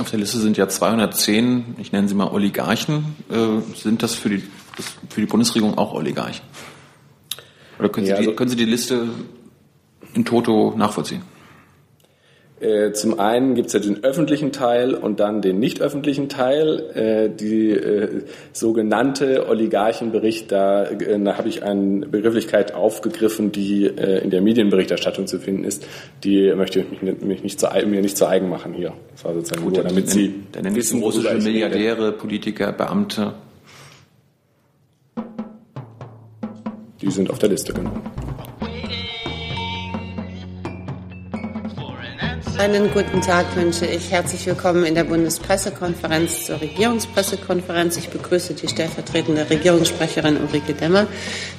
Auf 0.00 0.10
der 0.10 0.18
Liste 0.18 0.38
sind 0.38 0.56
ja 0.56 0.68
210, 0.68 1.76
ich 1.78 1.92
nenne 1.92 2.08
sie 2.08 2.14
mal 2.14 2.28
Oligarchen. 2.28 3.16
Äh, 3.30 3.74
sind 3.74 4.02
das 4.02 4.14
für 4.14 4.28
die, 4.28 4.42
das 4.76 4.94
für 5.08 5.20
die 5.20 5.26
Bundesregierung 5.26 5.78
auch 5.78 5.92
Oligarchen? 5.94 6.44
Oder 7.78 7.88
können, 7.88 8.06
ja, 8.06 8.16
Sie 8.16 8.22
die, 8.22 8.28
also 8.28 8.36
können 8.36 8.50
Sie 8.50 8.56
die 8.56 8.64
Liste 8.64 9.08
in 10.14 10.24
Toto 10.24 10.74
nachvollziehen? 10.76 11.22
Äh, 12.58 12.92
zum 12.92 13.20
einen 13.20 13.54
gibt 13.54 13.66
es 13.66 13.74
ja 13.74 13.80
den 13.80 14.02
öffentlichen 14.02 14.50
Teil 14.50 14.94
und 14.94 15.20
dann 15.20 15.42
den 15.42 15.58
nicht 15.58 15.82
öffentlichen 15.82 16.30
Teil. 16.30 16.80
Äh, 16.94 17.28
die 17.28 17.70
äh, 17.70 18.22
sogenannte 18.52 19.46
Oligarchenbericht, 19.46 20.50
da, 20.50 20.84
äh, 20.84 21.20
da 21.20 21.36
habe 21.36 21.50
ich 21.50 21.62
eine 21.62 22.06
Begrifflichkeit 22.06 22.72
aufgegriffen, 22.72 23.52
die 23.52 23.84
äh, 23.84 24.22
in 24.24 24.30
der 24.30 24.40
Medienberichterstattung 24.40 25.26
zu 25.26 25.38
finden 25.38 25.64
ist. 25.64 25.86
Die 26.24 26.50
möchte 26.54 26.80
ich 26.80 27.02
mich, 27.02 27.20
mich 27.20 27.42
nicht 27.42 27.60
zu, 27.60 27.68
mir 27.86 28.00
nicht 28.00 28.16
zu 28.16 28.26
eigen 28.26 28.48
machen 28.48 28.72
hier. 28.72 28.94
Das 29.12 29.24
war 29.26 29.34
sozusagen 29.34 29.62
Gut, 29.62 29.74
nur, 29.74 29.84
damit 29.84 30.08
Sie 30.08 30.34
dann 30.52 30.62
nennen 30.62 30.76
wissen, 30.76 31.02
russische 31.02 31.34
Milliardäre, 31.34 32.12
Politiker, 32.12 32.72
Beamte. 32.72 33.34
Die 37.02 37.10
sind 37.10 37.28
auf 37.28 37.38
der 37.38 37.50
Liste 37.50 37.74
genommen. 37.74 38.00
Einen 42.58 42.90
guten 42.90 43.20
Tag 43.20 43.54
wünsche 43.54 43.84
ich. 43.84 44.10
Herzlich 44.10 44.46
willkommen 44.46 44.84
in 44.84 44.94
der 44.94 45.04
Bundespressekonferenz 45.04 46.46
zur 46.46 46.58
Regierungspressekonferenz. 46.58 47.98
Ich 47.98 48.08
begrüße 48.08 48.54
die 48.54 48.66
stellvertretende 48.66 49.48
Regierungssprecherin 49.50 50.38
Ulrike 50.40 50.72
Demmer. 50.72 51.06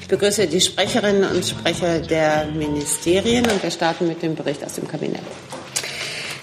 Ich 0.02 0.08
begrüße 0.08 0.48
die 0.48 0.60
Sprecherinnen 0.60 1.30
und 1.30 1.46
Sprecher 1.46 2.00
der 2.00 2.48
Ministerien 2.48 3.46
und 3.46 3.62
wir 3.62 3.70
starten 3.70 4.08
mit 4.08 4.24
dem 4.24 4.34
Bericht 4.34 4.66
aus 4.66 4.74
dem 4.74 4.88
Kabinett. 4.88 5.22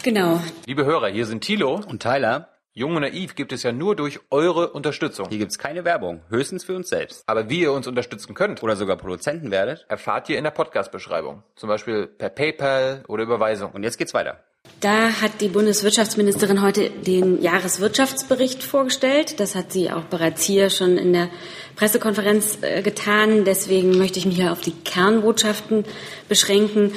Genau. 0.05 0.41
Liebe 0.67 0.85
Hörer, 0.85 1.09
hier 1.09 1.27
sind 1.27 1.43
Thilo 1.43 1.81
und 1.89 2.01
Tyler. 2.01 2.54
Jung 2.77 2.97
und 2.97 3.03
Naiv 3.03 3.37
gibt 3.37 3.53
es 3.53 3.63
ja 3.63 3.71
nur 3.71 3.95
durch 3.95 4.19
eure 4.31 4.71
Unterstützung. 4.73 5.29
Hier 5.29 5.39
gibt 5.39 5.53
es 5.53 5.59
keine 5.61 5.85
Werbung, 5.85 6.23
höchstens 6.29 6.65
für 6.65 6.75
uns 6.75 6.89
selbst. 6.89 7.23
Aber 7.29 7.49
wie 7.49 7.61
ihr 7.61 7.71
uns 7.71 7.87
unterstützen 7.87 8.35
könnt 8.35 8.65
oder 8.65 8.75
sogar 8.75 8.97
Produzenten 8.97 9.53
werdet, 9.53 9.87
erfahrt 9.89 10.29
ihr 10.29 10.39
in 10.39 10.43
der 10.43 10.51
Podcast-Beschreibung. 10.51 11.45
Zum 11.55 11.69
Beispiel 11.69 12.09
per 12.09 12.31
PayPal 12.31 13.05
oder 13.07 13.23
Überweisung. 13.23 13.71
Und 13.71 13.85
jetzt 13.85 13.97
geht's 13.97 14.13
weiter. 14.13 14.41
Da 14.81 15.21
hat 15.23 15.41
die 15.41 15.47
Bundeswirtschaftsministerin 15.47 16.63
heute 16.63 16.91
den 16.91 17.41
Jahreswirtschaftsbericht 17.41 18.65
vorgestellt. 18.65 19.39
Das 19.39 19.55
hat 19.55 19.71
sie 19.71 19.93
auch 19.93 20.07
bereits 20.07 20.43
hier 20.43 20.69
schon 20.69 20.99
in 20.99 21.13
der 21.13 21.29
Pressekonferenz 21.77 22.59
äh, 22.63 22.83
getan. 22.83 23.45
Deswegen 23.45 23.97
möchte 23.99 24.19
ich 24.19 24.27
mich 24.27 24.35
hier 24.35 24.51
auf 24.51 24.63
die 24.63 24.73
Kernbotschaften 24.73 25.85
beschränken. 26.29 26.91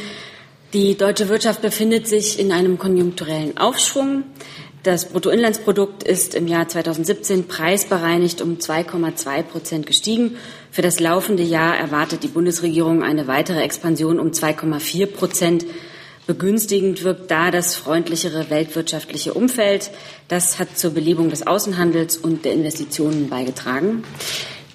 Die 0.73 0.97
deutsche 0.97 1.29
Wirtschaft 1.29 1.61
befindet 1.61 2.07
sich 2.07 2.39
in 2.39 2.51
einem 2.51 2.77
konjunkturellen 2.77 3.57
Aufschwung. 3.57 4.23
Das 4.83 5.05
Bruttoinlandsprodukt 5.09 6.03
ist 6.03 6.35
im 6.35 6.47
Jahr 6.47 6.67
2017 6.67 7.47
preisbereinigt 7.47 8.41
um 8.41 8.57
2,2 8.57 9.43
Prozent 9.43 9.85
gestiegen. 9.85 10.37
Für 10.71 10.81
das 10.81 10.99
laufende 10.99 11.43
Jahr 11.43 11.75
erwartet 11.77 12.23
die 12.23 12.27
Bundesregierung 12.29 13.03
eine 13.03 13.27
weitere 13.27 13.61
Expansion 13.61 14.19
um 14.19 14.31
2,4 14.31 15.07
Prozent. 15.07 15.65
Begünstigend 16.27 17.03
wirkt 17.03 17.31
da 17.31 17.51
das 17.51 17.75
freundlichere 17.75 18.49
weltwirtschaftliche 18.49 19.33
Umfeld. 19.33 19.91
Das 20.27 20.59
hat 20.59 20.77
zur 20.77 20.91
Belebung 20.91 21.29
des 21.29 21.47
Außenhandels 21.47 22.17
und 22.17 22.45
der 22.45 22.53
Investitionen 22.53 23.29
beigetragen. 23.29 24.03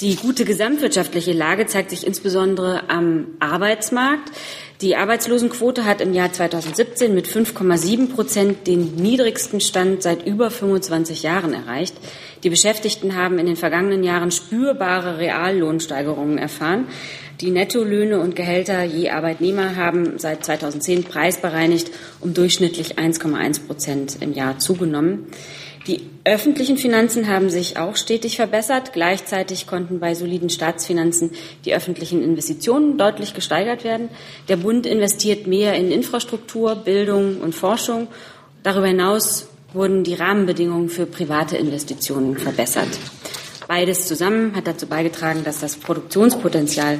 Die 0.03 0.17
gute 0.17 0.45
gesamtwirtschaftliche 0.45 1.33
Lage 1.33 1.67
zeigt 1.67 1.91
sich 1.91 2.05
insbesondere 2.05 2.91
am 2.91 3.29
Arbeitsmarkt. 3.39 4.33
Die 4.81 4.97
Arbeitslosenquote 4.97 5.85
hat 5.85 6.01
im 6.01 6.13
Jahr 6.13 6.33
2017 6.33 7.15
mit 7.15 7.29
5,7 7.29 8.13
Prozent 8.13 8.67
den 8.67 8.97
niedrigsten 8.97 9.61
Stand 9.61 10.03
seit 10.03 10.27
über 10.27 10.51
25 10.51 11.23
Jahren 11.23 11.55
erreicht. 11.55 11.95
Die 12.43 12.51
Beschäftigten 12.51 13.15
haben 13.15 13.39
in 13.39 13.47
den 13.47 13.55
vergangenen 13.55 14.03
Jahren 14.03 14.33
spürbare 14.33 15.19
Reallohnsteigerungen 15.19 16.37
erfahren. 16.37 16.89
Die 17.41 17.51
Nettolöhne 17.51 18.19
und 18.19 18.35
Gehälter 18.35 18.83
je 18.83 19.11
Arbeitnehmer 19.11 19.77
haben 19.77 20.19
seit 20.19 20.45
2010 20.45 21.05
preisbereinigt 21.05 21.93
um 22.19 22.35
durchschnittlich 22.35 22.99
1,1 22.99 23.69
Prozent 23.69 24.17
im 24.19 24.33
Jahr 24.33 24.59
zugenommen. 24.59 25.29
Die 25.87 26.01
öffentlichen 26.25 26.77
Finanzen 26.77 27.29
haben 27.29 27.51
sich 27.51 27.77
auch 27.77 27.97
stetig 27.97 28.37
verbessert. 28.37 28.93
Gleichzeitig 28.93 29.67
konnten 29.67 29.99
bei 29.99 30.15
soliden 30.15 30.49
Staatsfinanzen 30.49 31.33
die 31.65 31.75
öffentlichen 31.75 32.23
Investitionen 32.23 32.99
deutlich 32.99 33.35
gesteigert 33.35 33.83
werden. 33.83 34.09
Der 34.49 34.57
Bund 34.57 34.87
investiert 34.87 35.49
mehr 35.49 35.75
in 35.75 35.91
Infrastruktur, 35.91 36.77
Bildung 36.77 37.41
und 37.41 37.55
Forschung. 37.55 38.07
Darüber 38.63 38.87
hinaus 38.87 39.49
wurden 39.73 40.05
die 40.05 40.15
Rahmenbedingungen 40.15 40.89
für 40.89 41.07
private 41.07 41.57
Investitionen 41.57 42.39
verbessert. 42.39 42.89
Beides 43.67 44.07
zusammen 44.07 44.55
hat 44.55 44.67
dazu 44.67 44.87
beigetragen, 44.87 45.43
dass 45.45 45.61
das 45.61 45.77
Produktionspotenzial 45.77 46.99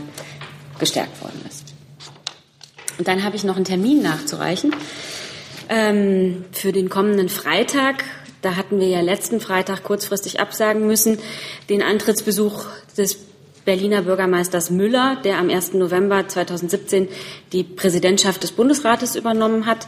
gestärkt 0.81 1.23
worden 1.23 1.41
ist. 1.49 1.75
Und 2.99 3.07
dann 3.07 3.23
habe 3.23 3.37
ich 3.37 3.45
noch 3.45 3.57
einen 3.57 3.65
Termin 3.65 4.03
nachzureichen 4.03 4.75
ähm, 5.69 6.45
für 6.53 6.73
den 6.73 6.89
kommenden 6.89 7.29
Freitag. 7.29 8.05
Da 8.43 8.57
hatten 8.57 8.81
wir 8.81 8.89
ja 8.89 9.01
letzten 9.01 9.41
Freitag 9.41 9.85
kurzfristig 9.85 10.41
absagen 10.41 10.87
müssen, 10.87 11.19
den 11.71 11.81
Antrittsbesuch 11.81 12.65
des 12.97 13.19
Berliner 13.65 14.03
Bürgermeisters 14.03 14.71
Müller, 14.71 15.17
der 15.23 15.39
am 15.39 15.49
1. 15.49 15.75
November 15.75 16.27
2017 16.27 17.07
die 17.53 17.63
Präsidentschaft 17.63 18.43
des 18.43 18.51
Bundesrates 18.51 19.15
übernommen 19.15 19.67
hat. 19.67 19.87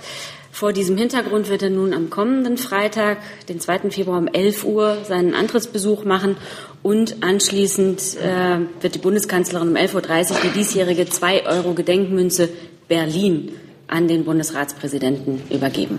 Vor 0.53 0.73
diesem 0.73 0.97
Hintergrund 0.97 1.49
wird 1.49 1.65
er 1.65 1.71
nun 1.71 1.93
am 1.93 2.11
kommenden 2.11 2.57
Freitag, 2.57 3.19
den 3.49 3.59
2. 3.59 3.91
Februar 3.91 4.19
um 4.19 4.29
11 4.29 4.65
Uhr, 4.65 4.99
seinen 5.05 5.35
Antrittsbesuch 5.35 6.05
machen 6.05 6.37
und 6.85 7.25
anschließend 7.25 8.01
äh, 8.23 8.59
wird 8.81 8.95
die 8.95 9.01
Bundeskanzlerin 9.01 9.71
um 9.71 9.75
11.30 9.75 10.31
Uhr 10.31 10.37
die 10.45 10.57
diesjährige 10.57 11.03
2-Euro-Gedenkmünze 11.03 12.51
Berlin 12.87 13.51
an 13.89 14.07
den 14.07 14.25
Bundesratspräsidenten 14.25 15.43
übergeben. 15.51 15.99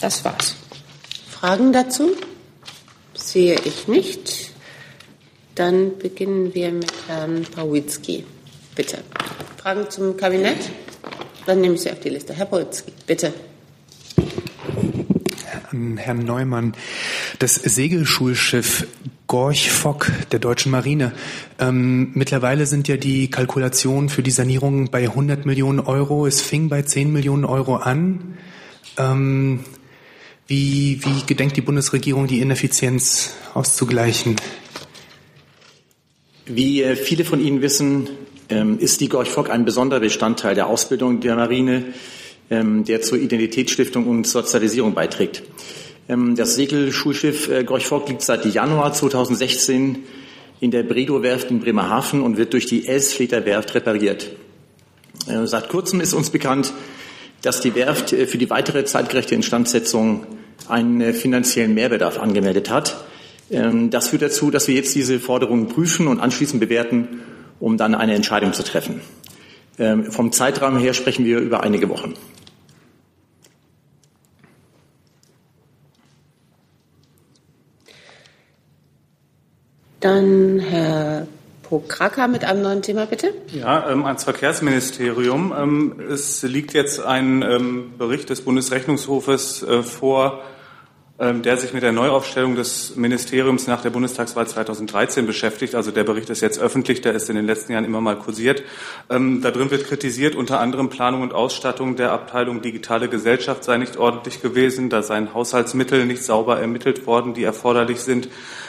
Das 0.00 0.24
war's. 0.24 0.54
Fragen 1.30 1.72
dazu? 1.72 2.10
Sehe 3.14 3.58
ich 3.64 3.88
nicht. 3.88 4.52
Dann 5.54 5.98
beginnen 5.98 6.54
wir 6.54 6.70
mit 6.70 6.92
Herrn 7.08 7.42
Pawitzki. 7.42 8.24
Bitte. 8.74 8.98
Fragen 9.56 9.90
zum 9.90 10.16
Kabinett? 10.16 10.70
Dann 11.46 11.60
nehme 11.60 11.74
ich 11.74 11.80
Sie 11.80 11.90
auf 11.90 12.00
die 12.00 12.10
Liste. 12.10 12.32
Herr 12.34 12.46
Pawitzki, 12.46 12.92
bitte. 13.06 13.32
An 15.72 15.96
Herrn 15.96 16.24
Neumann. 16.24 16.74
Das 17.40 17.54
Segelschulschiff 17.56 18.86
Gorch 19.26 19.70
Fock 19.70 20.10
der 20.32 20.38
deutschen 20.38 20.72
Marine. 20.72 21.12
Ähm, 21.58 22.12
mittlerweile 22.14 22.66
sind 22.66 22.88
ja 22.88 22.96
die 22.96 23.30
Kalkulationen 23.30 24.08
für 24.08 24.22
die 24.22 24.30
Sanierung 24.30 24.90
bei 24.90 25.02
100 25.04 25.44
Millionen 25.44 25.80
Euro. 25.80 26.26
Es 26.26 26.40
fing 26.40 26.68
bei 26.68 26.82
10 26.82 27.12
Millionen 27.12 27.44
Euro 27.44 27.76
an. 27.76 28.38
Ähm, 28.96 29.60
wie, 30.48 30.98
wie 31.04 31.26
gedenkt 31.26 31.58
die 31.58 31.60
Bundesregierung, 31.60 32.26
die 32.26 32.40
Ineffizienz 32.40 33.34
auszugleichen? 33.52 34.36
Wie 36.46 36.82
äh, 36.82 36.96
viele 36.96 37.26
von 37.26 37.38
Ihnen 37.44 37.60
wissen, 37.60 38.08
ähm, 38.48 38.78
ist 38.78 39.02
die 39.02 39.10
Gorch 39.10 39.28
Fock 39.28 39.50
ein 39.50 39.66
besonderer 39.66 40.00
Bestandteil 40.00 40.54
der 40.54 40.66
Ausbildung 40.66 41.20
der 41.20 41.36
Marine, 41.36 41.92
ähm, 42.48 42.84
der 42.84 43.02
zur 43.02 43.18
Identitätsstiftung 43.18 44.06
und 44.06 44.26
Sozialisierung 44.26 44.94
beiträgt. 44.94 45.42
Ähm, 46.08 46.34
das 46.34 46.54
Segelschulschiff 46.54 47.50
äh, 47.50 47.64
Gorch 47.64 47.86
Fock 47.86 48.08
liegt 48.08 48.22
seit 48.22 48.46
Januar 48.46 48.94
2016 48.94 49.98
in 50.60 50.70
der 50.70 50.82
Bredow-Werft 50.82 51.50
in 51.50 51.60
Bremerhaven 51.60 52.22
und 52.22 52.38
wird 52.38 52.54
durch 52.54 52.64
die 52.64 52.86
Elsfleter 52.86 53.44
Werft 53.44 53.74
repariert. 53.74 54.30
Äh, 55.26 55.46
seit 55.46 55.68
kurzem 55.68 56.00
ist 56.00 56.14
uns 56.14 56.30
bekannt, 56.30 56.72
dass 57.42 57.60
die 57.60 57.74
Werft 57.74 58.10
für 58.10 58.38
die 58.38 58.50
weitere 58.50 58.84
zeitgerechte 58.84 59.34
Instandsetzung 59.34 60.26
einen 60.66 61.00
äh, 61.00 61.12
finanziellen 61.12 61.74
Mehrbedarf 61.74 62.18
angemeldet 62.18 62.70
hat. 62.70 63.04
Ähm, 63.50 63.90
das 63.90 64.08
führt 64.08 64.22
dazu, 64.22 64.50
dass 64.50 64.68
wir 64.68 64.74
jetzt 64.74 64.94
diese 64.94 65.20
Forderungen 65.20 65.68
prüfen 65.68 66.06
und 66.06 66.20
anschließend 66.20 66.60
bewerten, 66.60 67.20
um 67.60 67.76
dann 67.76 67.94
eine 67.94 68.14
Entscheidung 68.14 68.52
zu 68.52 68.62
treffen. 68.62 69.00
Ähm, 69.78 70.10
vom 70.10 70.32
Zeitrahmen 70.32 70.80
her 70.80 70.94
sprechen 70.94 71.24
wir 71.24 71.38
über 71.38 71.62
einige 71.62 71.88
Wochen. 71.88 72.14
Dann 80.00 80.60
Herr 80.60 81.26
Pokraka 81.68 82.28
mit 82.28 82.44
einem 82.44 82.62
neuen 82.62 82.82
Thema, 82.82 83.04
bitte. 83.04 83.34
Ja, 83.52 83.90
ähm, 83.90 84.06
ans 84.06 84.24
Verkehrsministerium. 84.24 85.54
Ähm, 85.56 86.00
es 86.10 86.42
liegt 86.42 86.72
jetzt 86.72 87.00
ein 87.00 87.42
ähm, 87.42 87.92
Bericht 87.98 88.30
des 88.30 88.40
Bundesrechnungshofes 88.40 89.62
äh, 89.64 89.82
vor 89.82 90.40
der 91.18 91.56
sich 91.56 91.72
mit 91.72 91.82
der 91.82 91.90
Neuaufstellung 91.90 92.54
des 92.54 92.94
Ministeriums 92.94 93.66
nach 93.66 93.82
der 93.82 93.90
Bundestagswahl 93.90 94.46
2013 94.46 95.26
beschäftigt. 95.26 95.74
Also 95.74 95.90
der 95.90 96.04
Bericht 96.04 96.30
ist 96.30 96.42
jetzt 96.42 96.60
öffentlich, 96.60 97.00
der 97.00 97.12
ist 97.12 97.28
in 97.28 97.34
den 97.34 97.44
letzten 97.44 97.72
Jahren 97.72 97.84
immer 97.84 98.00
mal 98.00 98.16
kursiert. 98.16 98.62
Ähm, 99.10 99.42
da 99.42 99.50
drin 99.50 99.72
wird 99.72 99.84
kritisiert, 99.84 100.36
unter 100.36 100.60
anderem 100.60 100.90
Planung 100.90 101.22
und 101.22 101.34
Ausstattung 101.34 101.96
der 101.96 102.12
Abteilung 102.12 102.62
Digitale 102.62 103.08
Gesellschaft 103.08 103.64
sei 103.64 103.78
nicht 103.78 103.96
ordentlich 103.96 104.42
gewesen, 104.42 104.90
da 104.90 105.02
seien 105.02 105.34
Haushaltsmittel 105.34 106.06
nicht 106.06 106.22
sauber 106.22 106.60
ermittelt 106.60 107.04
worden, 107.08 107.34
die 107.34 107.42
erforderlich 107.42 107.98
sind, 107.98 108.28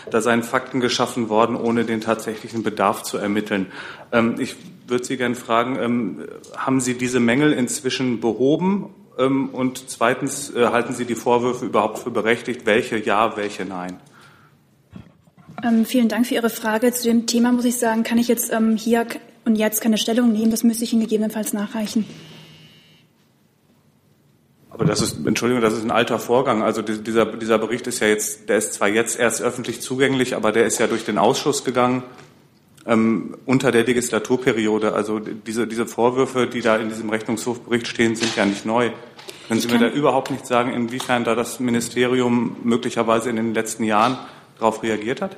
da 0.09 0.19
seien 0.19 0.41
Fakten 0.41 0.79
geschaffen 0.79 1.29
worden, 1.29 1.55
ohne 1.55 1.85
den 1.85 2.01
tatsächlichen 2.01 2.63
Bedarf 2.63 3.03
zu 3.03 3.19
ermitteln. 3.19 3.67
Ähm, 4.11 4.37
ich 4.39 4.55
würde 4.87 5.03
Sie 5.03 5.17
gerne 5.17 5.35
fragen, 5.35 6.25
haben 6.57 6.81
Sie 6.81 6.95
diese 6.95 7.19
Mängel 7.19 7.53
inzwischen 7.53 8.19
behoben 8.19 8.85
ähm, 8.85 8.98
und 9.25 9.89
zweitens, 9.89 10.53
äh, 10.55 10.67
halten 10.67 10.93
Sie 10.93 11.05
die 11.05 11.15
Vorwürfe 11.15 11.65
überhaupt 11.65 11.99
für 11.99 12.11
berechtigt? 12.11 12.65
Welche 12.65 12.97
ja, 12.97 13.35
welche 13.35 13.65
nein? 13.65 13.99
Ähm, 15.63 15.85
vielen 15.85 16.07
Dank 16.07 16.27
für 16.27 16.35
Ihre 16.35 16.49
Frage. 16.49 16.91
Zu 16.93 17.07
dem 17.09 17.25
Thema 17.25 17.51
muss 17.51 17.65
ich 17.65 17.77
sagen, 17.77 18.03
kann 18.03 18.17
ich 18.17 18.27
jetzt 18.27 18.51
ähm, 18.51 18.75
hier 18.77 19.05
und 19.45 19.55
jetzt 19.55 19.81
keine 19.81 19.97
Stellung 19.97 20.31
nehmen. 20.31 20.51
Das 20.51 20.63
müsste 20.63 20.83
ich 20.83 20.93
Ihnen 20.93 21.01
gegebenenfalls 21.01 21.53
nachreichen. 21.53 22.05
Aber 24.69 24.85
das 24.85 25.01
ist, 25.01 25.25
Entschuldigung, 25.25 25.61
das 25.61 25.73
ist 25.73 25.83
ein 25.83 25.91
alter 25.91 26.19
Vorgang. 26.19 26.63
Also 26.63 26.81
dieser, 26.81 27.25
dieser 27.25 27.57
Bericht 27.57 27.87
ist 27.87 27.99
ja 27.99 28.07
jetzt, 28.07 28.47
der 28.47 28.57
ist 28.57 28.73
zwar 28.73 28.87
jetzt 28.87 29.19
erst 29.19 29.41
öffentlich 29.41 29.81
zugänglich, 29.81 30.35
aber 30.35 30.53
der 30.53 30.65
ist 30.65 30.79
ja 30.79 30.87
durch 30.87 31.03
den 31.03 31.17
Ausschuss 31.17 31.65
gegangen 31.65 32.03
ähm, 32.85 33.35
unter 33.45 33.71
der 33.71 33.83
Legislaturperiode. 33.83 34.93
Also 34.93 35.19
diese, 35.19 35.67
diese 35.67 35.85
Vorwürfe, 35.85 36.47
die 36.47 36.61
da 36.61 36.77
in 36.77 36.89
diesem 36.89 37.09
Rechnungshofbericht 37.09 37.87
stehen, 37.87 38.15
sind 38.15 38.35
ja 38.37 38.45
nicht 38.45 38.65
neu. 38.65 38.91
Können 39.47 39.59
Sie 39.59 39.67
mir 39.67 39.79
da 39.79 39.87
überhaupt 39.87 40.31
nicht 40.31 40.45
sagen, 40.45 40.73
inwiefern 40.73 41.23
da 41.23 41.35
das 41.35 41.59
Ministerium 41.59 42.57
möglicherweise 42.63 43.29
in 43.29 43.35
den 43.35 43.53
letzten 43.53 43.83
Jahren 43.83 44.17
darauf 44.59 44.83
reagiert 44.83 45.21
hat? 45.21 45.37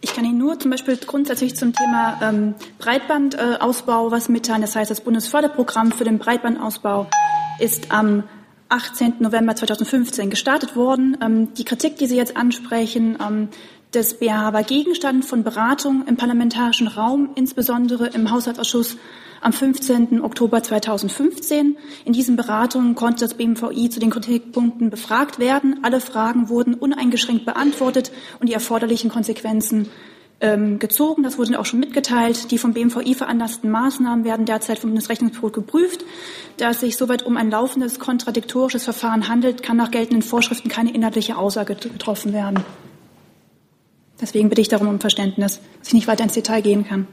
Ich 0.00 0.14
kann 0.14 0.24
Ihnen 0.24 0.38
nur 0.38 0.58
zum 0.58 0.70
Beispiel 0.70 0.98
grundsätzlich 0.98 1.56
zum 1.56 1.72
Thema 1.72 2.20
ähm, 2.22 2.54
Breitbandausbau 2.78 4.10
was 4.10 4.28
mitteilen. 4.28 4.60
Das 4.60 4.76
heißt, 4.76 4.90
das 4.90 5.00
Bundesförderprogramm 5.00 5.92
für 5.92 6.04
den 6.04 6.18
Breitbandausbau 6.18 7.08
ist 7.58 7.90
am 7.90 8.24
18. 8.68 9.14
November 9.20 9.56
2015 9.56 10.30
gestartet 10.30 10.76
worden. 10.76 11.16
Ähm, 11.22 11.54
die 11.54 11.64
Kritik, 11.64 11.96
die 11.96 12.06
Sie 12.06 12.16
jetzt 12.16 12.36
ansprechen, 12.36 13.16
ähm, 13.20 13.48
des 13.94 14.18
BH 14.18 14.52
war 14.52 14.62
Gegenstand 14.62 15.24
von 15.24 15.42
Beratung 15.42 16.04
im 16.06 16.16
parlamentarischen 16.16 16.88
Raum, 16.88 17.30
insbesondere 17.34 18.08
im 18.08 18.30
Haushaltsausschuss 18.30 18.96
am 19.44 19.52
15. 19.52 20.22
Oktober 20.22 20.62
2015. 20.62 21.76
In 22.04 22.12
diesen 22.12 22.36
Beratungen 22.36 22.94
konnte 22.94 23.26
das 23.26 23.34
BMVI 23.34 23.90
zu 23.90 24.00
den 24.00 24.10
Kritikpunkten 24.10 24.88
befragt 24.88 25.38
werden. 25.38 25.80
Alle 25.82 26.00
Fragen 26.00 26.48
wurden 26.48 26.74
uneingeschränkt 26.74 27.44
beantwortet 27.44 28.10
und 28.40 28.48
die 28.48 28.54
erforderlichen 28.54 29.10
Konsequenzen 29.10 29.90
ähm, 30.40 30.78
gezogen. 30.78 31.22
Das 31.22 31.36
wurde 31.36 31.60
auch 31.60 31.66
schon 31.66 31.80
mitgeteilt. 31.80 32.50
Die 32.50 32.58
vom 32.58 32.72
BMVI 32.72 33.14
veranlassten 33.14 33.70
Maßnahmen 33.70 34.24
werden 34.24 34.46
derzeit 34.46 34.78
vom 34.78 34.90
Bundesrechnungshof 34.90 35.52
geprüft. 35.52 36.04
Da 36.56 36.70
es 36.70 36.80
sich 36.80 36.96
soweit 36.96 37.22
um 37.22 37.36
ein 37.36 37.50
laufendes 37.50 37.98
kontradiktorisches 37.98 38.84
Verfahren 38.84 39.28
handelt, 39.28 39.62
kann 39.62 39.76
nach 39.76 39.90
geltenden 39.90 40.22
Vorschriften 40.22 40.70
keine 40.70 40.94
inhaltliche 40.94 41.36
Aussage 41.36 41.74
getroffen 41.74 42.32
werden. 42.32 42.64
Deswegen 44.20 44.48
bitte 44.48 44.62
ich 44.62 44.68
darum 44.68 44.88
um 44.88 45.00
Verständnis, 45.00 45.60
dass 45.80 45.88
ich 45.88 45.94
nicht 45.94 46.08
weiter 46.08 46.24
ins 46.24 46.32
Detail 46.32 46.62
gehen 46.62 46.86
kann. 46.86 47.06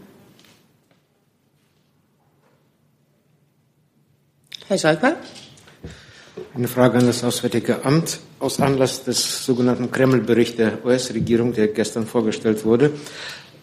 Herr 4.72 4.78
Scholper? 4.78 5.18
Eine 6.56 6.70
Frage 6.70 6.98
an 6.98 7.06
das 7.06 7.26
Auswärtige 7.26 7.84
Amt. 7.84 8.22
Aus 8.40 8.62
Anlass 8.62 9.04
des 9.04 9.46
sogenannten 9.46 9.92
Kreml-Berichts 9.92 10.56
der 10.56 10.86
US-Regierung, 10.86 11.52
der 11.52 11.68
gestern 11.68 12.08
vorgestellt 12.08 12.64
wurde. 12.64 12.94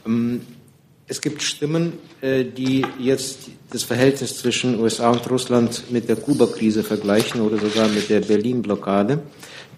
Ähm, 0.05 0.43
es 1.06 1.22
gibt 1.22 1.40
Stimmen, 1.40 1.94
äh, 2.20 2.44
die 2.44 2.84
jetzt 2.99 3.49
das 3.70 3.84
Verhältnis 3.84 4.37
zwischen 4.37 4.78
USA 4.78 5.08
und 5.08 5.31
Russland 5.31 5.84
mit 5.90 6.10
der 6.10 6.16
Kuba-Krise 6.16 6.82
vergleichen 6.82 7.40
oder 7.40 7.56
sogar 7.56 7.88
mit 7.88 8.11
der 8.11 8.20
Berlin-Blockade. 8.20 9.22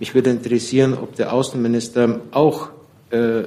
Mich 0.00 0.12
würde 0.16 0.30
interessieren, 0.30 0.94
ob 0.94 1.14
der 1.14 1.32
Außenminister 1.32 2.22
auch 2.32 2.70
äh, 3.10 3.44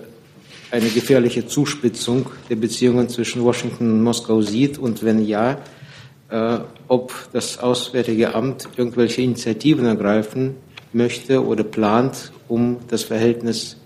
eine 0.71 0.87
gefährliche 0.87 1.47
Zuspitzung 1.47 2.27
der 2.49 2.55
Beziehungen 2.55 3.09
zwischen 3.09 3.43
Washington 3.43 3.91
und 3.91 4.03
Moskau 4.03 4.41
sieht 4.41 4.77
und 4.77 5.03
wenn 5.03 5.25
ja, 5.25 5.57
ob 6.87 7.13
das 7.31 7.59
Auswärtige 7.59 8.33
Amt 8.33 8.67
irgendwelche 8.75 9.21
Initiativen 9.21 9.85
ergreifen 9.85 10.55
möchte 10.91 11.45
oder 11.45 11.63
plant, 11.63 12.31
um 12.47 12.77
das 12.87 13.03
Verhältnis 13.03 13.77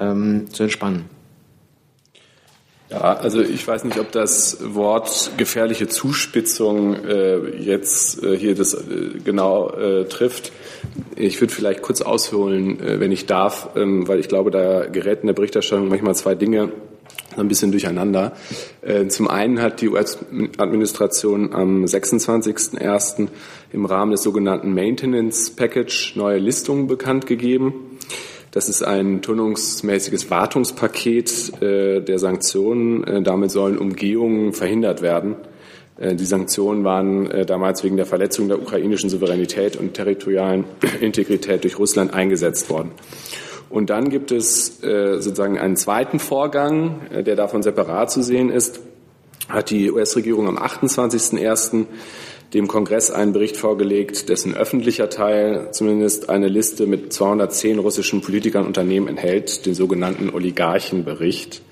ähm, 0.00 0.46
zu 0.50 0.62
entspannen. 0.62 1.16
Ja, 2.88 3.16
also 3.16 3.42
ich 3.42 3.66
weiß 3.66 3.82
nicht, 3.82 3.98
ob 3.98 4.12
das 4.12 4.58
Wort 4.62 5.32
gefährliche 5.36 5.88
Zuspitzung 5.88 6.94
äh, 7.04 7.56
jetzt 7.58 8.22
äh, 8.22 8.36
hier 8.36 8.54
das 8.54 8.74
äh, 8.74 9.18
genau 9.24 9.70
äh, 9.70 10.04
trifft. 10.04 10.52
Ich 11.16 11.40
würde 11.40 11.52
vielleicht 11.52 11.82
kurz 11.82 12.00
ausholen, 12.00 12.78
äh, 12.78 13.00
wenn 13.00 13.10
ich 13.10 13.26
darf, 13.26 13.70
ähm, 13.74 14.06
weil 14.06 14.20
ich 14.20 14.28
glaube, 14.28 14.52
da 14.52 14.86
gerät 14.86 15.22
in 15.22 15.26
der 15.26 15.34
Berichterstattung 15.34 15.88
manchmal 15.88 16.14
zwei 16.14 16.36
Dinge 16.36 16.70
ein 17.38 17.48
bisschen 17.48 17.70
durcheinander. 17.70 18.32
Äh, 18.82 19.06
zum 19.08 19.28
einen 19.28 19.60
hat 19.60 19.80
die 19.80 19.88
US-Administration 19.88 21.52
am 21.52 21.84
26.01. 21.84 23.28
im 23.72 23.84
Rahmen 23.84 24.12
des 24.12 24.22
sogenannten 24.22 24.74
Maintenance 24.74 25.50
Package 25.50 26.16
neue 26.16 26.38
Listungen 26.38 26.86
bekannt 26.86 27.26
gegeben. 27.26 27.98
Das 28.50 28.68
ist 28.68 28.82
ein 28.82 29.22
turnungsmäßiges 29.22 30.30
Wartungspaket 30.30 31.62
äh, 31.62 32.00
der 32.00 32.18
Sanktionen. 32.18 33.04
Äh, 33.04 33.22
damit 33.22 33.50
sollen 33.50 33.78
Umgehungen 33.78 34.52
verhindert 34.52 35.02
werden. 35.02 35.36
Die 35.98 36.26
Sanktionen 36.26 36.84
waren 36.84 37.46
damals 37.46 37.82
wegen 37.82 37.96
der 37.96 38.04
Verletzung 38.04 38.48
der 38.48 38.60
ukrainischen 38.60 39.08
Souveränität 39.08 39.76
und 39.76 39.94
territorialen 39.94 40.66
Integrität 41.00 41.64
durch 41.64 41.78
Russland 41.78 42.12
eingesetzt 42.12 42.68
worden. 42.68 42.90
Und 43.68 43.90
dann 43.90 44.10
gibt 44.10 44.30
es 44.30 44.82
äh, 44.82 45.20
sozusagen 45.20 45.58
einen 45.58 45.76
zweiten 45.76 46.18
Vorgang, 46.18 47.06
äh, 47.12 47.22
der 47.22 47.36
davon 47.36 47.62
separat 47.62 48.10
zu 48.10 48.22
sehen 48.22 48.50
ist, 48.50 48.80
hat 49.48 49.70
die 49.70 49.90
US-Regierung 49.90 50.48
am 50.48 50.58
28.01 50.58 51.86
dem 52.54 52.68
Kongress 52.68 53.10
einen 53.10 53.32
Bericht 53.32 53.56
vorgelegt, 53.56 54.28
dessen 54.28 54.54
öffentlicher 54.54 55.08
Teil 55.08 55.68
zumindest 55.72 56.28
eine 56.28 56.48
Liste 56.48 56.86
mit 56.86 57.12
210 57.12 57.78
russischen 57.78 58.20
Politikern 58.20 58.62
und 58.62 58.68
Unternehmen 58.68 59.08
enthält, 59.08 59.66
den 59.66 59.74
sogenannten 59.74 60.30
Oligarchenbericht. 60.30 61.62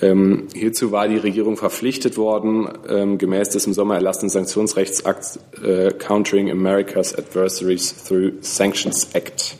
Ähm, 0.00 0.46
hierzu 0.54 0.92
war 0.92 1.08
die 1.08 1.16
Regierung 1.16 1.56
verpflichtet 1.56 2.16
worden, 2.16 2.68
ähm, 2.88 3.18
gemäß 3.18 3.50
des 3.50 3.66
im 3.66 3.72
Sommer 3.72 3.96
erlassenen 3.96 4.30
Sanktionsrechtsakts 4.30 5.40
äh, 5.62 5.90
Countering 5.90 6.50
America's 6.50 7.14
Adversaries 7.14 8.04
Through 8.04 8.32
Sanctions 8.40 9.08
Act. 9.12 9.56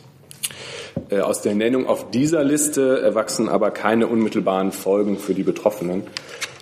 Äh, 1.09 1.19
aus 1.21 1.41
der 1.41 1.55
Nennung 1.55 1.87
auf 1.87 2.11
dieser 2.11 2.43
Liste 2.43 3.01
erwachsen 3.01 3.49
aber 3.49 3.71
keine 3.71 4.07
unmittelbaren 4.07 4.71
Folgen 4.71 5.17
für 5.17 5.33
die 5.33 5.43
Betroffenen. 5.43 6.03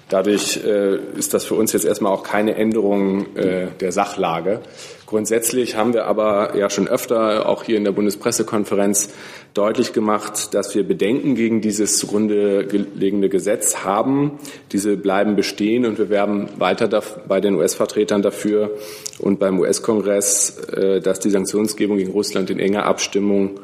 Dadurch 0.10 0.64
äh, 0.64 0.96
ist 1.18 1.34
das 1.34 1.44
für 1.44 1.56
uns 1.56 1.74
jetzt 1.74 1.86
erstmal 1.86 2.14
auch 2.14 2.24
keine 2.24 2.56
Änderung 2.56 3.36
äh, 3.36 3.68
der 3.82 3.92
Sachlage. 3.92 4.62
Grundsätzlich 5.06 5.76
haben 5.76 5.94
wir 5.94 6.06
aber 6.06 6.56
ja 6.56 6.70
schon 6.70 6.88
öfter 6.88 7.48
auch 7.48 7.64
hier 7.64 7.76
in 7.76 7.84
der 7.84 7.92
Bundespressekonferenz 7.92 9.10
deutlich 9.54 9.92
gemacht, 9.92 10.54
dass 10.54 10.74
wir 10.76 10.88
Bedenken 10.88 11.36
gegen 11.36 11.60
dieses 11.60 11.98
zugrunde 11.98 12.66
gelegene 12.66 13.28
Gesetz 13.28 13.84
haben. 13.84 14.40
Diese 14.72 14.96
bleiben 14.96 15.36
bestehen 15.36 15.86
und 15.86 15.98
wir 15.98 16.10
werben 16.10 16.48
weiter 16.58 17.02
bei 17.28 17.42
den 17.42 17.56
US-Vertretern 17.56 18.22
dafür 18.22 18.72
und 19.20 19.40
beim 19.40 19.60
US-Kongress, 19.60 20.58
dass 21.02 21.22
die 21.22 21.30
Sanktionsgebung 21.30 21.98
gegen 21.98 22.12
Russland 22.12 22.50
in 22.50 22.60
enger 22.60 22.86
Abstimmung 22.86 23.62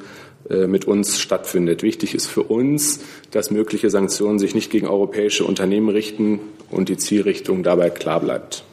mit 0.49 0.85
uns 0.85 1.19
stattfindet. 1.19 1.83
Wichtig 1.83 2.13
ist 2.13 2.27
für 2.27 2.43
uns, 2.43 2.99
dass 3.31 3.49
mögliche 3.49 3.89
Sanktionen 3.89 4.39
sich 4.39 4.55
nicht 4.55 4.69
gegen 4.69 4.87
europäische 4.87 5.45
Unternehmen 5.45 5.89
richten 5.89 6.39
und 6.69 6.89
die 6.89 6.97
Zielrichtung 6.97 7.63
dabei 7.63 7.89
klar 7.89 8.19
bleibt. 8.19 8.63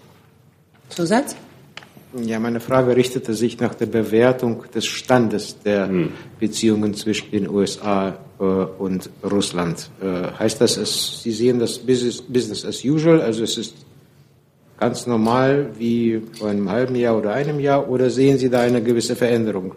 Zusatz? 0.89 1.37
Ja, 2.25 2.41
meine 2.41 2.59
Frage 2.59 2.97
richtete 2.97 3.35
sich 3.35 3.61
nach 3.61 3.75
der 3.75 3.87
Bewertung 3.87 4.65
des 4.75 4.87
Standes 4.87 5.61
der 5.65 5.87
hm. 5.87 6.13
Beziehungen 6.41 6.95
zwischen 6.95 7.31
den 7.31 7.49
USA 7.49 8.19
äh, 8.41 8.43
und 8.43 9.11
Russland. 9.23 9.91
Äh, 10.03 10.33
heißt 10.39 10.61
das, 10.61 10.77
es, 10.77 11.23
Sie 11.23 11.31
sehen 11.31 11.61
das 11.61 11.79
Business, 11.79 12.21
Business 12.21 12.65
as 12.65 12.85
usual, 12.85 13.21
also 13.21 13.45
es 13.45 13.57
ist 13.57 13.75
ganz 14.77 15.07
normal 15.07 15.71
wie 15.79 16.21
vor 16.37 16.49
einem 16.49 16.69
halben 16.69 16.97
Jahr 16.97 17.17
oder 17.17 17.33
einem 17.33 17.61
Jahr, 17.61 17.89
oder 17.89 18.11
sehen 18.11 18.39
Sie 18.39 18.51
da 18.51 18.61
eine 18.61 18.83
gewisse 18.83 19.15
Veränderung? 19.15 19.77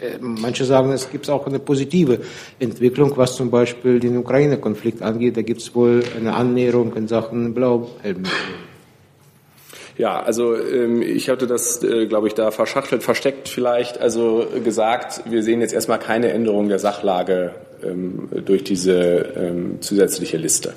Äh, 0.00 0.18
manche 0.20 0.64
sagen, 0.64 0.92
es 0.92 1.10
gibt 1.10 1.28
auch 1.28 1.46
eine 1.46 1.58
positive 1.58 2.20
Entwicklung, 2.58 3.16
was 3.16 3.36
zum 3.36 3.50
Beispiel 3.50 4.00
den 4.00 4.16
Ukraine-Konflikt 4.16 5.02
angeht. 5.02 5.36
Da 5.36 5.42
gibt 5.42 5.60
es 5.60 5.74
wohl 5.74 6.02
eine 6.16 6.34
Annäherung 6.34 6.94
in 6.94 7.08
Sachen 7.08 7.54
Blauhelm. 7.54 8.22
Ja, 9.96 10.22
also 10.22 10.54
ähm, 10.54 11.02
ich 11.02 11.28
hatte 11.28 11.48
das, 11.48 11.82
äh, 11.82 12.06
glaube 12.06 12.28
ich, 12.28 12.34
da 12.34 12.52
verschachtelt, 12.52 13.02
versteckt 13.02 13.48
vielleicht, 13.48 14.00
also 14.00 14.46
gesagt, 14.62 15.22
wir 15.28 15.42
sehen 15.42 15.60
jetzt 15.60 15.74
erstmal 15.74 15.98
keine 15.98 16.30
Änderung 16.30 16.68
der 16.68 16.78
Sachlage 16.78 17.52
ähm, 17.82 18.28
durch 18.44 18.62
diese 18.62 18.94
ähm, 19.36 19.78
zusätzliche 19.80 20.36
Liste. 20.36 20.74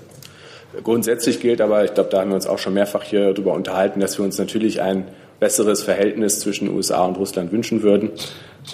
Grundsätzlich 0.83 1.39
gilt 1.39 1.61
aber, 1.61 1.85
ich 1.85 1.93
glaube, 1.93 2.09
da 2.09 2.21
haben 2.21 2.29
wir 2.29 2.35
uns 2.35 2.47
auch 2.47 2.57
schon 2.57 2.73
mehrfach 2.73 3.03
hier 3.03 3.33
darüber 3.33 3.53
unterhalten, 3.53 3.99
dass 3.99 4.17
wir 4.17 4.25
uns 4.25 4.39
natürlich 4.39 4.81
ein 4.81 5.05
besseres 5.39 5.83
Verhältnis 5.83 6.39
zwischen 6.39 6.73
USA 6.73 7.05
und 7.05 7.17
Russland 7.17 7.51
wünschen 7.51 7.83
würden. 7.83 8.11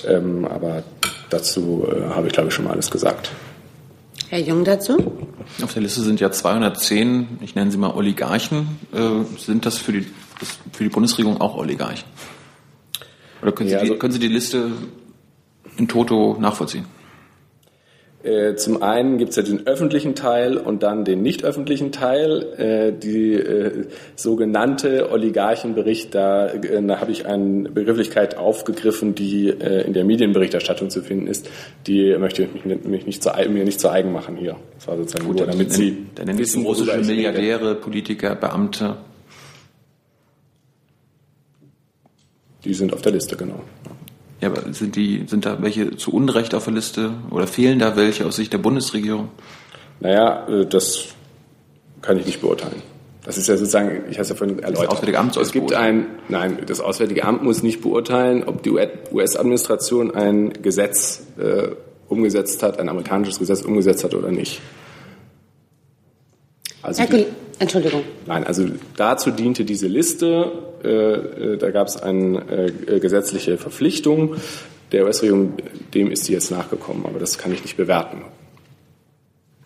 Ähm, 0.06 0.46
aber 0.46 0.84
dazu 1.30 1.88
äh, 1.90 2.10
habe 2.14 2.28
ich, 2.28 2.34
glaube 2.34 2.50
ich, 2.50 2.56
schon 2.56 2.66
mal 2.66 2.72
alles 2.72 2.92
gesagt. 2.92 3.32
Herr 4.30 4.40
Jung 4.40 4.66
dazu? 4.66 5.14
Auf 5.64 5.74
der 5.74 5.82
Liste 5.82 6.02
sind 6.02 6.20
ja 6.20 6.32
210, 6.32 7.40
ich 7.42 7.56
nenne 7.56 7.72
sie 7.72 7.78
mal 7.78 7.92
Oligarchen. 7.92 8.80
Äh, 8.94 9.40
sind 9.40 9.66
das 9.66 9.78
für 9.78 9.94
die, 9.94 10.08
das 10.40 10.58
für 10.74 10.84
die 10.84 10.90
Bundesregierung 10.90 11.40
auch 11.40 11.56
Oligarchen? 11.56 12.04
Oder 13.42 13.52
können 13.52 13.70
Sie, 13.70 13.76
ja, 13.76 13.80
also, 13.80 13.94
die, 13.94 14.00
können 14.00 14.14
Sie 14.14 14.20
die 14.20 14.28
Liste 14.28 14.72
in 15.78 15.88
Toto 15.88 16.38
nachvollziehen? 16.40 16.86
Äh, 18.28 18.56
zum 18.56 18.84
einen 18.84 19.18
gibt 19.18 19.30
es 19.30 19.38
ja 19.38 19.44
den 19.44 19.66
öffentlichen 19.66 20.14
Teil 20.14 20.58
und 20.58 20.84
dann 20.84 21.06
den 21.06 21.22
nicht 21.22 21.46
öffentlichen 21.46 21.94
Teil. 21.94 22.44
Äh, 22.58 22.92
die 22.92 23.34
äh, 23.34 23.86
sogenannte 24.16 25.12
Oligarchenbericht, 25.12 26.14
da, 26.14 26.48
da 26.48 27.00
habe 27.00 27.12
ich 27.12 27.26
eine 27.26 27.70
Begrifflichkeit 27.70 28.36
aufgegriffen, 28.38 29.16
die 29.16 29.50
in 29.50 29.94
der 29.94 30.04
Medienberichterstattung 30.04 30.90
zu 30.90 31.02
finden 31.02 31.28
ist. 31.28 31.50
Die 31.86 32.16
möchte 32.18 32.44
ich 32.44 32.66
mich 32.66 33.06
nicht 33.06 33.24
zu, 33.24 33.30
mir 33.50 33.64
nicht 33.64 33.80
zu 33.80 33.90
eigen 33.90 34.12
machen 34.12 34.36
hier. 34.36 34.58
Das 34.76 34.88
war 34.88 34.98
sozusagen 34.98 35.26
Gut, 35.26 35.38
nur, 35.38 35.48
damit 35.48 35.72
Sie 35.72 36.06
dann 36.16 36.26
nennen 36.26 36.40
wissen, 36.40 36.66
russische 36.66 36.98
Milliardäre, 36.98 37.76
Politiker, 37.76 38.36
Beamte. 38.36 38.98
Die 42.64 42.74
sind 42.74 42.94
auf 42.94 43.02
der 43.02 43.14
Liste, 43.14 43.38
genau. 43.38 43.62
Ja, 43.86 43.92
aber 44.42 44.74
sind 44.74 44.96
die, 44.96 45.26
sind 45.28 45.46
da 45.46 45.62
welche 45.62 45.98
zu 45.98 46.14
Unrecht 46.14 46.54
auf 46.54 46.66
der 46.66 46.74
Liste 46.74 47.12
oder 47.32 47.48
fehlen 47.48 47.80
da 47.80 47.96
welche 47.96 48.26
aus 48.26 48.36
Sicht 48.36 48.54
der 48.54 48.60
Bundesregierung? 48.60 49.30
Naja, 50.00 50.48
äh, 50.48 50.66
das 50.66 51.06
kann 52.02 52.18
ich 52.20 52.26
nicht 52.26 52.42
beurteilen. 52.42 52.82
Das 53.24 53.38
ist 53.38 53.48
ja 53.48 53.58
sozusagen, 53.58 54.04
ich 54.10 54.18
habe 54.18 54.22
es 54.22 54.30
ja 54.30 54.36
vorhin 54.36 54.60
erläutert. 54.60 54.86
Das 54.86 54.92
Auswärtige 54.94 55.20
Amt 55.20 55.34
soll 55.34 55.44
es 55.44 55.52
gibt 55.52 55.74
ein, 55.74 56.06
nein, 56.30 56.60
das 56.66 56.80
Auswärtige 56.80 57.26
Amt 57.26 57.44
muss 57.44 57.62
nicht 57.62 57.82
beurteilen, 57.82 58.44
ob 58.46 58.64
die 58.64 58.70
US-Administration 58.70 60.16
ein 60.16 60.54
Gesetz 60.62 61.24
äh, 61.38 61.70
umgesetzt 62.08 62.64
hat, 62.64 62.80
ein 62.80 62.88
amerikanisches 62.88 63.40
Gesetz 63.40 63.64
umgesetzt 63.64 64.06
hat 64.06 64.14
oder 64.14 64.32
nicht. 64.32 64.62
Also 66.82 67.04
die, 67.04 67.26
Entschuldigung. 67.60 68.04
Nein, 68.26 68.44
also 68.44 68.66
dazu 68.96 69.32
diente 69.32 69.66
diese 69.66 69.88
Liste. 69.88 70.52
Äh, 70.84 70.88
äh 70.88 71.58
da 71.58 71.72
gab 71.72 71.88
es 71.88 71.98
eine 71.98 72.72
äh, 72.88 73.00
gesetzliche 73.00 73.58
Verpflichtung 73.58 74.36
der 74.92 75.06
US-Regierung. 75.06 75.54
Dem 75.94 76.12
ist 76.12 76.26
sie 76.26 76.34
jetzt 76.34 76.52
nachgekommen, 76.52 77.06
aber 77.06 77.20
das 77.20 77.38
kann 77.38 77.52
ich 77.52 77.64
nicht 77.64 77.78
bewerten. 77.78 78.22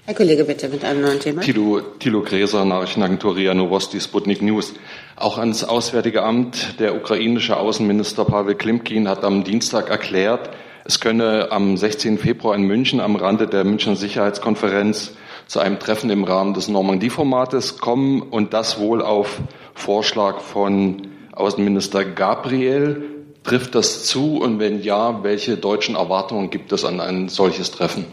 Herr 0.05 0.15
Kollege, 0.15 0.45
bitte 0.45 0.67
mit 0.67 0.83
einem 0.83 1.01
neuen 1.01 1.19
Thema. 1.19 1.41
Tilo, 1.41 1.79
Tilo 1.99 2.21
Gräser, 2.23 2.65
Nachrichtenagentur 2.65 3.35
RIA 3.35 3.53
Novosti, 3.53 3.99
Sputnik 4.01 4.41
News. 4.41 4.73
Auch 5.15 5.37
ans 5.37 5.63
Auswärtige 5.63 6.23
Amt. 6.23 6.79
Der 6.79 6.95
ukrainische 6.95 7.57
Außenminister 7.57 8.25
Pavel 8.25 8.55
Klimkin 8.55 9.07
hat 9.07 9.23
am 9.23 9.43
Dienstag 9.43 9.89
erklärt, 9.89 10.49
es 10.83 10.99
könne 10.99 11.51
am 11.51 11.77
16. 11.77 12.17
Februar 12.17 12.55
in 12.55 12.63
München 12.63 12.99
am 12.99 13.15
Rande 13.15 13.47
der 13.47 13.63
Münchner 13.63 13.95
Sicherheitskonferenz 13.95 15.13
zu 15.51 15.59
einem 15.59 15.79
Treffen 15.79 16.09
im 16.09 16.23
Rahmen 16.23 16.53
des 16.53 16.69
Normandie-Formates 16.69 17.77
kommen 17.77 18.21
und 18.21 18.53
das 18.53 18.79
wohl 18.79 19.01
auf 19.01 19.41
Vorschlag 19.73 20.39
von 20.39 21.09
Außenminister 21.33 22.05
Gabriel. 22.05 23.03
Trifft 23.43 23.75
das 23.75 24.05
zu 24.05 24.37
und 24.37 24.59
wenn 24.59 24.81
ja, 24.81 25.25
welche 25.25 25.57
deutschen 25.57 25.95
Erwartungen 25.95 26.51
gibt 26.51 26.71
es 26.71 26.85
an 26.85 27.01
ein 27.01 27.27
solches 27.27 27.69
Treffen? 27.71 28.05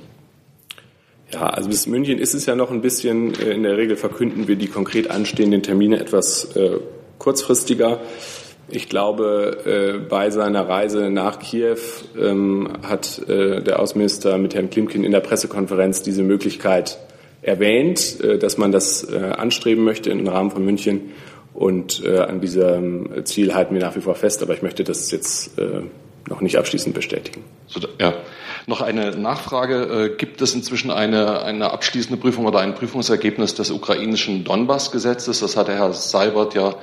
Ja, 1.32 1.46
also 1.46 1.68
bis 1.68 1.86
München 1.86 2.18
ist 2.18 2.34
es 2.34 2.44
ja 2.44 2.56
noch 2.56 2.72
ein 2.72 2.80
bisschen, 2.80 3.38
äh, 3.38 3.52
in 3.52 3.62
der 3.62 3.76
Regel 3.76 3.96
verkünden 3.96 4.48
wir 4.48 4.56
die 4.56 4.66
konkret 4.66 5.08
anstehenden 5.08 5.62
Termine 5.62 6.00
etwas 6.00 6.56
äh, 6.56 6.80
kurzfristiger. 7.18 8.00
Ich 8.68 8.88
glaube, 8.88 9.58
äh, 9.64 10.08
bei 10.08 10.30
seiner 10.30 10.68
Reise 10.68 11.08
nach 11.08 11.38
Kiew 11.38 11.78
ähm, 12.20 12.68
hat 12.82 13.20
äh, 13.28 13.62
der 13.62 13.78
Außenminister 13.78 14.38
mit 14.38 14.56
Herrn 14.56 14.70
Klimkin 14.70 15.04
in 15.04 15.12
der 15.12 15.20
Pressekonferenz 15.20 16.02
diese 16.02 16.24
Möglichkeit 16.24 16.98
erwähnt, 17.42 18.20
äh, 18.20 18.38
dass 18.38 18.58
man 18.58 18.72
das 18.72 19.04
äh, 19.04 19.16
anstreben 19.16 19.84
möchte 19.84 20.10
im 20.10 20.26
Rahmen 20.26 20.50
von 20.50 20.64
München. 20.64 21.12
Und 21.54 22.04
äh, 22.04 22.18
an 22.18 22.40
diesem 22.40 23.24
Ziel 23.24 23.54
halten 23.54 23.74
wir 23.74 23.80
nach 23.80 23.96
wie 23.96 24.00
vor 24.00 24.14
fest, 24.14 24.42
aber 24.42 24.54
ich 24.54 24.62
möchte 24.62 24.84
das 24.84 25.10
jetzt 25.10 25.52
noch 26.28 26.40
nicht 26.40 26.56
abschließend 26.56 26.94
bestätigen. 26.94 27.42
Ja. 27.98 28.14
Noch 28.66 28.82
eine 28.82 29.16
Nachfrage. 29.16 30.14
Gibt 30.18 30.42
es 30.42 30.54
inzwischen 30.54 30.90
eine, 30.90 31.42
eine 31.42 31.72
abschließende 31.72 32.20
Prüfung 32.20 32.44
oder 32.44 32.60
ein 32.60 32.74
Prüfungsergebnis 32.74 33.54
des 33.54 33.70
ukrainischen 33.70 34.44
Donbass-Gesetzes? 34.44 35.40
Das 35.40 35.56
hat 35.56 35.68
der 35.68 35.76
Herr 35.76 35.92
Seibert 35.94 36.54
ja 36.54 36.76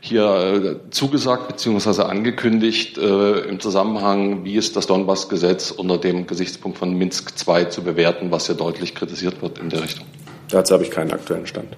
hier 0.00 0.80
zugesagt 0.90 1.48
bzw. 1.48 2.02
angekündigt 2.02 2.98
im 2.98 3.60
Zusammenhang, 3.60 4.44
wie 4.44 4.56
ist 4.56 4.76
das 4.76 4.86
Donbass-Gesetz 4.86 5.70
unter 5.70 5.98
dem 5.98 6.26
Gesichtspunkt 6.26 6.78
von 6.78 6.94
Minsk 6.94 7.34
II 7.46 7.68
zu 7.68 7.82
bewerten, 7.82 8.30
was 8.30 8.48
ja 8.48 8.54
deutlich 8.54 8.94
kritisiert 8.94 9.42
wird 9.42 9.58
in 9.58 9.68
der 9.68 9.82
Richtung. 9.82 10.06
Dazu 10.48 10.74
habe 10.74 10.84
ich 10.84 10.90
keinen 10.90 11.12
aktuellen 11.12 11.46
Stand. 11.46 11.76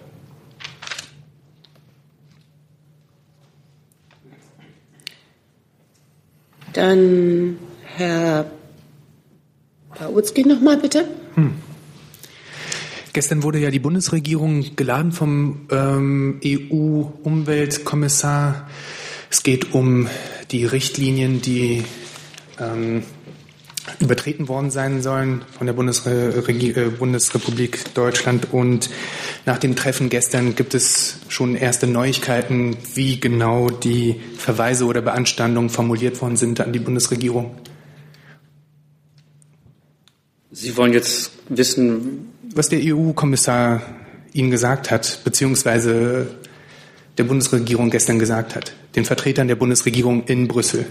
Dann 6.72 7.58
Herr 7.82 8.46
Pauzki 9.94 10.46
nochmal 10.46 10.78
bitte. 10.78 11.04
Hm. 11.34 11.52
Gestern 13.12 13.42
wurde 13.42 13.58
ja 13.58 13.70
die 13.70 13.78
Bundesregierung 13.78 14.74
geladen 14.74 15.12
vom 15.12 15.66
ähm, 15.70 16.40
EU-Umweltkommissar. 16.42 18.66
Es 19.30 19.42
geht 19.42 19.74
um 19.74 20.08
die 20.50 20.64
Richtlinien, 20.64 21.42
die 21.42 21.84
ähm, 22.58 23.02
übertreten 23.98 24.48
worden 24.48 24.70
sein 24.70 25.02
sollen 25.02 25.42
von 25.58 25.66
der 25.66 25.74
Bundesre 25.74 26.42
äh, 26.48 26.88
Bundesrepublik 26.88 27.94
Deutschland. 27.94 28.50
Und 28.50 28.88
nach 29.44 29.58
dem 29.58 29.76
Treffen 29.76 30.08
gestern 30.08 30.54
gibt 30.54 30.74
es 30.74 31.18
schon 31.28 31.54
erste 31.54 31.86
Neuigkeiten, 31.86 32.78
wie 32.94 33.20
genau 33.20 33.68
die 33.68 34.18
Verweise 34.38 34.86
oder 34.86 35.02
Beanstandungen 35.02 35.68
formuliert 35.68 36.22
worden 36.22 36.36
sind 36.36 36.60
an 36.60 36.72
die 36.72 36.78
Bundesregierung. 36.78 37.58
Sie 40.50 40.74
wollen 40.78 40.94
jetzt 40.94 41.32
wissen, 41.48 42.31
was 42.54 42.68
der 42.68 42.80
EU-Kommissar 42.82 43.82
Ihnen 44.32 44.50
gesagt 44.50 44.90
hat, 44.90 45.20
beziehungsweise 45.24 46.26
der 47.18 47.24
Bundesregierung 47.24 47.90
gestern 47.90 48.18
gesagt 48.18 48.56
hat, 48.56 48.72
den 48.96 49.04
Vertretern 49.04 49.48
der 49.48 49.56
Bundesregierung 49.56 50.24
in 50.24 50.48
Brüssel. 50.48 50.86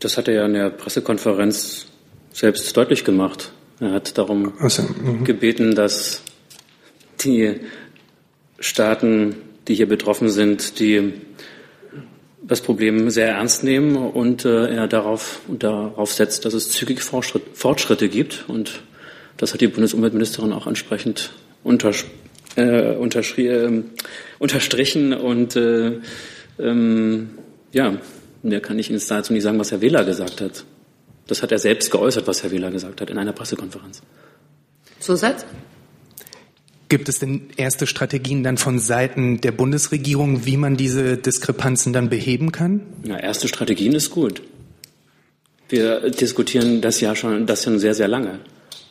Das 0.00 0.16
hat 0.16 0.28
er 0.28 0.34
ja 0.34 0.46
in 0.46 0.54
der 0.54 0.70
Pressekonferenz 0.70 1.86
selbst 2.32 2.76
deutlich 2.76 3.04
gemacht. 3.04 3.52
Er 3.80 3.92
hat 3.92 4.16
darum 4.18 4.52
also, 4.60 4.86
gebeten, 5.24 5.74
dass 5.74 6.22
die 7.20 7.60
Staaten, 8.58 9.36
die 9.68 9.74
hier 9.74 9.88
betroffen 9.88 10.28
sind, 10.28 10.78
die 10.78 11.14
das 12.42 12.60
Problem 12.60 13.10
sehr 13.10 13.28
ernst 13.28 13.64
nehmen 13.64 13.96
und 13.96 14.44
äh, 14.44 14.74
er 14.74 14.86
darauf, 14.86 15.40
darauf 15.48 16.12
setzt, 16.12 16.44
dass 16.44 16.52
es 16.52 16.70
zügig 16.70 17.02
Fortschritt, 17.02 17.42
Fortschritte 17.54 18.08
gibt. 18.08 18.44
Und 18.48 18.82
das 19.36 19.52
hat 19.52 19.60
die 19.60 19.68
Bundesumweltministerin 19.68 20.52
auch 20.52 20.66
entsprechend 20.66 21.32
untersch 21.62 22.06
äh, 22.56 22.94
äh, 22.94 23.82
unterstrichen. 24.38 25.12
Und 25.12 25.56
äh, 25.56 25.98
ähm, 26.58 27.30
ja, 27.72 27.98
Mehr 28.44 28.60
kann 28.60 28.78
ich 28.78 28.90
Ihnen 28.90 29.00
dazu 29.08 29.32
nicht 29.32 29.42
sagen, 29.42 29.58
was 29.58 29.72
Herr 29.72 29.80
Wähler 29.80 30.04
gesagt 30.04 30.42
hat. 30.42 30.64
Das 31.26 31.42
hat 31.42 31.50
er 31.50 31.58
selbst 31.58 31.90
geäußert, 31.90 32.26
was 32.26 32.42
Herr 32.42 32.50
Wähler 32.50 32.70
gesagt 32.70 33.00
hat 33.00 33.08
in 33.08 33.16
einer 33.16 33.32
Pressekonferenz. 33.32 34.02
Zusatz? 35.00 35.46
Gibt 36.90 37.08
es 37.08 37.20
denn 37.20 37.48
erste 37.56 37.86
Strategien 37.86 38.44
dann 38.44 38.58
von 38.58 38.78
Seiten 38.78 39.40
der 39.40 39.52
Bundesregierung, 39.52 40.44
wie 40.44 40.58
man 40.58 40.76
diese 40.76 41.16
Diskrepanzen 41.16 41.94
dann 41.94 42.10
beheben 42.10 42.52
kann? 42.52 42.82
Ja, 43.02 43.16
erste 43.16 43.48
Strategien 43.48 43.94
ist 43.94 44.10
gut. 44.10 44.42
Wir 45.70 46.10
diskutieren 46.10 46.82
das 46.82 47.00
ja 47.00 47.16
schon, 47.16 47.46
das 47.46 47.64
schon 47.64 47.78
sehr, 47.78 47.94
sehr 47.94 48.08
lange. 48.08 48.40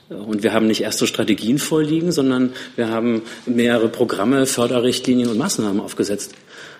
Und 0.10 0.43
wir 0.43 0.53
haben 0.53 0.67
nicht 0.67 0.81
erste 0.81 1.07
Strategien 1.07 1.60
vorliegen, 1.60 2.12
sondern 2.12 2.53
wir 2.75 2.89
haben 2.89 3.24
mehrere 3.45 3.88
Programme, 3.89 4.45
Förderrichtlinien 4.45 5.29
und 5.29 5.38
Maßnahmen 5.38 5.79
aufgesetzt. 5.79 6.33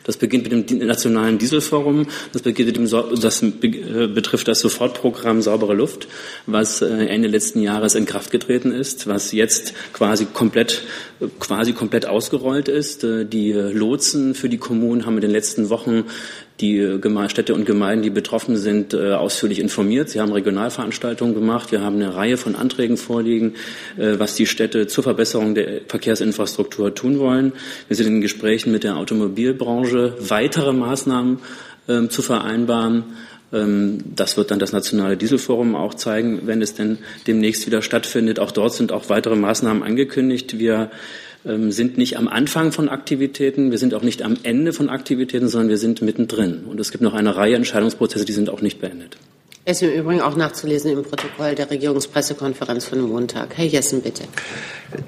Das 0.04 0.18
beginnt 0.18 0.52
mit 0.52 0.70
dem 0.70 0.86
nationalen 0.86 1.38
Dieselforum. 1.38 2.08
Das, 2.34 2.42
beginnt 2.42 2.68
mit 2.68 2.76
dem, 2.76 3.22
das 3.22 3.42
äh, 3.42 4.08
betrifft 4.08 4.48
das 4.48 4.60
Sofortprogramm 4.60 5.42
Saubere 5.42 5.74
Luft, 5.74 6.08
was 6.46 6.82
äh, 6.82 6.88
Ende 6.88 7.30
letzten 7.30 7.62
Jahres 7.62 7.96
in 7.96 8.06
Kraft 8.06 8.32
getreten 8.32 8.72
ist, 8.72 9.08
was 9.08 9.32
jetzt 9.32 9.74
quasi 9.94 10.26
komplett, 10.26 10.84
quasi 11.40 11.74
komplett 11.74 12.06
ausgerollt 12.06 12.68
ist. 12.68 13.04
Äh, 13.04 13.26
die 13.26 13.54
Lotsen 13.54 14.36
für 14.36 14.50
die 14.50 14.58
Kommunen 14.58 15.06
haben 15.06 15.16
in 15.16 15.22
den 15.22 15.32
letzten 15.32 15.70
Wochen 15.70 16.04
die 16.62 17.00
Städte 17.28 17.54
und 17.54 17.66
Gemeinden, 17.66 18.04
die 18.04 18.10
betroffen 18.10 18.58
sind, 18.58 18.96
ausführlich 18.96 19.60
informiert. 19.60 20.10
Sie 20.10 20.22
haben 20.22 20.32
Regionalveranstaltungen 20.32 21.34
gemacht. 21.34 21.72
Wir 21.72 21.82
haben 21.82 21.96
eine 21.96 22.16
Reihe 22.16 22.38
von 22.38 22.56
Anträgen 22.56 22.96
vorliegen, 22.98 23.56
was 23.98 24.36
die 24.36 24.46
Städte 24.46 24.88
zur 24.88 25.04
Verbesserung 25.04 25.56
der 25.56 25.82
Verkehrsinfrastruktur 25.88 26.94
tun 26.94 27.20
wollen. 27.20 27.54
Wir 27.88 27.98
sind 27.98 28.08
in 28.08 28.22
Gesprächen 28.22 28.72
mit 28.72 28.84
der 28.84 28.98
Automobilbranche 28.98 29.74
Branche 29.84 30.16
weitere 30.20 30.74
Maßnahmen 30.74 31.40
ähm, 31.88 32.10
zu 32.10 32.22
vereinbaren. 32.22 33.04
Ähm, 33.52 34.00
das 34.16 34.38
wird 34.38 34.52
dann 34.52 34.60
das 34.60 34.72
Nationale 34.72 35.18
Dieselforum 35.18 35.76
auch 35.76 35.94
zeigen, 35.94 36.42
wenn 36.46 36.62
es 36.62 36.74
denn 36.74 37.00
demnächst 37.28 37.66
wieder 37.66 37.82
stattfindet. 37.82 38.40
Auch 38.40 38.52
dort 38.52 38.74
sind 38.74 38.92
auch 38.92 39.10
weitere 39.10 39.36
Maßnahmen 39.36 39.84
angekündigt. 39.84 40.60
Wir 40.60 40.92
sind 41.44 41.98
nicht 41.98 42.18
am 42.18 42.28
Anfang 42.28 42.72
von 42.72 42.88
Aktivitäten, 42.88 43.72
wir 43.72 43.78
sind 43.78 43.94
auch 43.94 44.02
nicht 44.02 44.22
am 44.22 44.38
Ende 44.44 44.72
von 44.72 44.90
Aktivitäten, 44.90 45.50
sondern 45.50 45.70
wir 45.70 45.78
sind 45.78 46.02
mittendrin. 46.02 46.64
Und 46.66 46.80
es 46.80 46.92
gibt 46.92 47.04
noch 47.04 47.14
eine 47.14 47.36
Reihe 47.36 47.56
Entscheidungsprozesse, 47.56 48.26
die 48.26 48.32
sind 48.32 48.50
auch 48.50 48.62
nicht 48.62 48.80
beendet. 48.80 49.18
Es 49.66 49.82
ist 49.82 49.90
im 49.90 50.00
Übrigen 50.02 50.22
auch 50.22 50.36
nachzulesen 50.36 50.92
im 50.92 51.04
Protokoll 51.04 51.56
der 51.56 51.70
Regierungspressekonferenz 51.70 52.86
von 52.86 53.00
Montag. 53.02 53.58
Herr 53.58 53.66
Jessen, 53.66 54.02
bitte. 54.02 54.24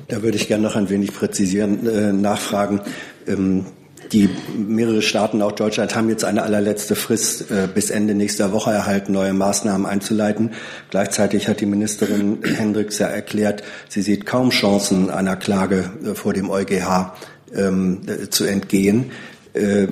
Da 0.07 0.23
würde 0.23 0.37
ich 0.37 0.47
gerne 0.47 0.63
noch 0.63 0.77
ein 0.77 0.89
wenig 0.89 1.13
präzisieren, 1.13 1.85
äh, 1.87 2.13
nachfragen. 2.13 2.79
Ähm, 3.27 3.65
die 4.11 4.29
mehrere 4.55 5.01
Staaten, 5.01 5.41
auch 5.41 5.51
Deutschland, 5.51 5.95
haben 5.95 6.09
jetzt 6.09 6.23
eine 6.23 6.43
allerletzte 6.43 6.95
Frist 6.95 7.51
äh, 7.51 7.67
bis 7.73 7.89
Ende 7.89 8.15
nächster 8.15 8.51
Woche 8.51 8.71
erhalten, 8.71 9.13
neue 9.13 9.33
Maßnahmen 9.33 9.85
einzuleiten. 9.85 10.51
Gleichzeitig 10.89 11.47
hat 11.47 11.61
die 11.61 11.65
Ministerin 11.65 12.39
Hendricks 12.43 12.99
ja 12.99 13.07
erklärt, 13.07 13.63
sie 13.89 14.01
sieht 14.01 14.25
kaum 14.25 14.49
Chancen, 14.49 15.09
einer 15.09 15.35
Klage 15.35 15.91
äh, 16.03 16.15
vor 16.15 16.33
dem 16.33 16.49
EuGH 16.49 17.13
ähm, 17.55 18.01
äh, 18.07 18.29
zu 18.29 18.45
entgehen. 18.45 19.11
Äh, 19.53 19.87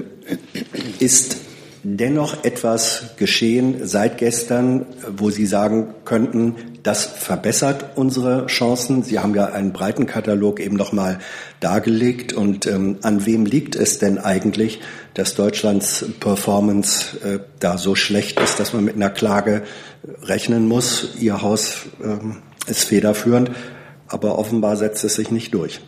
ist 1.00 1.38
dennoch 1.84 2.44
etwas 2.44 3.16
geschehen 3.18 3.86
seit 3.86 4.18
gestern, 4.18 4.86
wo 5.18 5.30
Sie 5.30 5.46
sagen 5.46 5.94
könnten, 6.06 6.56
das 6.84 7.06
verbessert 7.06 7.92
unsere 7.96 8.46
Chancen. 8.48 9.04
Sie 9.04 9.20
haben 9.20 9.34
ja 9.34 9.46
einen 9.46 9.72
breiten 9.72 10.06
Katalog 10.06 10.60
eben 10.60 10.76
noch 10.76 10.92
mal 10.92 11.20
dargelegt. 11.62 12.34
Und 12.34 12.68
ähm, 12.68 12.98
an 13.02 13.26
wem 13.26 13.46
liegt 13.46 13.76
es 13.76 14.00
denn 14.00 14.18
eigentlich, 14.18 14.82
dass 15.14 15.36
Deutschlands 15.36 16.06
Performance 16.20 17.18
äh, 17.24 17.40
da 17.60 17.78
so 17.78 17.96
schlecht 17.96 18.40
ist, 18.42 18.60
dass 18.60 18.74
man 18.74 18.84
mit 18.84 18.96
einer 18.96 19.10
Klage 19.10 19.64
rechnen 20.24 20.68
muss? 20.68 21.16
Ihr 21.20 21.42
Haus 21.42 21.86
ähm, 22.04 22.42
ist 22.68 22.84
federführend, 22.84 23.52
aber 24.08 24.38
offenbar 24.38 24.76
setzt 24.76 25.06
es 25.06 25.16
sich 25.16 25.32
nicht 25.32 25.54
durch. 25.54 25.80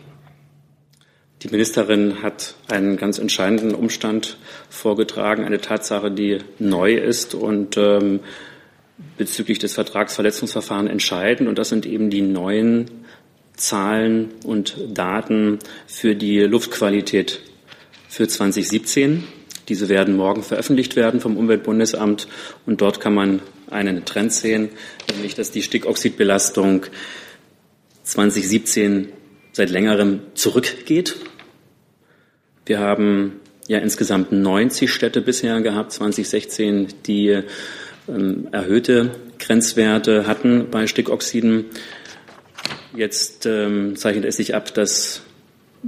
Die 1.44 1.50
Ministerin 1.50 2.24
hat 2.24 2.56
einen 2.70 2.96
ganz 2.96 3.20
entscheidenden 3.20 3.76
Umstand 3.76 4.38
vorgetragen, 4.70 5.44
eine 5.44 5.60
Tatsache, 5.60 6.10
die 6.10 6.40
neu 6.58 6.96
ist 6.96 7.36
und 7.36 7.76
ähm, 7.76 8.22
bezüglich 9.18 9.60
des 9.60 9.74
Vertragsverletzungsverfahrens 9.74 10.90
entscheidend. 10.90 11.50
Und 11.50 11.58
das 11.58 11.70
sind 11.70 11.86
eben 11.86 12.10
die 12.10 12.22
neuen 12.22 12.90
Zahlen 13.56 14.32
und 14.44 14.78
Daten 14.94 15.60
für 15.88 16.16
die 16.16 16.40
Luftqualität 16.40 17.42
für 18.10 18.28
2017. 18.28 19.24
Diese 19.70 19.90
werden 19.90 20.16
morgen 20.16 20.44
veröffentlicht 20.44 20.96
werden 20.96 21.22
vom 21.22 21.38
Umweltbundesamt 21.38 22.28
und 22.66 22.82
dort 22.82 23.00
kann 23.00 23.14
man 23.14 23.42
einen 23.72 24.06
Trend 24.06 24.32
sehen, 24.32 24.70
nämlich 25.12 25.34
dass 25.34 25.52
die 25.52 25.64
Stickoxidbelastung 25.64 26.86
2017 28.04 29.10
seit 29.54 29.72
längerem 29.72 30.20
zurückgeht 30.36 31.16
wir 32.66 32.80
haben 32.80 33.40
ja 33.68 33.78
insgesamt 33.80 34.32
90 34.32 34.92
Städte 34.92 35.22
bisher 35.22 35.62
gehabt, 35.62 35.92
2016, 35.92 36.88
die 37.06 37.42
erhöhte 38.52 39.12
Grenzwerte 39.40 40.28
hatten 40.28 40.68
bei 40.70 40.88
Stickoxiden. 40.88 41.66
Jetzt 42.96 43.46
ähm, 43.46 43.96
zeichnet 43.96 44.26
es 44.26 44.38
sich 44.38 44.56
ab, 44.56 44.74
dass 44.74 45.22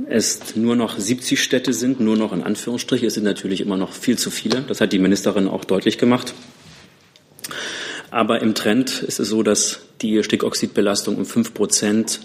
es 0.09 0.55
nur 0.55 0.75
noch 0.75 0.99
70 0.99 1.41
Städte 1.41 1.73
sind, 1.73 1.99
nur 1.99 2.17
noch 2.17 2.33
in 2.33 2.43
Anführungsstrichen. 2.43 3.07
Es 3.07 3.15
sind 3.15 3.23
natürlich 3.23 3.61
immer 3.61 3.77
noch 3.77 3.93
viel 3.93 4.17
zu 4.17 4.29
viele. 4.29 4.61
Das 4.61 4.81
hat 4.81 4.93
die 4.93 4.99
Ministerin 4.99 5.47
auch 5.47 5.65
deutlich 5.65 5.97
gemacht. 5.97 6.33
Aber 8.11 8.41
im 8.41 8.55
Trend 8.55 9.03
ist 9.03 9.19
es 9.19 9.29
so, 9.29 9.43
dass 9.43 9.79
die 10.01 10.23
Stickoxidbelastung 10.23 11.17
um 11.17 11.25
fünf 11.25 11.53
Prozent 11.53 12.21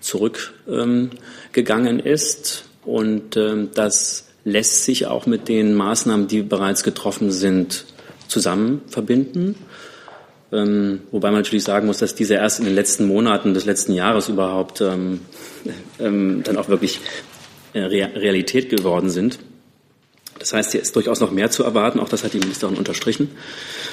zurückgegangen 0.00 2.00
ähm, 2.00 2.06
ist. 2.06 2.64
Und 2.84 3.36
ähm, 3.36 3.70
das 3.74 4.28
lässt 4.44 4.84
sich 4.84 5.06
auch 5.06 5.26
mit 5.26 5.48
den 5.48 5.74
Maßnahmen, 5.74 6.28
die 6.28 6.42
bereits 6.42 6.82
getroffen 6.82 7.30
sind, 7.30 7.84
zusammen 8.30 8.82
verbinden. 8.86 9.56
Ähm, 10.52 11.02
wobei 11.10 11.28
man 11.30 11.40
natürlich 11.40 11.64
sagen 11.64 11.86
muss, 11.86 11.98
dass 11.98 12.14
diese 12.14 12.34
erst 12.34 12.58
in 12.58 12.64
den 12.64 12.74
letzten 12.74 13.06
Monaten 13.06 13.54
des 13.54 13.66
letzten 13.66 13.92
Jahres 13.92 14.28
überhaupt 14.28 14.80
ähm, 14.80 15.20
ähm, 16.00 16.42
dann 16.42 16.56
auch 16.56 16.68
wirklich 16.68 17.00
äh, 17.72 17.80
Realität 17.80 18.68
geworden 18.68 19.10
sind. 19.10 19.38
Das 20.40 20.54
heißt, 20.54 20.72
hier 20.72 20.80
ist 20.80 20.96
durchaus 20.96 21.20
noch 21.20 21.30
mehr 21.30 21.50
zu 21.50 21.62
erwarten. 21.64 22.00
Auch 22.00 22.08
das 22.08 22.24
hat 22.24 22.32
die 22.32 22.38
Ministerin 22.38 22.78
unterstrichen. 22.78 23.30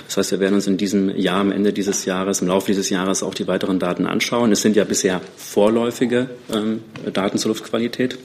Das 0.07 0.15
heißt, 0.15 0.31
wir 0.31 0.39
werden 0.39 0.55
uns 0.55 0.65
in 0.65 0.77
diesem 0.77 1.15
Jahr, 1.15 1.41
am 1.41 1.51
Ende 1.51 1.73
dieses 1.73 2.05
Jahres, 2.05 2.41
im 2.41 2.47
Laufe 2.47 2.67
dieses 2.67 2.89
Jahres 2.89 3.21
auch 3.21 3.35
die 3.35 3.47
weiteren 3.47 3.79
Daten 3.79 4.07
anschauen. 4.07 4.53
Es 4.53 4.61
sind 4.61 4.77
ja 4.77 4.85
bisher 4.85 5.19
vorläufige 5.35 6.29
ähm, 6.51 6.83
Daten 7.13 7.37
zur 7.37 7.49
Luftqualität. 7.49 8.17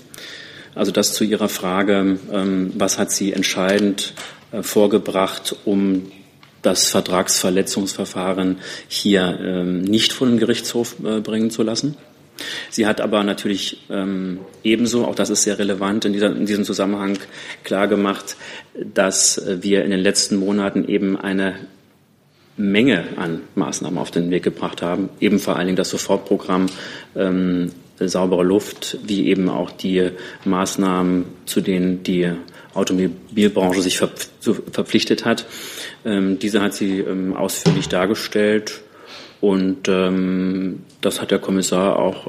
Also 0.74 0.92
das 0.92 1.14
zu 1.14 1.24
Ihrer 1.24 1.48
Frage, 1.48 2.18
ähm, 2.32 2.72
was 2.76 2.98
hat 2.98 3.10
sie 3.10 3.32
entscheidend 3.32 4.14
vorgebracht, 4.60 5.56
um 5.64 6.10
das 6.62 6.90
Vertragsverletzungsverfahren 6.90 8.58
hier 8.88 9.38
ähm, 9.42 9.82
nicht 9.82 10.12
vor 10.12 10.28
den 10.28 10.38
Gerichtshof 10.38 10.96
äh, 11.04 11.20
bringen 11.20 11.50
zu 11.50 11.62
lassen. 11.62 11.96
Sie 12.70 12.86
hat 12.86 13.00
aber 13.00 13.24
natürlich 13.24 13.78
ähm, 13.90 14.40
ebenso, 14.64 15.04
auch 15.04 15.14
das 15.14 15.30
ist 15.30 15.42
sehr 15.42 15.58
relevant 15.58 16.04
in, 16.04 16.12
dieser, 16.12 16.34
in 16.34 16.46
diesem 16.46 16.64
Zusammenhang, 16.64 17.18
klargemacht, 17.64 18.36
dass 18.74 19.42
wir 19.46 19.84
in 19.84 19.90
den 19.90 20.00
letzten 20.00 20.36
Monaten 20.36 20.88
eben 20.88 21.16
eine 21.16 21.54
Menge 22.56 23.04
an 23.16 23.40
Maßnahmen 23.54 23.98
auf 23.98 24.10
den 24.10 24.30
Weg 24.30 24.42
gebracht 24.42 24.82
haben, 24.82 25.08
eben 25.20 25.38
vor 25.38 25.56
allen 25.56 25.66
Dingen 25.66 25.76
das 25.76 25.90
Sofortprogramm 25.90 26.66
ähm, 27.16 27.70
saubere 27.98 28.42
Luft, 28.42 28.98
wie 29.04 29.28
eben 29.28 29.48
auch 29.48 29.70
die 29.70 30.10
Maßnahmen, 30.44 31.24
zu 31.46 31.60
denen 31.60 32.02
die 32.02 32.32
Automobilbranche 32.74 33.82
sich 33.82 33.98
verpflichtet 33.98 35.24
hat. 35.24 35.46
Ähm, 36.04 36.38
diese 36.38 36.62
hat 36.62 36.74
sie 36.74 37.00
ähm, 37.00 37.36
ausführlich 37.36 37.88
dargestellt 37.88 38.82
und 39.40 39.88
ähm, 39.88 40.84
das 41.00 41.20
hat 41.20 41.30
der 41.30 41.38
Kommissar 41.40 41.98
auch 41.98 42.26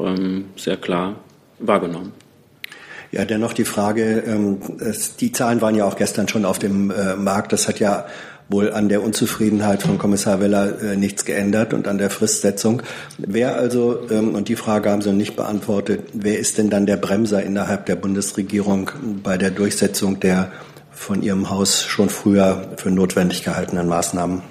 sehr 0.55 0.77
klar 0.77 1.17
wahrgenommen. 1.59 2.11
Ja, 3.11 3.23
dennoch 3.23 3.53
die 3.53 3.65
Frage, 3.65 4.23
die 5.19 5.31
Zahlen 5.31 5.61
waren 5.61 5.75
ja 5.75 5.85
auch 5.85 5.95
gestern 5.95 6.27
schon 6.27 6.45
auf 6.45 6.57
dem 6.57 6.89
äh, 6.89 7.15
Markt. 7.15 7.53
Das 7.53 7.67
hat 7.67 7.79
ja 7.79 8.07
wohl 8.49 8.71
an 8.71 8.89
der 8.89 9.03
Unzufriedenheit 9.03 9.83
von 9.83 9.97
Kommissar 9.97 10.41
Weller 10.41 10.81
äh, 10.81 10.95
nichts 10.95 11.25
geändert 11.25 11.73
und 11.73 11.87
an 11.87 11.97
der 11.97 12.09
Fristsetzung. 12.09 12.83
Wer 13.17 13.55
also, 13.55 14.07
ähm, 14.09 14.35
und 14.35 14.49
die 14.49 14.55
Frage 14.55 14.89
haben 14.89 15.01
Sie 15.01 15.09
noch 15.09 15.17
nicht 15.17 15.35
beantwortet, 15.35 16.09
wer 16.13 16.39
ist 16.39 16.57
denn 16.57 16.69
dann 16.69 16.85
der 16.85 16.97
Bremser 16.97 17.43
innerhalb 17.43 17.85
der 17.85 17.95
Bundesregierung 17.95 18.91
bei 19.23 19.37
der 19.37 19.51
Durchsetzung 19.51 20.19
der 20.19 20.51
von 20.91 21.21
Ihrem 21.21 21.49
Haus 21.49 21.83
schon 21.83 22.09
früher 22.09 22.73
für 22.77 22.91
notwendig 22.91 23.43
gehaltenen 23.43 23.87
Maßnahmen? 23.87 24.41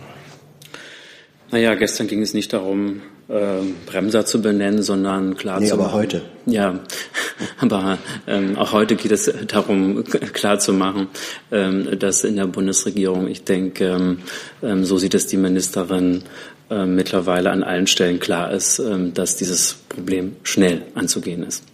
Naja, 1.50 1.74
gestern 1.74 2.06
ging 2.08 2.22
es 2.22 2.34
nicht 2.34 2.52
darum, 2.52 3.02
Bremser 3.28 4.26
zu 4.26 4.42
benennen, 4.42 4.82
sondern 4.82 5.36
klar 5.36 5.60
nee, 5.60 5.66
zu 5.66 5.74
aber 5.74 5.92
heute. 5.92 6.22
Ja, 6.44 6.80
aber 7.60 7.98
ähm, 8.26 8.56
auch 8.56 8.72
heute 8.72 8.96
geht 8.96 9.12
es 9.12 9.32
darum, 9.46 10.04
klar 10.04 10.58
zu 10.58 10.72
machen, 10.72 11.08
ähm, 11.50 11.98
dass 11.98 12.24
in 12.24 12.36
der 12.36 12.46
Bundesregierung, 12.46 13.28
ich 13.28 13.44
denke, 13.44 13.86
ähm, 13.86 14.18
ähm 14.62 14.84
so 14.84 14.98
sieht 14.98 15.14
es 15.14 15.26
die 15.26 15.36
Ministerin 15.36 16.24
äh, 16.70 16.86
mittlerweile 16.86 17.50
an 17.50 17.62
allen 17.62 17.86
Stellen 17.86 18.18
klar 18.18 18.50
ist, 18.50 18.78
ähm, 18.78 19.14
dass 19.14 19.36
dieses 19.36 19.74
Problem 19.88 20.36
schnell 20.42 20.82
anzugehen 20.94 21.42
ist. 21.42 21.64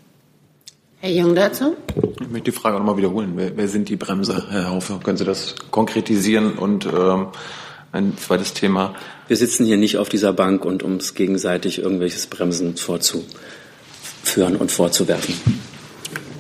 Herr 1.01 1.11
Jung 1.11 1.37
dazu? 1.37 1.77
Ich 2.21 2.29
möchte 2.29 2.51
die 2.51 2.57
Frage 2.57 2.79
nochmal 2.79 2.97
wiederholen. 2.97 3.35
Wer, 3.37 3.57
wer, 3.57 3.69
sind 3.69 3.89
die 3.89 3.95
Bremser, 3.95 4.47
Herr 4.51 4.71
Haufe? 4.71 4.99
Können 5.03 5.17
Sie 5.17 5.25
das 5.25 5.55
konkretisieren? 5.71 6.55
Und 6.55 6.87
ähm, 6.87 7.29
ein 7.93 8.17
zweites 8.17 8.55
Thema, 8.55 8.95
wir 9.29 9.37
sitzen 9.37 9.65
hier 9.65 9.77
nicht 9.77 9.99
auf 9.99 10.09
dieser 10.09 10.33
Bank 10.33 10.65
und 10.65 10.83
uns 10.83 11.15
gegenseitig 11.15 11.79
irgendwelches 11.79 12.27
Bremsen 12.27 12.77
vorzuführen 12.77 14.57
und 14.57 14.71
vorzuwerfen. 14.71 15.35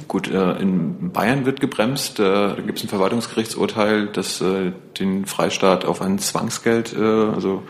Gut, 0.08 0.28
äh, 0.28 0.52
in 0.52 1.12
Bayern 1.12 1.44
wird 1.44 1.60
gebremst. 1.60 2.18
Äh, 2.18 2.22
da 2.22 2.56
gibt 2.64 2.78
es 2.78 2.84
ein 2.84 2.88
Verwaltungsgerichtsurteil, 2.88 4.06
das 4.06 4.40
äh, 4.40 4.72
den 4.98 5.26
Freistaat 5.26 5.84
auf 5.84 6.00
ein 6.00 6.18
Zwangsgeld, 6.18 6.96
also 6.96 7.62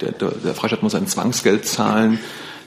der, 0.00 0.12
der 0.12 0.54
Freistaat 0.54 0.82
muss 0.82 0.94
ein 0.94 1.06
Zwangsgeld 1.06 1.66
zahlen 1.66 2.20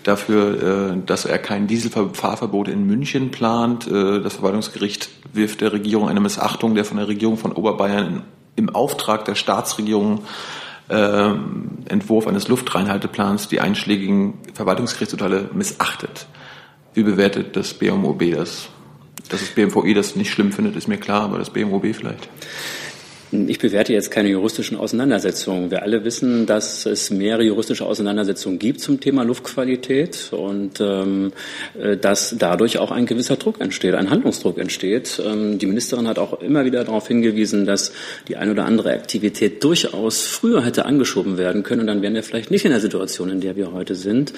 dafür, 0.04 0.98
dass 1.06 1.26
er 1.26 1.40
kein 1.40 1.66
Dieselfahrverbot 1.66 2.68
in 2.68 2.86
München 2.86 3.32
plant. 3.32 3.90
Das 3.90 4.34
Verwaltungsgericht 4.34 5.10
wirft 5.32 5.62
der 5.62 5.72
Regierung 5.72 6.10
eine 6.10 6.20
Missachtung 6.20 6.76
der 6.76 6.86
von 6.86 6.98
der 6.98 7.08
Regierung 7.08 7.38
von 7.38 7.54
Oberbayern 7.54 8.22
im 8.56 8.74
Auftrag 8.74 9.26
der 9.26 9.36
Staatsregierung 9.36 10.24
Entwurf 10.90 12.28
eines 12.28 12.50
Luftreinhalteplans 12.50 13.48
die 13.48 13.62
einschlägigen 13.62 14.34
Verwaltungsgerichtsurteile 14.54 15.50
missachtet. 15.54 16.28
Wie 16.94 17.04
bewertet 17.04 17.56
das 17.56 17.74
BMOB 17.74 18.36
das? 18.36 18.68
Dass 19.30 19.40
das 19.40 19.50
BMVI 19.50 19.94
das 19.94 20.16
nicht 20.16 20.32
schlimm 20.32 20.52
findet, 20.52 20.76
ist 20.76 20.88
mir 20.88 20.98
klar, 20.98 21.24
aber 21.24 21.38
das 21.38 21.50
BMOB 21.50 21.96
vielleicht. 21.96 22.30
Ich 23.48 23.58
bewerte 23.58 23.94
jetzt 23.94 24.12
keine 24.12 24.30
juristischen 24.30 24.78
Auseinandersetzungen. 24.78 25.72
Wir 25.72 25.82
alle 25.82 26.04
wissen, 26.04 26.46
dass 26.46 26.86
es 26.86 27.10
mehrere 27.10 27.44
juristische 27.44 27.84
Auseinandersetzungen 27.84 28.60
gibt 28.60 28.80
zum 28.80 29.00
Thema 29.00 29.24
Luftqualität 29.24 30.30
und 30.32 30.80
ähm, 30.80 31.34
äh, 31.80 31.98
dass 31.98 32.36
dadurch 32.38 32.78
auch 32.78 32.92
ein 32.92 33.08
gewisser 33.08 33.36
Druck 33.36 33.60
entsteht, 33.60 33.96
ein 33.96 34.12
Handlungsdruck 34.12 34.60
entsteht. 34.60 35.20
Ähm, 35.26 35.58
die 35.58 35.66
Ministerin 35.66 36.08
hat 36.08 36.20
auch 36.20 36.42
immer 36.42 36.64
wieder 36.64 36.84
darauf 36.84 37.08
hingewiesen, 37.08 37.66
dass 37.66 37.92
die 38.28 38.38
eine 38.38 38.52
oder 38.52 38.66
andere 38.66 38.94
Aktivität 38.94 39.64
durchaus 39.64 40.22
früher 40.28 40.64
hätte 40.64 40.86
angeschoben 40.86 41.40
werden 41.40 41.64
können 41.64 41.82
und 41.82 41.88
dann 41.88 42.04
wären 42.04 42.14
wir 42.14 42.24
vielleicht 42.24 42.52
nicht 42.52 42.66
in 42.66 42.72
der 42.72 42.82
Situation, 42.82 43.32
in 43.32 43.42
der 43.42 43.56
wir 43.56 43.72
heute 43.72 43.96
sind. 43.96 44.34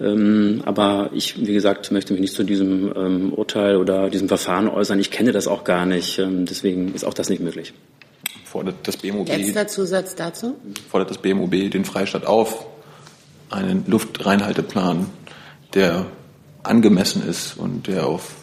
Ähm, 0.00 0.62
aber 0.64 1.10
ich, 1.12 1.44
wie 1.44 1.54
gesagt, 1.54 1.90
möchte 1.90 2.12
mich 2.12 2.20
nicht 2.20 2.34
zu 2.34 2.44
diesem 2.44 2.92
ähm, 2.94 3.32
Urteil 3.32 3.76
oder 3.76 4.10
diesem 4.10 4.28
Verfahren 4.28 4.68
äußern. 4.68 5.00
Ich 5.00 5.10
kenne 5.10 5.32
das 5.32 5.48
auch 5.48 5.64
gar 5.64 5.86
nicht. 5.86 6.20
Ähm, 6.20 6.46
deswegen 6.46 6.94
ist 6.94 7.04
auch 7.04 7.14
das 7.14 7.30
nicht 7.30 7.42
möglich 7.42 7.72
fordert 8.50 8.76
das 8.84 8.96
BMOB. 8.96 9.28
Letzter 9.28 9.66
Zusatz 9.68 10.14
dazu? 10.14 10.56
Fordert 10.90 11.10
das 11.10 11.18
BMOB 11.18 11.70
den 11.70 11.84
Freistaat 11.84 12.26
auf, 12.26 12.66
einen 13.50 13.84
Luftreinhalteplan, 13.86 15.06
der 15.74 16.06
angemessen 16.62 17.26
ist 17.28 17.56
und 17.56 17.86
der 17.86 18.06
auf 18.06 18.34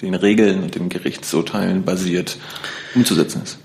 den 0.00 0.14
Regeln 0.14 0.62
und 0.62 0.74
den 0.74 0.88
Gerichtsurteilen 0.88 1.84
basiert, 1.84 2.36
umzusetzen 2.94 3.42
ist. 3.44 3.58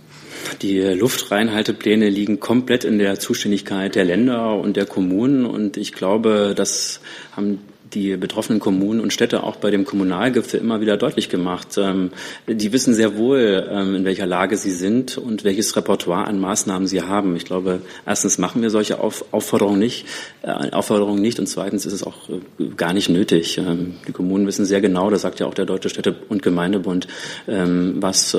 Die 0.61 0.79
Luftreinhaltepläne 0.79 2.09
liegen 2.09 2.39
komplett 2.39 2.83
in 2.83 2.99
der 2.99 3.19
Zuständigkeit 3.19 3.95
der 3.95 4.05
Länder 4.05 4.55
und 4.55 4.77
der 4.77 4.85
Kommunen 4.85 5.45
und 5.45 5.77
ich 5.77 5.93
glaube, 5.93 6.53
das 6.55 7.01
haben 7.35 7.59
die 7.93 8.17
betroffenen 8.17 8.59
Kommunen 8.59 8.99
und 8.99 9.13
Städte 9.13 9.43
auch 9.43 9.57
bei 9.57 9.71
dem 9.71 9.85
Kommunalgipfel 9.85 10.59
immer 10.59 10.81
wieder 10.81 10.97
deutlich 10.97 11.29
gemacht. 11.29 11.77
Ähm, 11.77 12.11
die 12.47 12.71
wissen 12.73 12.93
sehr 12.93 13.17
wohl, 13.17 13.67
ähm, 13.69 13.95
in 13.95 14.05
welcher 14.05 14.25
Lage 14.25 14.57
sie 14.57 14.71
sind 14.71 15.17
und 15.17 15.43
welches 15.43 15.75
Repertoire 15.75 16.25
an 16.25 16.39
Maßnahmen 16.39 16.87
sie 16.87 17.01
haben. 17.01 17.35
Ich 17.35 17.45
glaube, 17.45 17.81
erstens 18.05 18.37
machen 18.37 18.61
wir 18.61 18.69
solche 18.69 18.99
Auf 18.99 19.25
Aufforderungen 19.31 19.79
nicht, 19.79 20.05
äh, 20.41 20.71
Aufforderungen 20.71 21.21
nicht 21.21 21.39
und 21.39 21.47
zweitens 21.47 21.85
ist 21.85 21.93
es 21.93 22.03
auch 22.03 22.29
äh, 22.29 22.65
gar 22.75 22.93
nicht 22.93 23.09
nötig. 23.09 23.57
Ähm, 23.57 23.95
die 24.07 24.11
Kommunen 24.11 24.47
wissen 24.47 24.65
sehr 24.65 24.81
genau, 24.81 25.09
das 25.09 25.21
sagt 25.21 25.39
ja 25.39 25.45
auch 25.45 25.53
der 25.53 25.65
Deutsche 25.65 25.89
Städte- 25.89 26.15
und 26.29 26.41
Gemeindebund, 26.41 27.07
was 27.45 28.37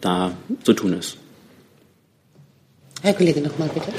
da 0.00 0.32
zu 0.62 0.72
tun 0.72 0.94
ist. 0.94 1.18
Herr 3.02 3.14
Kollege, 3.14 3.40
nochmal 3.40 3.70
bitte. 3.72 3.92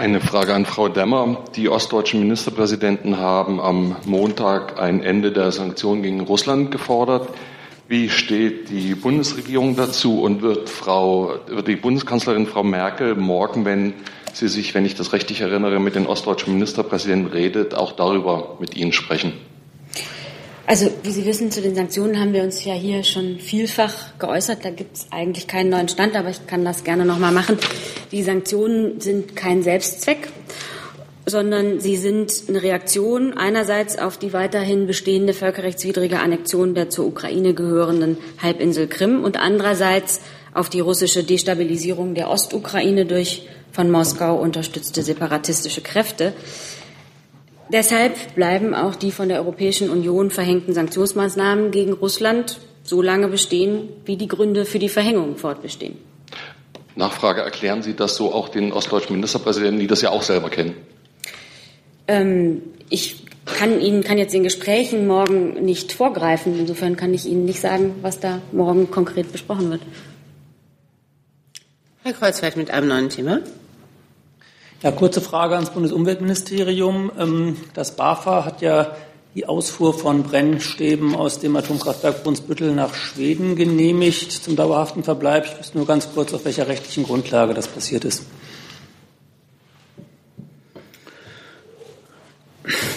Eine 0.00 0.22
Frage 0.22 0.54
an 0.54 0.64
Frau 0.64 0.88
Demmer. 0.88 1.44
Die 1.56 1.68
ostdeutschen 1.68 2.20
Ministerpräsidenten 2.20 3.18
haben 3.18 3.60
am 3.60 3.96
Montag 4.06 4.80
ein 4.80 5.02
Ende 5.02 5.30
der 5.30 5.52
Sanktionen 5.52 6.02
gegen 6.02 6.20
Russland 6.20 6.70
gefordert. 6.70 7.28
Wie 7.86 8.08
steht 8.08 8.70
die 8.70 8.94
Bundesregierung 8.94 9.76
dazu 9.76 10.22
und 10.22 10.40
wird, 10.40 10.70
Frau, 10.70 11.34
wird 11.48 11.68
die 11.68 11.76
Bundeskanzlerin 11.76 12.46
Frau 12.46 12.62
Merkel 12.62 13.14
morgen, 13.14 13.66
wenn 13.66 13.92
sie 14.32 14.48
sich, 14.48 14.74
wenn 14.74 14.86
ich 14.86 14.94
das 14.94 15.12
richtig 15.12 15.42
erinnere, 15.42 15.80
mit 15.80 15.96
den 15.96 16.06
ostdeutschen 16.06 16.54
Ministerpräsidenten 16.54 17.30
redet, 17.30 17.74
auch 17.74 17.92
darüber 17.92 18.56
mit 18.58 18.74
Ihnen 18.74 18.94
sprechen? 18.94 19.34
Also, 20.70 20.88
wie 21.02 21.10
Sie 21.10 21.26
wissen, 21.26 21.50
zu 21.50 21.60
den 21.60 21.74
Sanktionen 21.74 22.20
haben 22.20 22.32
wir 22.32 22.44
uns 22.44 22.64
ja 22.64 22.74
hier 22.74 23.02
schon 23.02 23.40
vielfach 23.40 24.16
geäußert. 24.20 24.64
Da 24.64 24.70
gibt 24.70 24.98
es 24.98 25.06
eigentlich 25.10 25.48
keinen 25.48 25.70
neuen 25.70 25.88
Stand, 25.88 26.14
aber 26.14 26.30
ich 26.30 26.46
kann 26.46 26.64
das 26.64 26.84
gerne 26.84 27.04
nochmal 27.04 27.32
machen. 27.32 27.58
Die 28.12 28.22
Sanktionen 28.22 29.00
sind 29.00 29.34
kein 29.34 29.64
Selbstzweck, 29.64 30.28
sondern 31.26 31.80
sie 31.80 31.96
sind 31.96 32.44
eine 32.46 32.62
Reaktion 32.62 33.36
einerseits 33.36 33.98
auf 33.98 34.16
die 34.16 34.32
weiterhin 34.32 34.86
bestehende 34.86 35.34
völkerrechtswidrige 35.34 36.20
Annexion 36.20 36.76
der 36.76 36.88
zur 36.88 37.06
Ukraine 37.06 37.52
gehörenden 37.52 38.16
Halbinsel 38.40 38.86
Krim 38.86 39.24
und 39.24 39.40
andererseits 39.40 40.20
auf 40.54 40.68
die 40.68 40.78
russische 40.78 41.24
Destabilisierung 41.24 42.14
der 42.14 42.30
Ostukraine 42.30 43.06
durch 43.06 43.48
von 43.72 43.90
Moskau 43.90 44.36
unterstützte 44.36 45.02
separatistische 45.02 45.80
Kräfte. 45.80 46.32
Deshalb 47.72 48.34
bleiben 48.34 48.74
auch 48.74 48.96
die 48.96 49.12
von 49.12 49.28
der 49.28 49.38
Europäischen 49.38 49.90
Union 49.90 50.30
verhängten 50.30 50.74
Sanktionsmaßnahmen 50.74 51.70
gegen 51.70 51.92
Russland 51.92 52.58
so 52.82 53.00
lange 53.00 53.28
bestehen, 53.28 53.88
wie 54.04 54.16
die 54.16 54.26
Gründe 54.26 54.64
für 54.64 54.78
die 54.78 54.88
Verhängung 54.88 55.36
fortbestehen. 55.36 55.96
Nachfrage, 56.96 57.42
erklären 57.42 57.82
Sie 57.82 57.94
das 57.94 58.16
so 58.16 58.34
auch 58.34 58.48
den 58.48 58.72
ostdeutschen 58.72 59.14
Ministerpräsidenten, 59.14 59.78
die 59.78 59.86
das 59.86 60.02
ja 60.02 60.10
auch 60.10 60.22
selber 60.22 60.50
kennen? 60.50 60.74
Ähm, 62.08 62.62
ich 62.88 63.24
kann 63.46 63.80
Ihnen 63.80 64.02
kann 64.02 64.18
jetzt 64.18 64.34
in 64.34 64.42
Gesprächen 64.42 65.06
morgen 65.06 65.64
nicht 65.64 65.92
vorgreifen. 65.92 66.58
Insofern 66.58 66.96
kann 66.96 67.14
ich 67.14 67.26
Ihnen 67.26 67.44
nicht 67.44 67.60
sagen, 67.60 67.94
was 68.02 68.20
da 68.20 68.40
morgen 68.52 68.90
konkret 68.90 69.30
besprochen 69.30 69.70
wird. 69.70 69.82
Herr 72.02 72.12
Kreuzfeld 72.12 72.56
mit 72.56 72.70
einem 72.70 72.88
neuen 72.88 73.08
Thema. 73.08 73.40
Ja, 74.82 74.90
kurze 74.92 75.20
Frage 75.20 75.56
ans 75.56 75.68
Bundesumweltministerium. 75.68 77.12
Ähm, 77.18 77.56
das 77.74 77.96
BAFA 77.96 78.46
hat 78.46 78.62
ja 78.62 78.96
die 79.34 79.44
Ausfuhr 79.44 79.92
von 79.92 80.22
Brennstäben 80.22 81.14
aus 81.14 81.38
dem 81.38 81.54
Atomkraftwerk 81.54 82.22
Brunsbüttel 82.22 82.74
nach 82.74 82.94
Schweden 82.94 83.56
genehmigt 83.56 84.32
zum 84.32 84.56
dauerhaften 84.56 85.04
Verbleib. 85.04 85.44
Ich 85.44 85.58
wüsste 85.58 85.76
nur 85.76 85.86
ganz 85.86 86.10
kurz, 86.14 86.32
auf 86.32 86.46
welcher 86.46 86.66
rechtlichen 86.66 87.04
Grundlage 87.04 87.52
das 87.52 87.68
passiert 87.68 88.06
ist. 88.06 88.24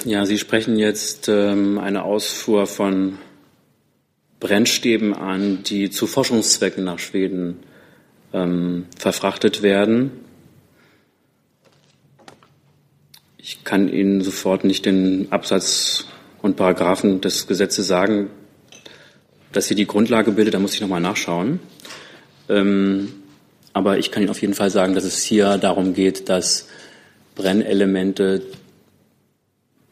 Ja, 0.06 0.26
Sie 0.26 0.38
sprechen 0.38 0.78
jetzt 0.78 1.28
ähm, 1.28 1.80
eine 1.80 2.04
Ausfuhr 2.04 2.66
von 2.66 3.18
Brennstäben 4.40 5.14
an, 5.14 5.64
die 5.64 5.90
zu 5.90 6.08
Forschungszwecken 6.08 6.86
nach 6.86 7.00
Schweden 7.00 7.60
ähm, 8.32 8.86
verfrachtet 8.98 9.64
werden. 9.64 10.24
Ich 13.46 13.66
kann 13.66 13.90
Ihnen 13.90 14.22
sofort 14.22 14.64
nicht 14.64 14.86
den 14.86 15.30
Absatz 15.30 16.06
und 16.42 16.56
Paragraphen 16.56 17.20
des 17.20 17.46
Gesetzes 17.46 17.86
sagen, 17.86 18.30
dass 19.52 19.68
hier 19.68 19.76
die 19.76 19.86
Grundlage 19.86 20.32
bildet. 20.32 20.54
Da 20.54 20.60
muss 20.60 20.76
ich 20.76 20.80
nochmal 20.80 21.02
nachschauen. 21.02 21.60
Ähm, 22.48 23.12
aber 23.74 23.98
ich 23.98 24.12
kann 24.12 24.24
Ihnen 24.24 24.30
auf 24.30 24.42
jeden 24.42 24.54
Fall 24.54 24.70
sagen, 24.70 24.96
dass 24.96 25.04
es 25.04 25.22
hier 25.24 25.58
darum 25.58 25.94
geht, 25.94 26.30
dass 26.30 26.70
Brennelemente, 27.36 28.44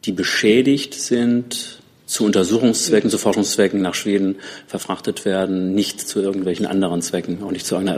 die 0.06 0.12
beschädigt 0.12 0.94
sind, 0.94 1.81
zu 2.12 2.26
Untersuchungszwecken, 2.26 3.08
zu 3.08 3.16
Forschungszwecken 3.16 3.80
nach 3.80 3.94
Schweden 3.94 4.36
verfrachtet 4.66 5.24
werden, 5.24 5.74
nicht 5.74 6.06
zu 6.06 6.20
irgendwelchen 6.20 6.66
anderen 6.66 7.00
Zwecken, 7.00 7.42
auch 7.42 7.50
nicht 7.50 7.66
zu 7.66 7.76
einer, 7.76 7.96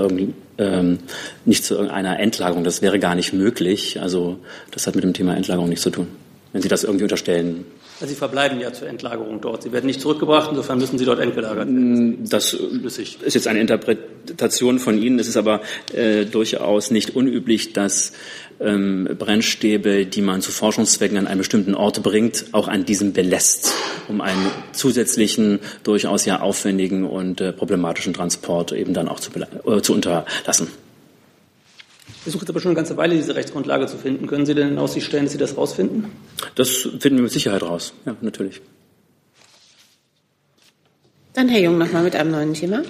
ähm, 0.59 0.98
nicht 1.44 1.64
zu 1.64 1.74
irgendeiner 1.74 2.20
Endlagerung. 2.20 2.62
Das 2.62 2.81
wäre 2.81 3.00
gar 3.00 3.16
nicht 3.16 3.33
möglich. 3.33 4.00
Also 4.00 4.38
das 4.70 4.87
hat 4.87 4.94
mit 4.94 5.03
dem 5.03 5.14
Thema 5.14 5.37
Endlagerung 5.37 5.68
nichts 5.68 5.83
zu 5.83 5.90
tun, 5.90 6.07
wenn 6.53 6.62
Sie 6.62 6.68
das 6.68 6.85
irgendwie 6.85 7.03
unterstellen. 7.03 7.66
Also 8.00 8.12
Sie 8.12 8.18
verbleiben 8.18 8.61
ja 8.61 8.72
zur 8.72 8.87
Endlagerung 8.87 9.40
dort. 9.40 9.64
Sie 9.64 9.72
werden 9.72 9.87
nicht 9.87 10.00
zurückgebracht, 10.00 10.50
insofern 10.50 10.79
müssen 10.79 10.96
Sie 10.96 11.05
dort 11.05 11.18
entgelagert 11.18 11.59
werden. 11.59 12.20
Mm, 12.20 12.29
das 12.29 12.55
ist 12.55 13.35
jetzt 13.35 13.48
eine 13.48 13.61
Interpretation 13.61 14.79
von 14.79 14.96
Ihnen. 15.00 15.18
Es 15.18 15.27
ist 15.27 15.37
aber 15.37 15.61
äh, 15.92 16.24
durchaus 16.24 16.92
nicht 16.92 17.16
unüblich, 17.16 17.72
dass 17.72 18.12
ähm, 18.60 19.08
Brennstäbe, 19.18 20.06
die 20.06 20.22
man 20.22 20.40
zu 20.40 20.50
Forschungszwecken 20.50 21.18
an 21.18 21.26
einen 21.26 21.38
bestimmten 21.38 21.74
Ort 21.74 22.02
bringt, 22.02 22.46
auch 22.52 22.68
an 22.68 22.84
diesem 22.84 23.12
belässt, 23.12 23.72
um 24.08 24.20
einen 24.20 24.50
zusätzlichen, 24.72 25.60
durchaus 25.82 26.24
ja 26.24 26.40
aufwendigen 26.40 27.04
und 27.04 27.40
äh, 27.40 27.52
problematischen 27.52 28.12
Transport 28.12 28.72
eben 28.72 28.94
dann 28.94 29.08
auch 29.08 29.20
zu, 29.20 29.30
äh, 29.32 29.82
zu 29.82 29.92
unterlassen. 29.92 30.68
Ich 32.08 32.22
versuche 32.22 32.42
jetzt 32.42 32.50
aber 32.50 32.60
schon 32.60 32.70
eine 32.70 32.76
ganze 32.76 32.96
Weile, 32.96 33.14
diese 33.16 33.34
Rechtsgrundlage 33.34 33.86
zu 33.86 33.98
finden. 33.98 34.26
Können 34.26 34.46
Sie 34.46 34.54
denn 34.54 34.68
in 34.68 34.78
Aussicht 34.78 35.06
stellen, 35.06 35.24
dass 35.24 35.32
Sie 35.32 35.38
das 35.38 35.56
rausfinden? 35.56 36.06
Das 36.54 36.70
finden 36.70 37.16
wir 37.16 37.22
mit 37.22 37.32
Sicherheit 37.32 37.62
raus. 37.62 37.92
Ja, 38.06 38.16
natürlich. 38.22 38.62
Dann 41.34 41.48
Herr 41.48 41.60
Jung 41.60 41.78
nochmal 41.78 42.04
mit 42.04 42.16
einem 42.16 42.30
neuen 42.30 42.54
Thema. 42.54 42.82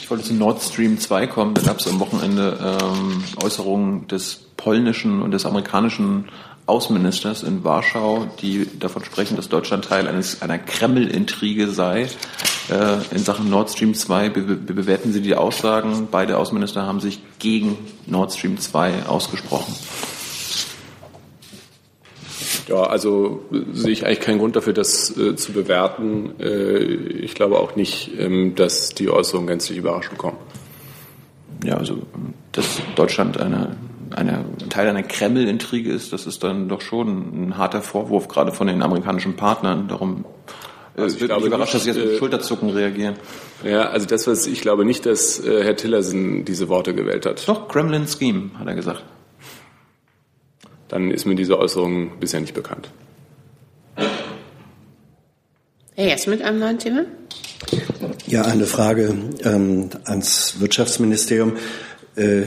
Ich 0.00 0.10
wollte 0.10 0.24
zu 0.24 0.34
Nord 0.34 0.62
Stream 0.62 0.98
2 0.98 1.26
kommen. 1.26 1.54
Da 1.54 1.62
gab 1.62 1.80
es 1.80 1.86
am 1.86 2.00
Wochenende 2.00 2.58
ähm, 2.60 3.22
Äußerungen 3.42 4.08
des 4.08 4.43
polnischen 4.64 5.20
und 5.20 5.30
des 5.32 5.44
amerikanischen 5.44 6.24
Außenministers 6.66 7.42
in 7.42 7.62
Warschau, 7.62 8.26
die 8.40 8.66
davon 8.78 9.04
sprechen, 9.04 9.36
dass 9.36 9.50
Deutschland 9.50 9.84
Teil 9.84 10.08
eines, 10.08 10.40
einer 10.40 10.58
Kreml-Intrige 10.58 11.68
sei. 11.68 12.08
äh, 12.70 12.96
in 13.14 13.18
Sachen 13.18 13.50
Nord 13.50 13.68
Stream 13.70 13.92
2. 13.94 14.34
Wie 14.34 14.72
bewerten 14.72 15.12
Sie 15.12 15.20
die 15.20 15.34
Aussagen? 15.34 16.08
Beide 16.10 16.38
Außenminister 16.38 16.86
haben 16.86 17.00
sich 17.00 17.20
gegen 17.38 17.76
Nord 18.06 18.32
Stream 18.32 18.58
2 18.58 19.04
ausgesprochen. 19.06 19.74
Ja, 22.66 22.84
also 22.84 23.44
sehe 23.74 23.92
ich 23.92 24.06
eigentlich 24.06 24.20
keinen 24.20 24.38
Grund 24.38 24.56
dafür, 24.56 24.72
das 24.72 25.14
äh, 25.18 25.36
zu 25.36 25.52
bewerten. 25.52 26.40
Äh, 26.40 26.82
ich 26.84 27.34
glaube 27.34 27.58
auch 27.58 27.76
nicht, 27.76 28.12
ähm, 28.18 28.54
dass 28.54 28.94
die 28.94 29.10
Äußerungen 29.10 29.46
gänzlich 29.46 29.76
überraschend 29.76 30.16
kommen. 30.16 30.38
Ja, 31.62 31.76
also 31.76 31.98
dass 32.52 32.80
Deutschland 32.96 33.38
eine, 33.38 33.76
eine 34.14 34.44
Teil 34.70 34.88
einer 34.88 35.02
Kreml-Intrige 35.02 35.92
ist, 35.92 36.12
das 36.12 36.26
ist 36.26 36.44
dann 36.44 36.68
doch 36.68 36.80
schon 36.80 37.48
ein 37.48 37.58
harter 37.58 37.82
Vorwurf, 37.82 38.28
gerade 38.28 38.52
von 38.52 38.66
den 38.66 38.82
amerikanischen 38.82 39.36
Partnern. 39.36 39.88
Darum 39.88 40.24
äh, 40.96 41.02
also 41.02 41.16
ich 41.18 41.24
glaube 41.24 41.46
überrascht, 41.46 41.74
dass 41.74 41.84
Sie 41.84 41.90
jetzt 41.90 41.98
mit 41.98 42.12
äh, 42.12 42.18
Schulterzucken 42.18 42.70
reagieren. 42.70 43.14
Ja, 43.64 43.88
also 43.88 44.06
das, 44.06 44.26
was 44.26 44.46
ich 44.46 44.60
glaube 44.60 44.84
nicht, 44.84 45.06
dass 45.06 45.40
äh, 45.40 45.64
Herr 45.64 45.76
Tillerson 45.76 46.44
diese 46.44 46.68
Worte 46.68 46.94
gewählt 46.94 47.26
hat. 47.26 47.46
Doch, 47.48 47.68
Kremlin 47.68 48.06
Scheme, 48.06 48.50
hat 48.58 48.66
er 48.66 48.74
gesagt 48.74 49.04
dann 50.94 51.10
ist 51.10 51.24
mir 51.24 51.34
diese 51.34 51.58
Äußerung 51.58 52.20
bisher 52.20 52.40
nicht 52.40 52.54
bekannt. 52.54 52.88
Herr 55.96 56.06
Jess 56.06 56.26
mit 56.28 56.40
einem 56.40 56.60
neuen 56.60 56.78
Thema? 56.78 57.04
Ja, 58.26 58.42
eine 58.42 58.66
Frage 58.66 59.14
ähm, 59.42 59.90
ans 60.04 60.60
Wirtschaftsministerium. 60.60 61.56
Äh, 62.14 62.46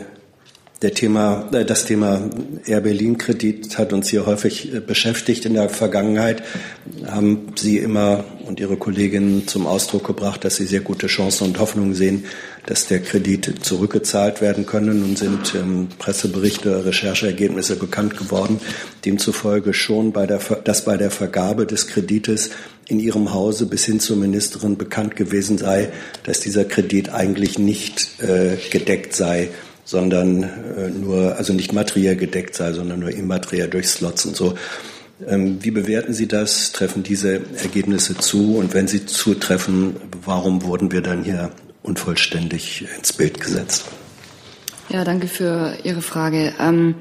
der 0.81 0.93
Thema, 0.93 1.49
äh, 1.51 1.65
das 1.65 1.85
Thema 1.85 2.29
Air 2.65 2.81
Berlin 2.81 3.17
Kredit 3.17 3.77
hat 3.77 3.93
uns 3.93 4.09
hier 4.09 4.25
häufig 4.25 4.73
äh, 4.73 4.79
beschäftigt 4.79 5.45
in 5.45 5.53
der 5.53 5.69
Vergangenheit. 5.69 6.43
Haben 7.07 7.53
Sie 7.55 7.77
immer 7.79 8.23
und 8.45 8.59
Ihre 8.59 8.77
Kolleginnen 8.77 9.47
zum 9.47 9.65
Ausdruck 9.65 10.05
gebracht, 10.05 10.45
dass 10.45 10.55
Sie 10.57 10.65
sehr 10.65 10.81
gute 10.81 11.07
Chancen 11.07 11.47
und 11.47 11.59
Hoffnungen 11.59 11.95
sehen, 11.95 12.25
dass 12.65 12.87
der 12.87 12.99
Kredit 12.99 13.65
zurückgezahlt 13.65 14.41
werden 14.41 14.65
könne. 14.65 14.93
Nun 14.93 15.15
sind 15.15 15.55
ähm, 15.55 15.87
Presseberichte, 15.97 16.85
Rechercheergebnisse 16.85 17.75
bekannt 17.75 18.17
geworden, 18.17 18.59
demzufolge 19.05 19.73
schon 19.73 20.11
bei 20.11 20.27
der, 20.27 20.39
dass 20.63 20.85
bei 20.85 20.97
der 20.97 21.11
Vergabe 21.11 21.65
des 21.65 21.87
Kredites 21.87 22.51
in 22.87 22.99
Ihrem 22.99 23.33
Hause 23.33 23.65
bis 23.65 23.85
hin 23.85 23.99
zur 23.99 24.15
Ministerin 24.15 24.77
bekannt 24.77 25.15
gewesen 25.15 25.57
sei, 25.57 25.89
dass 26.23 26.39
dieser 26.39 26.65
Kredit 26.65 27.09
eigentlich 27.09 27.57
nicht 27.57 28.21
äh, 28.21 28.57
gedeckt 28.71 29.13
sei, 29.13 29.49
sondern 29.87 30.43
äh, 30.43 30.89
nur, 30.89 31.37
also 31.37 31.53
nicht 31.53 31.71
materiell 31.71 32.17
gedeckt 32.17 32.55
sei, 32.55 32.73
sondern 32.73 32.99
nur 32.99 33.09
immateriell 33.09 33.69
durch 33.69 33.87
Slots 33.87 34.25
und 34.25 34.35
so. 34.35 34.53
Ähm, 35.25 35.63
wie 35.63 35.71
bewerten 35.71 36.13
Sie 36.13 36.27
das? 36.27 36.73
Treffen 36.73 37.03
diese 37.03 37.41
Ergebnisse 37.63 38.15
zu? 38.17 38.57
Und 38.57 38.73
wenn 38.73 38.87
sie 38.87 39.05
zutreffen, 39.05 39.95
warum 40.25 40.63
wurden 40.63 40.91
wir 40.91 41.01
dann 41.01 41.23
hier 41.23 41.51
unvollständig 41.87 42.85
ins 42.97 43.13
Bild 43.13 43.39
gesetzt. 43.39 43.85
Ja, 44.89 45.03
danke 45.03 45.27
für 45.27 45.77
Ihre 45.83 46.01
Frage. 46.01 46.53
Ähm, 46.59 46.95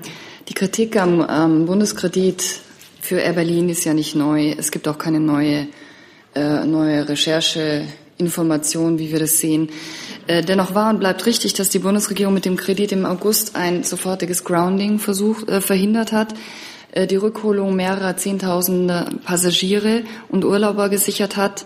die 0.49 0.55
Kritik 0.55 0.97
am, 0.97 1.67
Bundeskredit 1.67 2.61
für 3.01 3.19
Air 3.19 3.35
Berlin 3.35 3.69
ist 3.69 3.85
ja 3.85 3.95
nicht 3.95 4.15
neu. 4.15 4.55
Es 4.57 4.71
gibt 4.71 4.89
auch 4.89 4.99
keine 4.99 5.21
neue, 5.21 5.69
äh, 6.35 6.65
neue 6.65 7.09
Rechercheinformation, 7.09 8.99
wie 8.99 9.13
wir 9.13 9.19
das 9.19 9.39
sehen. 9.39 9.71
Äh, 10.27 10.43
dennoch 10.43 10.75
war 10.75 10.91
und 10.91 11.01
bleibt 11.01 11.27
richtig, 11.27 11.55
dass 11.55 11.69
die 11.69 11.79
Bundesregierung 11.79 12.35
mit 12.35 12.45
dem 12.45 12.57
Kredit 12.57 12.93
im 12.93 13.07
August 13.07 13.57
ein 13.57 13.85
sofortiges 13.85 14.45
Grounding 14.45 14.99
versucht, 14.99 15.49
äh, 15.49 15.61
verhindert 15.61 16.13
hat, 16.13 16.35
äh, 16.93 17.07
die 17.07 17.17
Rückholung 17.17 17.77
mehrerer 17.77 18.17
Zehntausender 18.17 19.11
Passagiere 19.25 20.03
und 20.29 20.45
Urlauber 20.45 20.89
gesichert 20.89 21.37
hat 21.37 21.65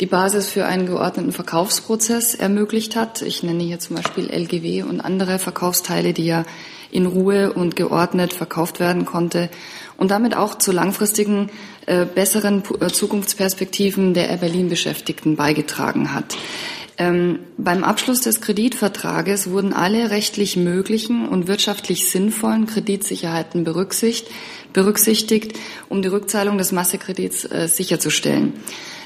die 0.00 0.06
Basis 0.06 0.48
für 0.48 0.66
einen 0.66 0.86
geordneten 0.86 1.30
Verkaufsprozess 1.30 2.34
ermöglicht 2.34 2.96
hat. 2.96 3.22
Ich 3.22 3.44
nenne 3.44 3.62
hier 3.62 3.78
zum 3.78 3.94
Beispiel 3.94 4.30
LGW 4.30 4.82
und 4.82 5.00
andere 5.00 5.38
Verkaufsteile, 5.38 6.12
die 6.12 6.26
ja 6.26 6.44
in 6.90 7.06
Ruhe 7.06 7.52
und 7.52 7.76
geordnet 7.76 8.32
verkauft 8.32 8.80
werden 8.80 9.04
konnte 9.04 9.48
und 9.96 10.10
damit 10.10 10.36
auch 10.36 10.56
zu 10.56 10.72
langfristigen, 10.72 11.50
äh, 11.86 12.04
besseren 12.04 12.64
äh, 12.80 12.88
Zukunftsperspektiven 12.88 14.12
der 14.12 14.28
Air 14.28 14.38
Berlin 14.38 14.68
Beschäftigten 14.68 15.36
beigetragen 15.36 16.12
hat. 16.12 16.36
Ähm, 16.98 17.40
beim 17.56 17.84
Abschluss 17.84 18.20
des 18.20 18.40
Kreditvertrages 18.40 19.50
wurden 19.50 19.72
alle 19.72 20.10
rechtlich 20.10 20.56
möglichen 20.56 21.26
und 21.26 21.46
wirtschaftlich 21.46 22.10
sinnvollen 22.10 22.66
Kreditsicherheiten 22.66 23.64
berücksichtigt, 23.64 24.30
berücksichtigt 24.72 25.58
um 25.88 26.02
die 26.02 26.08
Rückzahlung 26.08 26.58
des 26.58 26.72
Massekredits 26.72 27.44
äh, 27.44 27.66
sicherzustellen. 27.68 28.54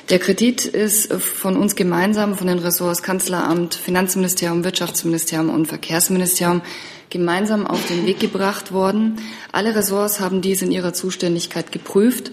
Der 0.09 0.21
Kredit 0.21 0.65
ist 0.65 1.13
von 1.13 1.57
uns 1.57 1.75
gemeinsam, 1.75 2.37
von 2.37 2.47
den 2.47 2.61
Ressorts 2.61 3.03
Kanzleramt, 3.03 3.75
Finanzministerium, 3.75 4.63
Wirtschaftsministerium 4.63 5.51
und 5.51 5.67
Verkehrsministerium 5.67 6.63
gemeinsam 7.11 7.67
auf 7.67 7.85
den 7.87 8.07
Weg 8.07 8.21
gebracht 8.21 8.73
worden. 8.73 9.17
Alle 9.51 9.75
Ressorts 9.75 10.21
haben 10.21 10.43
dies 10.43 10.63
in 10.63 10.71
ihrer 10.71 10.93
Zuständigkeit 10.93 11.73
geprüft. 11.73 12.31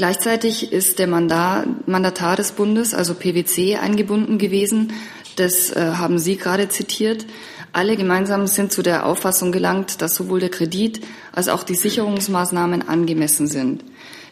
Gleichzeitig 0.00 0.72
ist 0.72 0.98
der 0.98 1.08
Mandat, 1.08 1.86
Mandatar 1.86 2.34
des 2.34 2.52
Bundes, 2.52 2.94
also 2.94 3.12
PwC, 3.12 3.76
eingebunden 3.76 4.38
gewesen. 4.38 4.94
Das 5.36 5.70
äh, 5.72 5.92
haben 5.98 6.18
Sie 6.18 6.38
gerade 6.38 6.70
zitiert. 6.70 7.26
Alle 7.74 7.98
gemeinsam 7.98 8.46
sind 8.46 8.72
zu 8.72 8.80
der 8.80 9.04
Auffassung 9.04 9.52
gelangt, 9.52 10.00
dass 10.00 10.14
sowohl 10.14 10.40
der 10.40 10.48
Kredit 10.48 11.02
als 11.32 11.48
auch 11.48 11.64
die 11.64 11.74
Sicherungsmaßnahmen 11.74 12.88
angemessen 12.88 13.46
sind. 13.46 13.84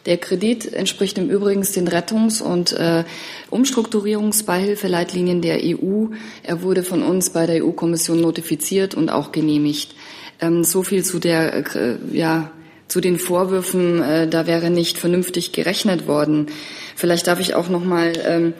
Der 0.07 0.17
Kredit 0.17 0.73
entspricht 0.73 1.19
im 1.19 1.29
Übrigen 1.29 1.61
den 1.61 1.87
Rettungs- 1.87 2.41
und 2.41 2.73
äh, 2.73 3.03
Umstrukturierungsbeihilfeleitlinien 3.51 5.43
der 5.43 5.59
EU. 5.63 6.07
Er 6.41 6.63
wurde 6.63 6.81
von 6.81 7.03
uns 7.03 7.29
bei 7.29 7.45
der 7.45 7.63
EU-Kommission 7.63 8.19
notifiziert 8.19 8.95
und 8.95 9.11
auch 9.11 9.31
genehmigt. 9.31 9.93
Ähm, 10.41 10.63
so 10.63 10.81
viel 10.81 11.05
zu 11.05 11.19
der, 11.19 11.75
äh, 11.75 11.97
ja, 12.11 12.49
zu 12.89 12.99
den 12.99 13.17
Vorwürfen, 13.17 14.01
äh, 14.01 14.27
da 14.27 14.45
wäre 14.45 14.69
nicht 14.69 14.97
vernünftig 14.97 15.53
gerechnet 15.53 16.07
worden. 16.07 16.47
Vielleicht 16.95 17.27
darf 17.27 17.39
ich 17.39 17.55
auch 17.55 17.69
noch 17.69 17.85
mal 17.85 18.11
ähm, 18.25 18.53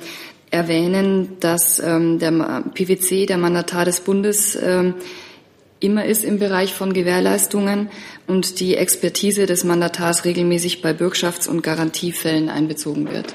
erwähnen, 0.52 1.38
dass 1.42 1.80
ähm, 1.80 2.20
der 2.20 2.63
PwC, 2.74 3.26
der 3.26 3.38
Mandatar 3.38 3.86
des 3.86 4.00
Bundes, 4.00 4.56
ähm, 4.56 4.96
immer 5.80 6.06
ist 6.06 6.24
im 6.24 6.39
Bereich 6.39 6.74
von 6.74 6.94
Gewährleistungen 6.94 7.89
und 8.28 8.60
die 8.60 8.76
Expertise 8.76 9.46
des 9.46 9.63
Mandatars 9.63 10.26
regelmäßig 10.26 10.82
bei 10.82 10.92
Bürgschafts- 10.92 11.48
und 11.48 11.63
Garantiefällen 11.63 12.50
einbezogen 12.50 13.10
wird. 13.12 13.34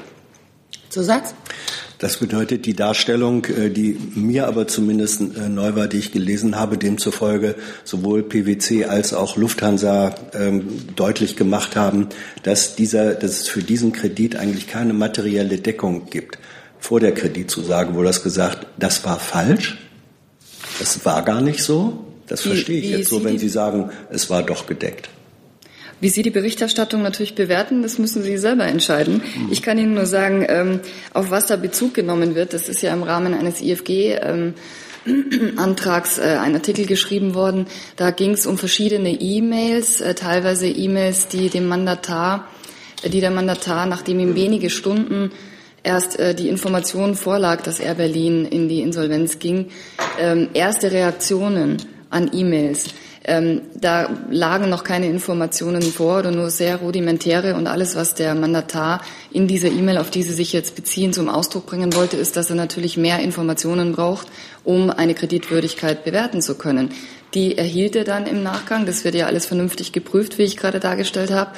Zusatz? 0.91 1.35
Das 1.99 2.17
bedeutet 2.19 2.67
die 2.67 2.75
Darstellung, 2.75 3.45
äh, 3.45 3.71
die 3.71 3.99
mir 4.15 4.47
aber 4.47 4.67
zumindest 4.67 5.21
äh, 5.21 5.49
neu 5.49 5.77
war, 5.77 5.87
die 5.87 5.99
ich 5.99 6.13
gelesen 6.13 6.57
habe, 6.57 6.77
demzufolge 6.77 7.55
sowohl 7.85 8.23
PwC 8.23 8.87
als 8.87 9.15
auch 9.15 9.37
Lufthansa 9.37 10.15
ähm, 10.35 10.67
deutlich 10.97 11.37
gemacht 11.37 11.77
haben, 11.77 12.09
dass, 12.43 12.75
dieser, 12.75 13.15
dass 13.15 13.41
es 13.41 13.49
für 13.49 13.63
diesen 13.63 13.93
Kredit 13.93 14.37
eigentlich 14.37 14.67
keine 14.67 14.93
materielle 14.93 15.59
Deckung 15.59 16.07
gibt. 16.11 16.39
Vor 16.79 17.01
der 17.01 17.15
Kreditzusage 17.15 17.95
wurde 17.95 18.09
das 18.09 18.23
gesagt, 18.23 18.67
das 18.79 19.05
war 19.05 19.19
falsch, 19.19 19.79
das 20.79 21.05
war 21.05 21.23
gar 21.23 21.41
nicht 21.41 21.63
so. 21.63 22.05
Das 22.27 22.45
wie, 22.45 22.49
verstehe 22.51 22.81
ich 22.81 22.91
jetzt 22.91 23.11
so, 23.11 23.23
wenn 23.23 23.39
Sie 23.39 23.49
sagen, 23.49 23.91
es 24.11 24.31
war 24.31 24.43
doch 24.43 24.67
gedeckt. 24.67 25.09
Wie 26.01 26.09
Sie 26.09 26.23
die 26.23 26.31
Berichterstattung 26.31 27.03
natürlich 27.03 27.35
bewerten, 27.35 27.83
das 27.83 27.99
müssen 27.99 28.23
Sie 28.23 28.37
selber 28.37 28.67
entscheiden. 28.67 29.23
Ich 29.51 29.63
kann 29.63 29.79
Ihnen 29.79 29.95
nur 29.95 30.07
sagen, 30.07 30.45
ähm, 30.49 30.81
auf 31.13 31.31
was 31.31 31.47
da 31.47 31.57
Bezug 31.57 31.95
genommen 31.95 32.35
wird. 32.35 32.53
Das 32.53 32.69
ist 32.69 32.83
ja 32.83 32.93
im 32.93 33.03
Rahmen 33.03 33.35
eines 33.35 33.61
IFG. 33.61 34.19
Ähm, 34.21 34.55
Antrags 35.57 36.19
äh, 36.19 36.39
ein 36.41 36.55
Artikel 36.55 36.87
geschrieben 36.87 37.35
worden. 37.35 37.67
Da 37.97 38.11
ging 38.11 38.31
es 38.31 38.47
um 38.47 38.59
verschiedene 38.59 39.21
E-Mails, 39.21 40.01
äh, 40.01 40.15
teilweise 40.15 40.67
E-Mails, 40.67 41.29
die 41.29 41.51
dem 41.51 41.67
Mandatar, 41.67 42.49
äh, 43.03 43.11
die 43.11 43.21
der 43.21 43.31
Mandatar, 43.31 43.87
nachdem 43.87 44.21
ihm 44.21 44.35
wenige 44.35 44.71
Stunden 44.71 45.31
erst 45.83 46.19
die 46.19 46.49
Information 46.49 47.15
vorlag, 47.15 47.61
dass 47.61 47.79
Air 47.79 47.97
Berlin 47.97 48.47
in 48.47 48.71
die 48.71 48.81
Insolvenz 48.81 49.39
ging, 49.39 49.67
ähm, 50.19 50.49
erste 50.55 50.91
Reaktionen 50.91 51.77
an 52.09 52.31
E-Mails. 52.33 52.87
Ähm, 53.27 53.63
da 53.75 54.11
lagen 54.31 54.69
noch 54.69 54.85
keine 54.85 55.09
Informationen 55.09 55.81
vor 55.81 56.19
oder 56.19 56.31
nur 56.31 56.51
sehr 56.51 56.77
rudimentäre 56.77 57.55
und 57.55 57.67
alles, 57.67 57.97
was 57.97 58.15
der 58.15 58.35
Mandatar 58.35 59.01
in 59.33 59.49
dieser 59.49 59.69
E-Mail, 59.69 59.97
auf 59.97 60.11
die 60.11 60.23
Sie 60.23 60.35
sich 60.35 60.53
jetzt 60.53 60.77
beziehen, 60.77 61.15
zum 61.15 61.31
Ausdruck 61.31 61.65
bringen 61.65 61.95
wollte, 61.95 62.19
ist, 62.19 62.37
dass 62.37 62.51
er 62.51 62.57
natürlich 62.57 62.99
mehr 62.99 63.21
Informationen 63.21 63.93
braucht, 63.93 64.27
um 64.63 64.91
eine 64.91 65.15
Kreditwürdigkeit 65.15 66.05
bewerten 66.05 66.43
zu 66.43 66.57
können. 66.57 66.91
Die 67.33 67.57
erhielt 67.57 67.97
er 67.97 68.05
dann 68.05 68.27
im 68.27 68.43
Nachgang. 68.43 68.85
Das 68.85 69.05
wird 69.05 69.15
ja 69.15 69.27
alles 69.27 69.47
vernünftig 69.47 69.93
geprüft, 69.93 70.37
wie 70.37 70.43
ich 70.43 70.59
gerade 70.59 70.79
dargestellt 70.79 71.31
habe. 71.31 71.53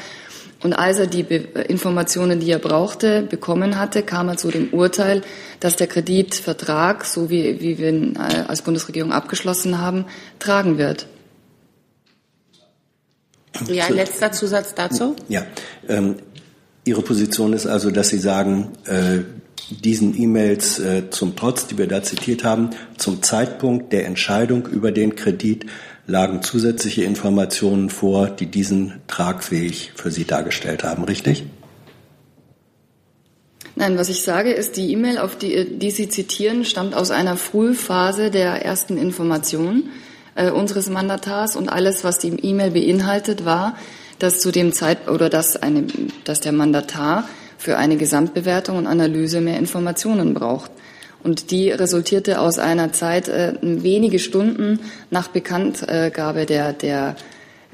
Und 0.63 0.73
als 0.73 0.99
er 0.99 1.07
die 1.07 1.23
Informationen, 1.69 2.41
die 2.41 2.51
er 2.51 2.59
brauchte, 2.59 3.23
bekommen 3.23 3.79
hatte, 3.79 4.03
kam 4.03 4.29
er 4.29 4.37
zu 4.37 4.51
dem 4.51 4.69
Urteil, 4.73 5.23
dass 5.61 5.77
der 5.77 5.87
Kreditvertrag, 5.89 7.05
so 7.05 7.29
wie, 7.29 7.61
wie 7.61 7.77
wir 7.79 7.89
ihn 7.89 8.17
äh, 8.17 8.45
als 8.49 8.63
Bundesregierung 8.63 9.13
abgeschlossen 9.13 9.81
haben, 9.81 10.07
tragen 10.39 10.79
wird. 10.79 11.07
Ja, 13.69 13.89
letzter 13.89 14.33
Zusatz 14.33 14.75
dazu. 14.75 15.17
Ja, 15.29 15.47
ähm, 15.89 16.17
Ihre 16.85 17.03
Position 17.03 17.53
ist 17.53 17.67
also, 17.67 17.91
dass 17.91 18.09
Sie 18.09 18.19
sagen, 18.19 18.71
äh, 18.85 19.23
diesen 19.71 20.21
E-Mails 20.21 20.79
äh, 20.79 21.11
zum 21.11 21.35
Trotz, 21.35 21.67
die 21.67 21.79
wir 21.79 21.89
da 21.89 22.03
zitiert 22.03 22.45
haben, 22.45 22.71
zum 22.97 23.23
Zeitpunkt 23.23 23.93
der 23.93 24.07
Entscheidung 24.07 24.67
über 24.67 24.93
den 24.93 25.17
Kredit 25.17 25.67
lagen 26.07 26.43
zusätzliche 26.43 27.03
Informationen 27.03 27.91
vor, 27.91 28.29
die 28.29 28.47
diesen 28.47 28.95
tragfähig 29.09 29.93
für 29.97 30.11
Sie 30.11 30.25
dargestellt 30.25 30.85
haben, 30.85 31.03
richtig? 31.05 31.45
Nein, 33.75 33.99
was 33.99 34.09
ich 34.09 34.23
sage, 34.23 34.53
ist, 34.53 34.77
die 34.77 34.93
E-Mail, 34.93 35.19
auf 35.19 35.37
die, 35.37 35.79
die 35.79 35.91
Sie 35.91 36.09
zitieren, 36.09 36.65
stammt 36.65 36.95
aus 36.95 37.11
einer 37.11 37.37
Frühphase 37.37 38.31
der 38.31 38.65
ersten 38.65 38.97
Information 38.97 39.91
äh, 40.37 40.51
unseres 40.51 40.89
Mandatars 40.89 41.57
und 41.57 41.69
alles, 41.69 42.05
was 42.05 42.19
die 42.19 42.29
E-Mail 42.29 42.71
beinhaltet, 42.71 43.45
war, 43.45 43.77
dass 44.19 44.41
zu 44.41 44.53
dem 44.53 44.73
Zeit 44.73 45.09
oder 45.09 45.29
dass, 45.29 45.57
eine, 45.57 45.87
dass 46.25 46.41
der 46.41 46.53
Mandatar 46.53 47.29
für 47.59 47.77
eine 47.77 47.97
Gesamtbewertung 47.97 48.77
und 48.77 48.87
Analyse 48.87 49.41
mehr 49.41 49.59
Informationen 49.59 50.35
braucht. 50.35 50.71
Und 51.23 51.51
die 51.51 51.71
resultierte 51.71 52.41
aus 52.41 52.59
einer 52.59 52.93
Zeit 52.93 53.29
äh, 53.29 53.55
wenige 53.63 54.19
Stunden 54.19 54.79
nach 55.11 55.29
Bekanntgabe 55.29 56.47
der, 56.47 56.73
der, 56.73 57.17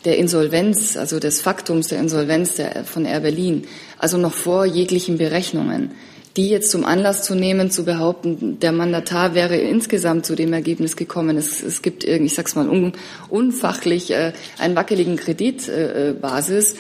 der 0.05 0.17
Insolvenz, 0.17 0.97
also 0.97 1.19
des 1.19 1.41
Faktums 1.41 1.89
der 1.89 1.99
Insolvenz 1.99 2.55
der, 2.55 2.85
von 2.85 3.05
Air 3.05 3.21
Berlin, 3.21 3.67
also 3.99 4.17
noch 4.17 4.33
vor 4.33 4.65
jeglichen 4.65 5.19
Berechnungen. 5.19 5.91
Die 6.37 6.49
jetzt 6.49 6.71
zum 6.71 6.85
Anlass 6.85 7.25
zu 7.25 7.35
nehmen, 7.35 7.71
zu 7.71 7.85
behaupten, 7.85 8.59
der 8.59 8.73
Mandatar 8.73 9.35
wäre 9.35 9.57
insgesamt 9.57 10.25
zu 10.25 10.35
dem 10.35 10.53
Ergebnis 10.53 10.97
gekommen, 10.97 11.37
es, 11.37 11.63
es 11.63 11.83
gibt 11.83 12.05
irgendwie, 12.05 12.27
ich 12.27 12.35
sag's 12.35 12.55
mal, 12.55 12.69
un, 12.69 12.95
unfachlich 13.29 14.11
äh, 14.13 14.33
einen 14.59 14.75
wackeligen 14.75 15.17
Kreditbasis, 15.17 16.73
äh, 16.73 16.77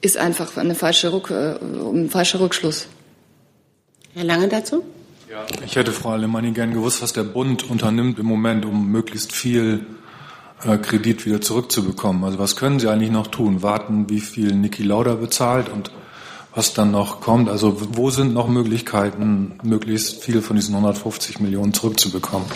ist 0.00 0.16
einfach 0.16 0.56
eine 0.56 0.74
falsche 0.74 1.12
Rück, 1.12 1.30
äh, 1.30 1.56
ein 1.60 2.08
falscher 2.08 2.40
Rückschluss. 2.40 2.86
Herr 4.14 4.24
Lange 4.24 4.48
dazu? 4.48 4.84
Ja, 5.30 5.44
ich 5.64 5.76
hätte 5.76 5.92
Frau 5.92 6.10
Alemanni 6.10 6.52
gern 6.52 6.72
gewusst, 6.72 7.02
was 7.02 7.12
der 7.12 7.24
Bund 7.24 7.68
unternimmt 7.68 8.18
im 8.18 8.26
Moment, 8.26 8.64
um 8.64 8.90
möglichst 8.90 9.32
viel 9.32 9.84
äh, 10.62 10.78
Kredit 10.78 11.26
wieder 11.26 11.40
zurückzubekommen. 11.40 12.24
Also 12.24 12.38
was 12.38 12.56
können 12.56 12.78
Sie 12.78 12.88
eigentlich 12.88 13.10
noch 13.10 13.26
tun? 13.26 13.62
Warten, 13.62 14.08
wie 14.08 14.20
viel 14.20 14.54
Niki 14.54 14.82
Lauda 14.82 15.14
bezahlt 15.14 15.68
und 15.68 15.90
was 16.54 16.72
dann 16.72 16.90
noch 16.90 17.20
kommt? 17.20 17.48
Also 17.48 17.76
wo 17.96 18.10
sind 18.10 18.32
noch 18.32 18.48
Möglichkeiten, 18.48 19.58
möglichst 19.62 20.22
viel 20.22 20.40
von 20.40 20.56
diesen 20.56 20.74
150 20.74 21.40
Millionen 21.40 21.74
zurückzubekommen? 21.74 22.46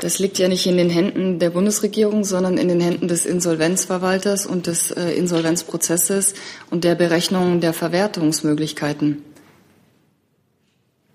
Das 0.00 0.18
liegt 0.18 0.38
ja 0.38 0.48
nicht 0.48 0.66
in 0.66 0.76
den 0.76 0.90
Händen 0.90 1.38
der 1.38 1.50
Bundesregierung, 1.50 2.24
sondern 2.24 2.58
in 2.58 2.68
den 2.68 2.80
Händen 2.80 3.08
des 3.08 3.24
Insolvenzverwalters 3.24 4.44
und 4.46 4.66
des 4.66 4.90
äh, 4.90 5.12
Insolvenzprozesses 5.12 6.34
und 6.70 6.84
der 6.84 6.94
Berechnung 6.94 7.60
der 7.60 7.72
Verwertungsmöglichkeiten. 7.72 9.22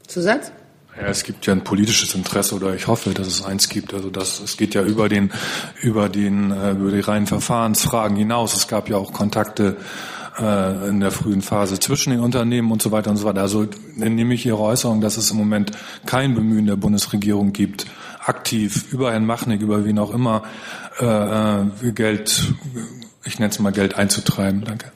Zusatz? 0.07 0.51
Ja, 0.99 1.07
es 1.07 1.23
gibt 1.23 1.45
ja 1.45 1.53
ein 1.53 1.63
politisches 1.63 2.15
Interesse 2.15 2.55
oder 2.55 2.73
ich 2.73 2.87
hoffe, 2.87 3.13
dass 3.13 3.27
es 3.27 3.45
eins 3.45 3.69
gibt. 3.69 3.93
Also 3.93 4.09
das, 4.09 4.39
es 4.39 4.57
geht 4.57 4.73
ja 4.73 4.81
über 4.81 5.07
den, 5.07 5.31
über 5.81 6.09
den, 6.09 6.51
äh, 6.51 6.71
über 6.71 6.91
die 6.91 6.99
reinen 6.99 7.27
Verfahrensfragen 7.27 8.17
hinaus. 8.17 8.55
Es 8.55 8.67
gab 8.67 8.89
ja 8.89 8.97
auch 8.97 9.13
Kontakte 9.13 9.77
äh, 10.39 10.87
in 10.87 10.99
der 10.99 11.11
frühen 11.11 11.41
Phase 11.41 11.79
zwischen 11.79 12.11
den 12.11 12.19
Unternehmen 12.19 12.71
und 12.71 12.81
so 12.81 12.91
weiter 12.91 13.11
und 13.11 13.17
so 13.17 13.25
weiter. 13.25 13.41
Also 13.41 13.67
nehme 13.95 14.33
ich 14.33 14.45
Ihre 14.45 14.59
Äußerung, 14.59 15.01
dass 15.01 15.17
es 15.17 15.31
im 15.31 15.37
Moment 15.37 15.71
kein 16.05 16.35
Bemühen 16.35 16.65
der 16.65 16.75
Bundesregierung 16.75 17.53
gibt, 17.53 17.85
aktiv 18.23 18.91
über 18.91 19.11
Herrn 19.11 19.25
Machnik, 19.25 19.61
über 19.61 19.85
wen 19.85 19.99
auch 19.99 20.13
immer, 20.13 20.43
äh, 20.99 21.05
äh 21.05 21.91
Geld, 21.91 22.53
ich 23.23 23.39
nenne 23.39 23.51
es 23.51 23.59
mal 23.59 23.71
Geld 23.71 23.95
einzutreiben. 23.95 24.63
Danke. 24.63 24.91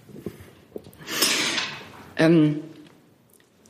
Ähm 2.17 2.59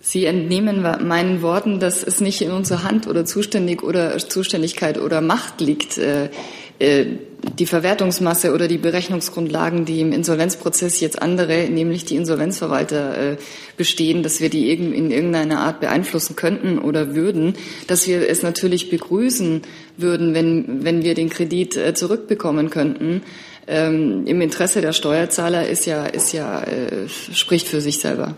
Sie 0.06 0.26
entnehmen 0.26 0.82
meinen 0.82 1.42
Worten, 1.42 1.80
dass 1.80 2.04
es 2.04 2.20
nicht 2.20 2.42
in 2.42 2.52
unserer 2.52 2.84
Hand 2.84 3.08
oder 3.08 3.24
zuständig 3.24 3.84
oder 3.84 4.18
Zuständigkeit 4.18 5.00
oder 5.00 5.22
Macht 5.22 5.62
liegt, 5.62 5.98
äh, 5.98 6.26
äh, 6.80 7.06
die 7.58 7.66
Verwertungsmasse 7.66 8.54
oder 8.54 8.68
die 8.68 8.78
Berechnungsgrundlagen, 8.78 9.86
die 9.86 10.02
im 10.02 10.12
Insolvenzprozess 10.12 11.00
jetzt 11.00 11.22
andere, 11.22 11.70
nämlich 11.70 12.04
die 12.04 12.18
Insolvenzverwalter, 12.18 13.18
äh, 13.18 13.38
bestehen, 13.78 14.24
dass 14.24 14.42
wir 14.42 14.50
die 14.50 14.74
in 14.74 15.10
irgendeiner 15.10 15.62
Art 15.62 15.80
beeinflussen 15.80 16.36
könnten 16.36 16.80
oder 16.80 17.16
würden, 17.16 17.54
dass 17.88 18.06
wir 18.06 18.28
es 18.28 18.44
natürlich 18.44 18.90
begrüßen 18.90 19.62
würden, 19.96 20.34
wenn, 20.34 20.84
wenn 20.84 21.04
wir 21.04 21.16
den 21.16 21.30
Kredit 21.30 21.80
zurückbekommen 21.98 22.70
könnten. 22.70 23.22
Ähm, 23.68 24.28
Im 24.28 24.42
Interesse 24.42 24.82
der 24.82 24.92
Steuerzahler 24.92 25.70
ist 25.70 25.86
ja, 25.86 26.06
ist 26.06 26.34
ja, 26.34 26.62
spricht 27.34 27.70
für 27.70 27.80
sich 27.80 28.00
selber. 28.00 28.36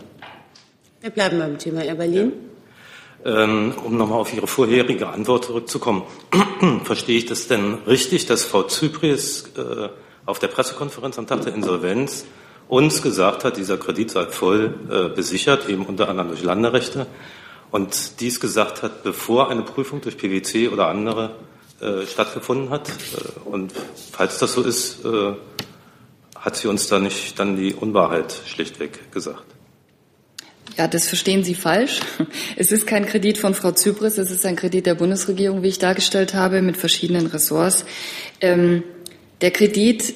Wir 1.00 1.10
bleiben 1.10 1.38
beim 1.38 1.58
Thema 1.58 1.84
Air 1.84 1.96
Berlin. 1.96 2.32
Ja. 2.32 3.44
Ähm, 3.44 3.74
um 3.84 3.96
nochmal 3.96 4.20
auf 4.20 4.32
Ihre 4.32 4.46
vorherige 4.46 5.08
Antwort 5.08 5.44
zurückzukommen, 5.44 6.04
verstehe 6.84 7.18
ich 7.18 7.26
das 7.26 7.48
denn 7.48 7.74
richtig, 7.86 8.26
dass 8.26 8.44
Frau 8.44 8.62
Zypries 8.62 9.50
äh, 9.56 9.88
auf 10.24 10.38
der 10.38 10.48
Pressekonferenz 10.48 11.18
am 11.18 11.26
Tag 11.26 11.42
der 11.42 11.54
Insolvenz 11.54 12.24
uns 12.68 13.02
gesagt 13.02 13.44
hat, 13.44 13.56
dieser 13.56 13.76
Kredit 13.78 14.10
sei 14.10 14.26
voll 14.26 14.74
äh, 14.90 15.14
besichert, 15.14 15.68
eben 15.68 15.84
unter 15.84 16.08
anderem 16.08 16.28
durch 16.28 16.42
Landerechte, 16.42 17.06
und 17.70 18.20
dies 18.20 18.40
gesagt 18.40 18.82
hat, 18.82 19.02
bevor 19.02 19.50
eine 19.50 19.62
Prüfung 19.62 20.00
durch 20.00 20.16
PwC 20.16 20.68
oder 20.68 20.88
andere 20.88 21.36
äh, 21.80 22.06
stattgefunden 22.06 22.70
hat. 22.70 22.90
Und 23.44 23.72
falls 24.12 24.38
das 24.38 24.52
so 24.52 24.62
ist, 24.62 25.04
hat 26.38 26.56
sie 26.56 26.68
uns 26.68 26.86
da 26.86 27.00
nicht 27.00 27.38
dann 27.38 27.56
die 27.56 27.74
Unwahrheit 27.74 28.34
schlichtweg 28.46 29.10
gesagt. 29.10 29.55
Ja, 30.76 30.88
das 30.88 31.08
verstehen 31.08 31.44
Sie 31.44 31.54
falsch. 31.54 32.00
Es 32.56 32.72
ist 32.72 32.86
kein 32.86 33.06
Kredit 33.06 33.38
von 33.38 33.54
Frau 33.54 33.72
Zypris, 33.72 34.18
es 34.18 34.30
ist 34.30 34.44
ein 34.46 34.56
Kredit 34.56 34.86
der 34.86 34.94
Bundesregierung, 34.94 35.62
wie 35.62 35.68
ich 35.68 35.78
dargestellt 35.78 36.34
habe, 36.34 36.62
mit 36.62 36.76
verschiedenen 36.76 37.26
Ressorts. 37.26 37.84
Ähm, 38.40 38.82
der 39.40 39.50
Kredit 39.50 40.14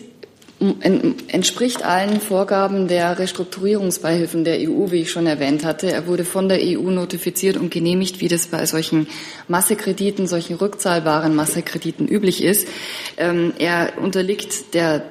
entspricht 1.29 1.83
allen 1.85 2.21
Vorgaben 2.21 2.87
der 2.87 3.19
Restrukturierungsbeihilfen 3.19 4.45
der 4.45 4.59
EU, 4.69 4.91
wie 4.91 5.01
ich 5.03 5.11
schon 5.11 5.27
erwähnt 5.27 5.65
hatte. 5.65 5.91
Er 5.91 6.07
wurde 6.07 6.27
von 6.27 6.51
der 6.51 6.59
EU 6.61 6.91
notifiziert 6.91 7.57
und 7.57 7.71
genehmigt, 7.71 8.21
wie 8.21 8.29
das 8.29 8.49
bei 8.49 8.67
solchen 8.67 9.07
Massekrediten, 9.49 10.27
solchen 10.27 10.57
rückzahlbaren 10.57 11.35
Massekrediten 11.35 12.07
üblich 12.09 12.45
ist. 12.45 12.69
Ähm, 13.17 13.55
er 13.59 13.95
unterliegt 14.03 14.75
der 14.75 15.03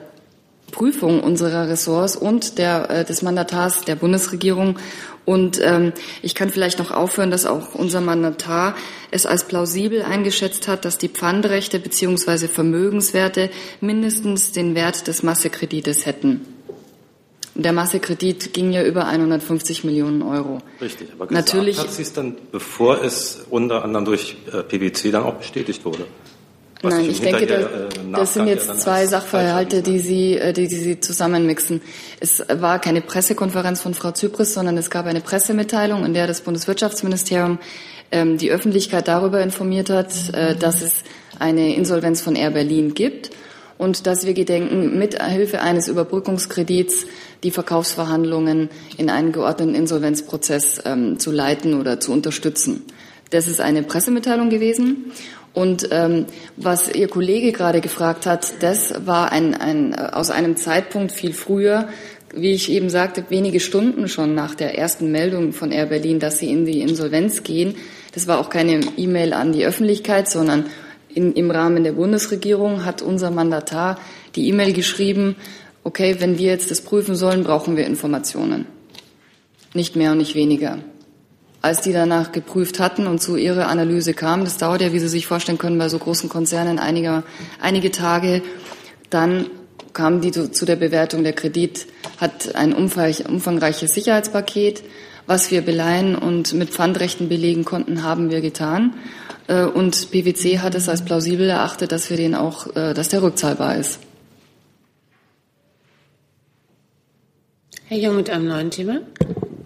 Prüfung 0.72 1.22
unserer 1.22 1.68
Ressorts 1.68 2.16
und 2.16 2.58
der, 2.58 2.90
äh, 2.90 3.06
des 3.06 3.22
Mandatars 3.22 3.82
der 3.82 3.96
Bundesregierung 3.96 4.78
und 5.30 5.62
ähm, 5.62 5.94
ich 6.24 6.34
kann 6.34 6.50
vielleicht 6.50 6.80
noch 6.80 6.90
aufhören, 6.90 7.30
dass 7.30 7.46
auch 7.46 7.76
unser 7.76 8.02
Mandatar 8.02 8.76
es 9.12 9.28
als 9.28 9.44
plausibel 9.44 10.02
eingeschätzt 10.02 10.68
hat, 10.68 10.86
dass 10.86 10.98
die 10.98 11.08
Pfandrechte 11.08 11.78
beziehungsweise 11.78 12.48
Vermögenswerte 12.48 13.52
mindestens 13.80 14.54
den 14.54 14.74
Wert 14.74 15.06
des 15.06 15.22
Massekredites 15.22 16.08
hätten. 16.08 16.42
Der 17.54 17.74
Massekredit 17.74 18.56
ging 18.56 18.72
ja 18.72 18.84
über 18.84 19.06
150 19.06 19.84
Millionen 19.84 20.24
Euro. 20.24 20.60
Richtig, 20.82 21.10
aber 21.14 21.32
Natürlich 21.32 21.78
hat 21.78 21.92
sie 21.92 22.02
es 22.02 22.14
dann, 22.14 22.36
bevor 22.52 23.04
es 23.04 23.46
unter 23.52 23.84
anderem 23.84 24.06
durch 24.06 24.36
äh, 24.52 24.64
PwC 24.64 25.12
dann 25.12 25.24
auch 25.24 25.36
bestätigt 25.36 25.86
wurde. 25.86 26.06
Was 26.82 26.94
Nein, 26.94 27.10
ich 27.10 27.20
denke, 27.20 27.46
das, 27.46 27.62
äh, 27.64 28.12
das 28.14 28.34
sind 28.34 28.48
jetzt 28.48 28.70
ja 28.70 28.78
zwei 28.78 29.06
Sachverhalte, 29.06 29.82
die 29.82 30.00
Sie, 30.00 30.38
äh, 30.38 30.54
die, 30.54 30.68
die 30.68 30.78
Sie 30.78 31.00
zusammenmixen. 31.00 31.82
Es 32.22 32.42
war 32.48 32.80
keine 32.80 33.02
Pressekonferenz 33.02 33.82
von 33.82 33.94
Frau 33.94 34.12
Zypris, 34.12 34.54
sondern 34.54 34.78
es 34.78 34.90
gab 34.90 35.06
eine 35.06 35.20
Pressemitteilung, 35.20 36.06
in 36.06 36.14
der 36.14 36.26
das 36.26 36.42
Bundeswirtschaftsministerium 36.42 37.60
ähm, 38.12 38.38
die 38.38 38.52
Öffentlichkeit 38.52 39.10
darüber 39.10 39.42
informiert 39.42 39.90
hat, 39.90 40.14
äh, 40.34 40.56
dass 40.56 40.82
es 40.82 41.04
eine 41.38 41.76
Insolvenz 41.76 42.22
von 42.22 42.36
Air 42.36 42.52
Berlin 42.52 42.94
gibt 42.94 43.32
und 43.78 44.08
dass 44.08 44.26
wir 44.26 44.34
gedenken, 44.34 44.98
mit 44.98 45.22
Hilfe 45.22 45.62
eines 45.62 45.88
Überbrückungskredits 45.90 47.08
die 47.44 47.52
Verkaufsverhandlungen 47.52 48.70
in 48.98 49.10
einen 49.10 49.32
geordneten 49.32 49.76
Insolvenzprozess 49.76 50.82
ähm, 50.86 51.20
zu 51.20 51.32
leiten 51.32 51.80
oder 51.80 52.00
zu 52.00 52.12
unterstützen. 52.12 52.86
Das 53.30 53.48
ist 53.48 53.62
eine 53.62 53.84
Pressemitteilung 53.84 54.50
gewesen. 54.50 55.12
Und 55.54 55.90
ähm, 55.92 56.26
was 56.58 56.94
Ihr 56.94 57.08
Kollege 57.08 57.52
gerade 57.52 57.82
gefragt 57.82 58.26
hat, 58.26 58.62
das 58.62 59.06
war 59.06 59.32
ein, 59.32 59.54
ein, 59.54 59.96
aus 59.96 60.32
einem 60.32 60.58
Zeitpunkt 60.58 61.12
viel 61.12 61.34
früher, 61.34 61.90
wie 62.34 62.52
ich 62.52 62.72
eben 62.72 62.90
sagte, 62.90 63.26
wenige 63.30 63.60
Stunden 63.60 64.08
schon 64.08 64.36
nach 64.36 64.54
der 64.54 64.78
ersten 64.78 65.12
Meldung 65.12 65.52
von 65.52 65.72
Air 65.72 65.88
Berlin, 65.88 66.20
dass 66.20 66.38
sie 66.38 66.52
in 66.52 66.66
die 66.66 66.82
Insolvenz 66.82 67.42
gehen. 67.42 67.76
Das 68.14 68.28
war 68.28 68.40
auch 68.40 68.52
keine 68.52 68.82
E-Mail 68.98 69.34
an 69.34 69.52
die 69.52 69.66
Öffentlichkeit, 69.66 70.30
sondern 70.30 70.68
in, 71.14 71.34
im 71.34 71.50
Rahmen 71.50 71.84
der 71.84 71.94
Bundesregierung 71.94 72.86
hat 72.86 73.02
unser 73.02 73.32
Mandatar 73.32 74.00
die 74.36 74.48
E-Mail 74.48 74.74
geschrieben, 74.74 75.36
okay, 75.84 76.18
wenn 76.20 76.38
wir 76.38 76.52
jetzt 76.52 76.70
das 76.70 76.82
prüfen 76.82 77.16
sollen, 77.16 77.44
brauchen 77.44 77.76
wir 77.76 77.88
Informationen. 77.88 78.68
Nicht 79.74 79.96
mehr 79.96 80.12
und 80.12 80.20
nicht 80.20 80.36
weniger 80.36 80.78
als 81.62 81.82
die 81.82 81.92
danach 81.92 82.32
geprüft 82.32 82.80
hatten 82.80 83.08
und 83.08 83.22
zu 83.22 83.36
ihrer 83.36 83.68
Analyse 83.68 84.14
kamen, 84.14 84.46
das 84.46 84.58
dauert 84.58 84.82
ja, 84.82 84.94
wie 84.94 85.00
Sie 85.00 85.08
sich 85.08 85.28
vorstellen 85.28 85.58
können, 85.58 85.78
bei 85.78 85.90
so 85.90 86.00
großen 86.00 86.30
Konzernen 86.30 86.80
einige, 86.80 87.24
einige 87.60 87.92
Tage, 87.92 88.42
dann 89.10 89.48
kamen 89.94 90.22
die 90.22 90.32
zu, 90.32 90.52
zu 90.52 90.66
der 90.66 90.76
Bewertung, 90.76 91.24
der 91.24 91.34
Kredit 91.34 91.88
hat 92.18 92.56
ein 92.56 92.74
umfangreiches 92.74 93.94
Sicherheitspaket, 93.94 94.84
was 95.26 95.52
wir 95.52 95.62
beleihen 95.62 96.16
und 96.16 96.54
mit 96.54 96.70
Pfandrechten 96.70 97.30
belegen 97.30 97.66
konnten, 97.66 98.04
haben 98.04 98.32
wir 98.32 98.42
getan. 98.42 98.96
Äh, 99.48 99.66
und 99.66 100.12
PwC 100.12 100.60
hat 100.60 100.76
es 100.76 100.90
als 100.90 101.04
plausibel 101.04 101.50
erachtet, 101.50 101.92
dass 101.92 102.10
wir 102.10 102.18
den 102.18 102.36
auch, 102.36 102.76
äh, 102.76 102.94
dass 102.94 103.10
der 103.10 103.22
rückzahlbar 103.22 103.76
ist. 103.76 104.00
Herr 107.86 107.98
Jung 107.98 108.16
mit 108.16 108.30
einem 108.30 108.48
neuen 108.48 108.72
Thema. 108.72 109.02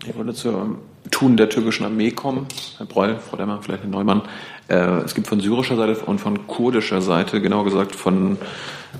Ich 0.06 0.16
wollte 0.16 0.34
zur 0.34 0.80
Tun 1.14 1.38
der 1.38 1.48
türkischen 1.48 1.86
Armee 1.86 2.10
kommen. 2.10 2.48
Herr 2.78 2.88
Breul, 2.88 3.18
Frau 3.18 3.38
Demmer, 3.38 3.60
vielleicht 3.62 3.84
Herr 3.84 3.90
Neumann. 3.90 4.24
Äh, 4.68 5.04
es 5.06 5.14
gibt 5.14 5.28
von 5.28 5.40
syrischer 5.40 5.76
Seite 5.76 6.04
und 6.06 6.20
von 6.20 6.48
kurdischer 6.48 7.04
Seite, 7.04 7.40
genauer 7.40 7.66
gesagt 7.66 7.96
von 7.96 8.40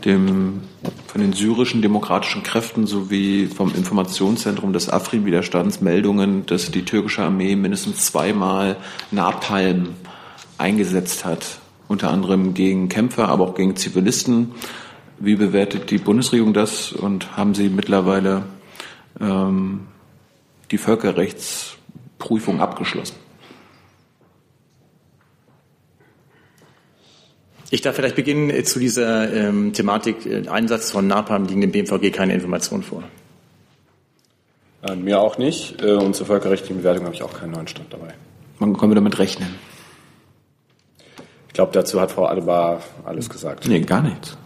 dem, 0.06 0.62
von 1.08 1.22
den 1.22 1.34
syrischen 1.34 1.82
demokratischen 1.82 2.44
Kräften 2.44 2.86
sowie 2.86 3.48
vom 3.48 3.74
Informationszentrum 3.74 4.74
des 4.74 4.90
Afrin-Widerstands 4.90 5.82
Meldungen, 5.82 6.46
dass 6.46 6.70
die 6.70 6.86
türkische 6.86 7.24
Armee 7.24 7.56
mindestens 7.56 8.06
zweimal 8.06 8.78
Napalm 9.10 9.96
eingesetzt 10.60 11.26
hat, 11.26 11.58
unter 11.88 12.12
anderem 12.12 12.54
gegen 12.54 12.90
Kämpfer, 12.90 13.30
aber 13.30 13.46
auch 13.46 13.56
gegen 13.56 13.76
Zivilisten. 13.76 14.52
Wie 15.18 15.36
bewertet 15.36 15.90
die 15.90 15.98
Bundesregierung 15.98 16.54
das 16.54 16.92
und 16.92 17.36
haben 17.36 17.56
Sie 17.56 17.70
mittlerweile 17.70 18.44
ähm, 19.20 19.88
die 20.70 20.78
Völkerrechtsprüfung 22.24 22.62
abgeschlossen? 22.62 23.16
Ich 27.70 27.82
darf 27.82 27.96
vielleicht 27.96 28.16
beginnen 28.16 28.50
äh, 28.50 28.64
zu 28.64 28.80
dieser 28.80 29.34
ähm, 29.34 29.74
Thematik 29.74 30.26
äh, 30.26 30.48
Einsatz 30.48 30.92
von 30.92 31.08
Napalm 31.08 31.46
liegen 31.46 31.62
dem 31.62 31.72
BMVG 31.72 32.12
keine 32.12 32.34
Informationen 32.34 32.84
vor. 32.84 33.04
Äh, 34.84 34.96
mir 34.96 35.20
auch 35.20 35.38
nicht. 35.38 35.82
Äh, 35.82 35.94
und 35.94 36.16
zur 36.16 36.28
völkerrechtlichen 36.28 36.78
Bewertung 36.78 37.06
habe 37.06 37.16
ich 37.16 37.24
auch 37.24 37.34
keinen 37.34 37.52
neuen 37.52 37.68
Stand 37.68 37.92
dabei. 37.92 38.14
Wann 38.60 38.78
können 38.78 38.92
wir 38.92 38.96
damit 38.96 39.18
rechnen? 39.18 39.56
Ich 41.48 41.54
glaube, 41.54 41.72
dazu 41.74 42.00
hat 42.00 42.12
Frau 42.12 42.28
Adebar 42.28 42.82
alles 43.06 43.30
gesagt. 43.30 43.68
Nee, 43.68 43.82
gar 43.82 44.02
nichts. 44.02 44.38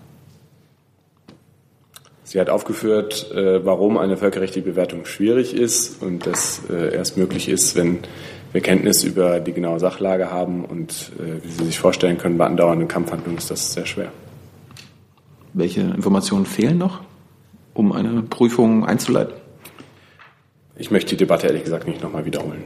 Sie 2.27 2.41
hat 2.41 2.49
aufgeführt, 2.49 3.31
äh, 3.31 3.65
warum 3.65 3.97
eine 3.97 4.17
völkerrechtliche 4.17 4.67
Bewertung 4.67 5.05
schwierig 5.05 5.55
ist 5.55 6.03
und 6.03 6.27
das 6.27 6.59
äh, 6.69 6.93
erst 6.93 7.15
möglich 7.15 7.47
ist, 7.47 7.77
wenn 7.77 7.99
wir 8.51 8.59
Kenntnis 8.59 9.05
über 9.05 9.39
die 9.39 9.53
genaue 9.53 9.79
Sachlage 9.79 10.29
haben 10.29 10.65
und 10.65 11.13
äh, 11.19 11.41
wie 11.41 11.49
Sie 11.49 11.63
sich 11.63 11.79
vorstellen 11.79 12.17
können, 12.17 12.37
bei 12.37 12.45
andauernden 12.45 12.89
Kampfhandlungen 12.89 13.37
ist 13.37 13.49
das 13.49 13.71
sehr 13.71 13.85
schwer. 13.85 14.11
Welche 15.53 15.79
Informationen 15.79 16.45
fehlen 16.45 16.77
noch, 16.77 16.99
um 17.73 17.93
eine 17.93 18.21
Prüfung 18.23 18.85
einzuleiten? 18.85 19.33
Ich 20.75 20.91
möchte 20.91 21.11
die 21.11 21.17
Debatte 21.17 21.47
ehrlich 21.47 21.63
gesagt 21.63 21.87
nicht 21.87 22.03
nochmal 22.03 22.25
wiederholen. 22.25 22.65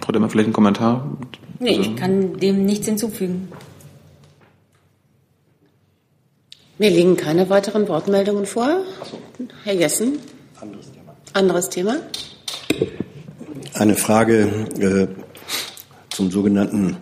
Frau 0.00 0.10
Demmer, 0.10 0.28
vielleicht 0.28 0.48
ein 0.48 0.52
Kommentar? 0.52 1.16
Nee, 1.60 1.76
also, 1.76 1.82
ich 1.82 1.94
kann 1.94 2.38
dem 2.38 2.64
nichts 2.64 2.86
hinzufügen. 2.86 3.52
Mir 6.80 6.88
liegen 6.88 7.18
keine 7.18 7.50
weiteren 7.50 7.88
Wortmeldungen 7.88 8.46
vor. 8.46 8.82
Herr 9.64 9.74
Jessen. 9.74 10.18
Anderes 10.58 10.90
Thema. 10.90 11.14
Anderes 11.34 11.68
Thema. 11.68 11.96
Eine 13.74 13.96
Frage 13.96 14.48
äh, 14.80 15.06
zum 16.08 16.30
sogenannten 16.30 16.96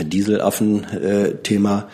Dieselaffen-Thema. 0.00 1.90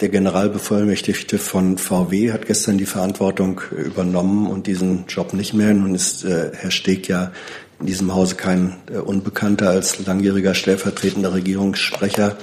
Der 0.00 0.08
Generalbevollmächtigte 0.08 1.36
von 1.36 1.76
VW 1.76 2.32
hat 2.32 2.46
gestern 2.46 2.78
die 2.78 2.86
Verantwortung 2.86 3.60
übernommen 3.70 4.46
und 4.46 4.66
diesen 4.66 5.04
Job 5.06 5.34
nicht 5.34 5.52
mehr. 5.52 5.74
Nun 5.74 5.94
ist 5.94 6.24
äh, 6.24 6.52
Herr 6.54 6.70
Steg 6.70 7.06
ja 7.06 7.32
in 7.80 7.84
diesem 7.84 8.14
Hause 8.14 8.36
kein 8.36 8.76
äh, 8.90 8.96
Unbekannter 8.96 9.68
als 9.68 10.06
langjähriger 10.06 10.54
stellvertretender 10.54 11.34
Regierungssprecher. 11.34 12.38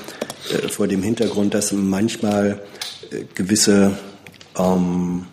Äh, 0.52 0.68
vor 0.68 0.88
dem 0.88 1.02
Hintergrund, 1.02 1.56
dass 1.56 1.72
manchmal 1.72 2.52
äh, 2.52 2.81
gewisse 3.36 3.92
ähm, 4.58 5.26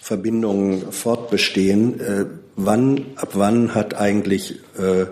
Verbindungen 0.00 0.92
fortbestehen. 0.92 2.00
Äh, 2.00 2.26
wann, 2.56 3.06
ab 3.16 3.30
wann 3.34 3.74
hat 3.74 3.94
eigentlich 3.94 4.60
äh, 4.78 5.06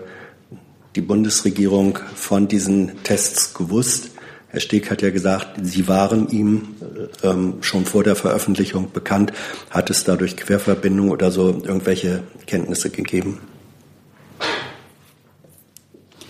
die 0.95 1.01
Bundesregierung 1.01 1.99
von 2.15 2.47
diesen 2.47 3.03
Tests 3.03 3.53
gewusst? 3.53 4.11
Herr 4.49 4.59
Steg 4.59 4.91
hat 4.91 5.01
ja 5.01 5.09
gesagt, 5.09 5.59
sie 5.63 5.87
waren 5.87 6.29
ihm 6.29 6.75
äh, 7.23 7.27
ähm, 7.27 7.55
schon 7.61 7.85
vor 7.85 8.03
der 8.03 8.15
Veröffentlichung 8.15 8.91
bekannt. 8.91 9.33
Hat 9.71 9.89
es 9.89 10.03
dadurch 10.03 10.37
Querverbindungen 10.37 11.11
oder 11.11 11.31
so 11.31 11.47
irgendwelche 11.49 12.21
Kenntnisse 12.45 12.91
gegeben? 12.91 13.39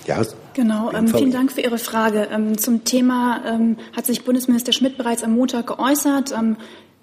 Ja. 0.08 0.22
Genau, 0.54 0.92
ähm, 0.92 1.08
vielen 1.08 1.32
Dank 1.32 1.52
für 1.52 1.62
Ihre 1.62 1.78
Frage. 1.78 2.28
Ähm, 2.32 2.58
zum 2.58 2.84
Thema 2.84 3.42
ähm, 3.46 3.78
hat 3.96 4.06
sich 4.06 4.24
Bundesminister 4.24 4.74
Schmidt 4.74 4.98
bereits 4.98 5.24
am 5.24 5.34
Montag 5.36 5.68
geäußert. 5.68 6.32
Ähm, 6.32 6.58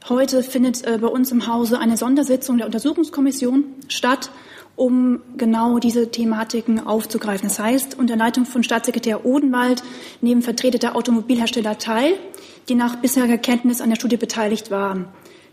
Heute 0.08 0.42
findet 0.42 0.84
äh, 0.86 0.98
bei 0.98 1.08
uns 1.08 1.30
im 1.30 1.46
Hause 1.46 1.78
eine 1.78 1.96
Sondersitzung 1.96 2.56
der 2.56 2.66
Untersuchungskommission 2.66 3.64
statt, 3.88 4.30
um 4.74 5.20
genau 5.36 5.78
diese 5.78 6.10
Thematiken 6.10 6.84
aufzugreifen. 6.86 7.48
Das 7.48 7.58
heißt, 7.58 7.98
unter 7.98 8.16
Leitung 8.16 8.46
von 8.46 8.62
Staatssekretär 8.62 9.26
Odenwald 9.26 9.82
nehmen 10.22 10.40
Vertreter 10.40 10.78
der 10.78 10.96
Automobilhersteller 10.96 11.76
teil, 11.76 12.14
die 12.68 12.74
nach 12.74 12.96
bisheriger 12.96 13.36
Kenntnis 13.36 13.82
an 13.82 13.90
der 13.90 13.96
Studie 13.96 14.16
beteiligt 14.16 14.70
waren. 14.70 15.06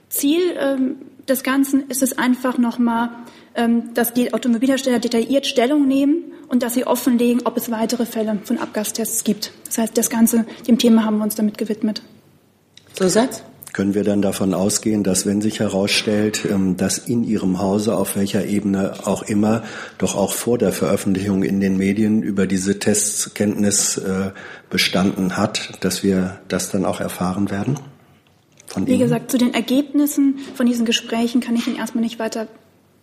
Ziel 0.09 0.55
ähm, 0.59 0.95
des 1.27 1.43
Ganzen 1.43 1.89
ist 1.89 2.01
es 2.01 2.17
einfach 2.17 2.57
nochmal, 2.57 3.09
ähm, 3.55 3.93
dass 3.93 4.13
die 4.13 4.33
Automobilhersteller 4.33 4.99
detailliert 4.99 5.45
Stellung 5.45 5.87
nehmen 5.87 6.33
und 6.47 6.63
dass 6.63 6.73
sie 6.73 6.85
offenlegen, 6.87 7.41
ob 7.45 7.57
es 7.57 7.69
weitere 7.71 8.05
Fälle 8.05 8.39
von 8.43 8.57
Abgastests 8.57 9.23
gibt. 9.23 9.51
Das 9.65 9.77
heißt, 9.77 9.97
das 9.97 10.09
Ganze, 10.09 10.45
dem 10.67 10.77
Thema 10.77 11.03
haben 11.03 11.17
wir 11.17 11.23
uns 11.23 11.35
damit 11.35 11.57
gewidmet. 11.57 12.01
Zusatz? 12.93 13.43
können 13.77 13.93
wir 13.93 14.03
dann 14.03 14.23
davon 14.23 14.55
ausgehen, 14.55 15.03
dass 15.03 15.27
wenn 15.27 15.39
sich 15.39 15.59
herausstellt, 15.59 16.45
ähm, 16.49 16.77
dass 16.77 16.97
in 16.97 17.23
Ihrem 17.23 17.59
Hause 17.59 17.95
auf 17.95 18.15
welcher 18.15 18.43
Ebene 18.43 19.05
auch 19.05 19.21
immer, 19.21 19.61
doch 19.99 20.15
auch 20.15 20.33
vor 20.33 20.57
der 20.57 20.71
Veröffentlichung 20.71 21.43
in 21.43 21.59
den 21.59 21.77
Medien 21.77 22.23
über 22.23 22.47
diese 22.47 22.79
Tests 22.79 23.35
Kenntnis 23.35 23.99
äh, 23.99 24.31
bestanden 24.71 25.37
hat, 25.37 25.77
dass 25.81 26.01
wir 26.01 26.39
das 26.47 26.71
dann 26.71 26.85
auch 26.85 26.99
erfahren 27.01 27.51
werden? 27.51 27.77
Wie 28.75 28.91
Ihnen? 28.91 28.99
gesagt, 28.99 29.31
zu 29.31 29.37
den 29.37 29.53
Ergebnissen 29.53 30.39
von 30.55 30.65
diesen 30.65 30.85
Gesprächen 30.85 31.41
kann 31.41 31.55
ich 31.55 31.67
Ihnen 31.67 31.77
erstmal 31.77 32.03
nicht 32.03 32.19
weiter 32.19 32.47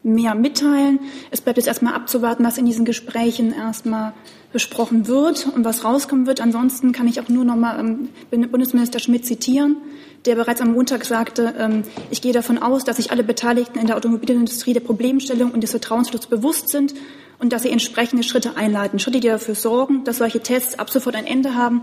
mehr 0.03 0.35
mitteilen. 0.35 1.01
Es 1.31 1.41
bleibt 1.41 1.57
jetzt 1.57 1.67
erstmal 1.67 1.95
abzuwarten, 1.95 2.45
was 2.45 2.59
in 2.59 2.67
diesen 2.67 2.85
Gesprächen 2.85 3.55
erstmal 3.55 4.13
besprochen 4.53 5.07
wird 5.07 5.47
und 5.47 5.65
was 5.65 5.85
rauskommen 5.85 6.27
wird. 6.27 6.43
Ansonsten 6.43 6.93
kann 6.93 7.09
ich 7.09 7.21
auch 7.21 7.29
nur 7.29 7.45
noch 7.45 7.57
mal 7.57 7.81
ähm, 7.81 8.51
Bundesminister 8.51 8.99
Schmidt 8.99 9.25
zitieren 9.25 9.77
der 10.25 10.37
bereits 10.37 10.61
am 10.61 10.73
Montag 10.73 11.05
sagte, 11.05 11.55
ähm, 11.59 11.83
ich 12.11 12.23
gehe 12.23 12.33
davon 12.33 12.59
aus, 12.59 12.85
dass 12.85 12.97
sich 12.97 13.11
alle 13.11 13.25
Beteiligten 13.25 13.79
in 13.79 13.87
der 13.87 13.97
Automobilindustrie 13.97 14.73
der 14.73 14.81
Problemstellung 14.81 15.51
und 15.51 15.63
des 15.63 15.71
Vertrauensschlusses 15.71 16.29
bewusst 16.29 16.69
sind 16.69 16.95
und 17.39 17.53
dass 17.53 17.63
sie 17.63 17.71
entsprechende 17.71 18.23
Schritte 18.23 18.57
einleiten. 18.57 18.99
Schritte, 18.99 19.21
die 19.21 19.29
dafür 19.29 19.55
sorgen, 19.55 20.05
dass 20.05 20.19
solche 20.19 20.41
Tests 20.41 20.79
ab 20.79 20.91
sofort 20.91 21.17
ein 21.17 21.27
Ende 21.27 21.55
haben, 21.55 21.83